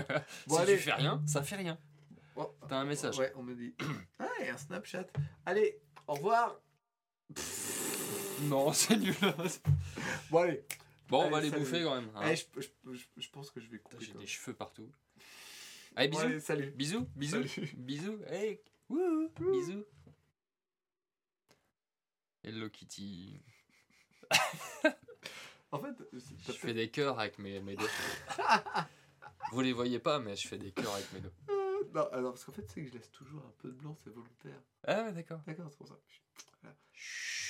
[0.47, 0.76] Bon, si allez.
[0.76, 1.78] tu fais rien, ça fait rien.
[2.36, 3.18] Oh, T'as un message.
[3.18, 3.74] Ouais, on me dit.
[4.18, 5.06] Ah, et un Snapchat.
[5.47, 6.60] Allez, au revoir.
[8.43, 9.14] Non, c'est nul.
[10.31, 10.66] Bon, allez.
[11.09, 12.10] Bon, on va les bouffer quand même.
[12.14, 12.20] hein.
[12.22, 14.05] Allez, je, je- je- je pense que je vais couper.
[14.05, 14.90] J'ai des cheveux partout.
[15.96, 16.20] Allez, bisous.
[16.24, 16.70] allez, salut.
[16.72, 17.72] Bisous, bisous, Salut.
[17.76, 18.18] bisous.
[18.28, 19.84] Hey, wouhou, bisous.
[22.42, 23.40] Hello Kitty.
[25.70, 27.88] En fait, Je fais des cœurs avec mes, mes doigts.
[29.50, 31.32] Vous les voyez pas, mais je fais des cœurs avec mes doigts.
[31.50, 33.96] Euh, Non, alors parce qu'en fait, c'est que je laisse toujours un peu de blanc,
[34.04, 34.62] c'est volontaire.
[34.86, 35.40] Ah ouais, d'accord.
[35.44, 35.98] D'accord, c'est pour ça.
[36.92, 37.43] Chut.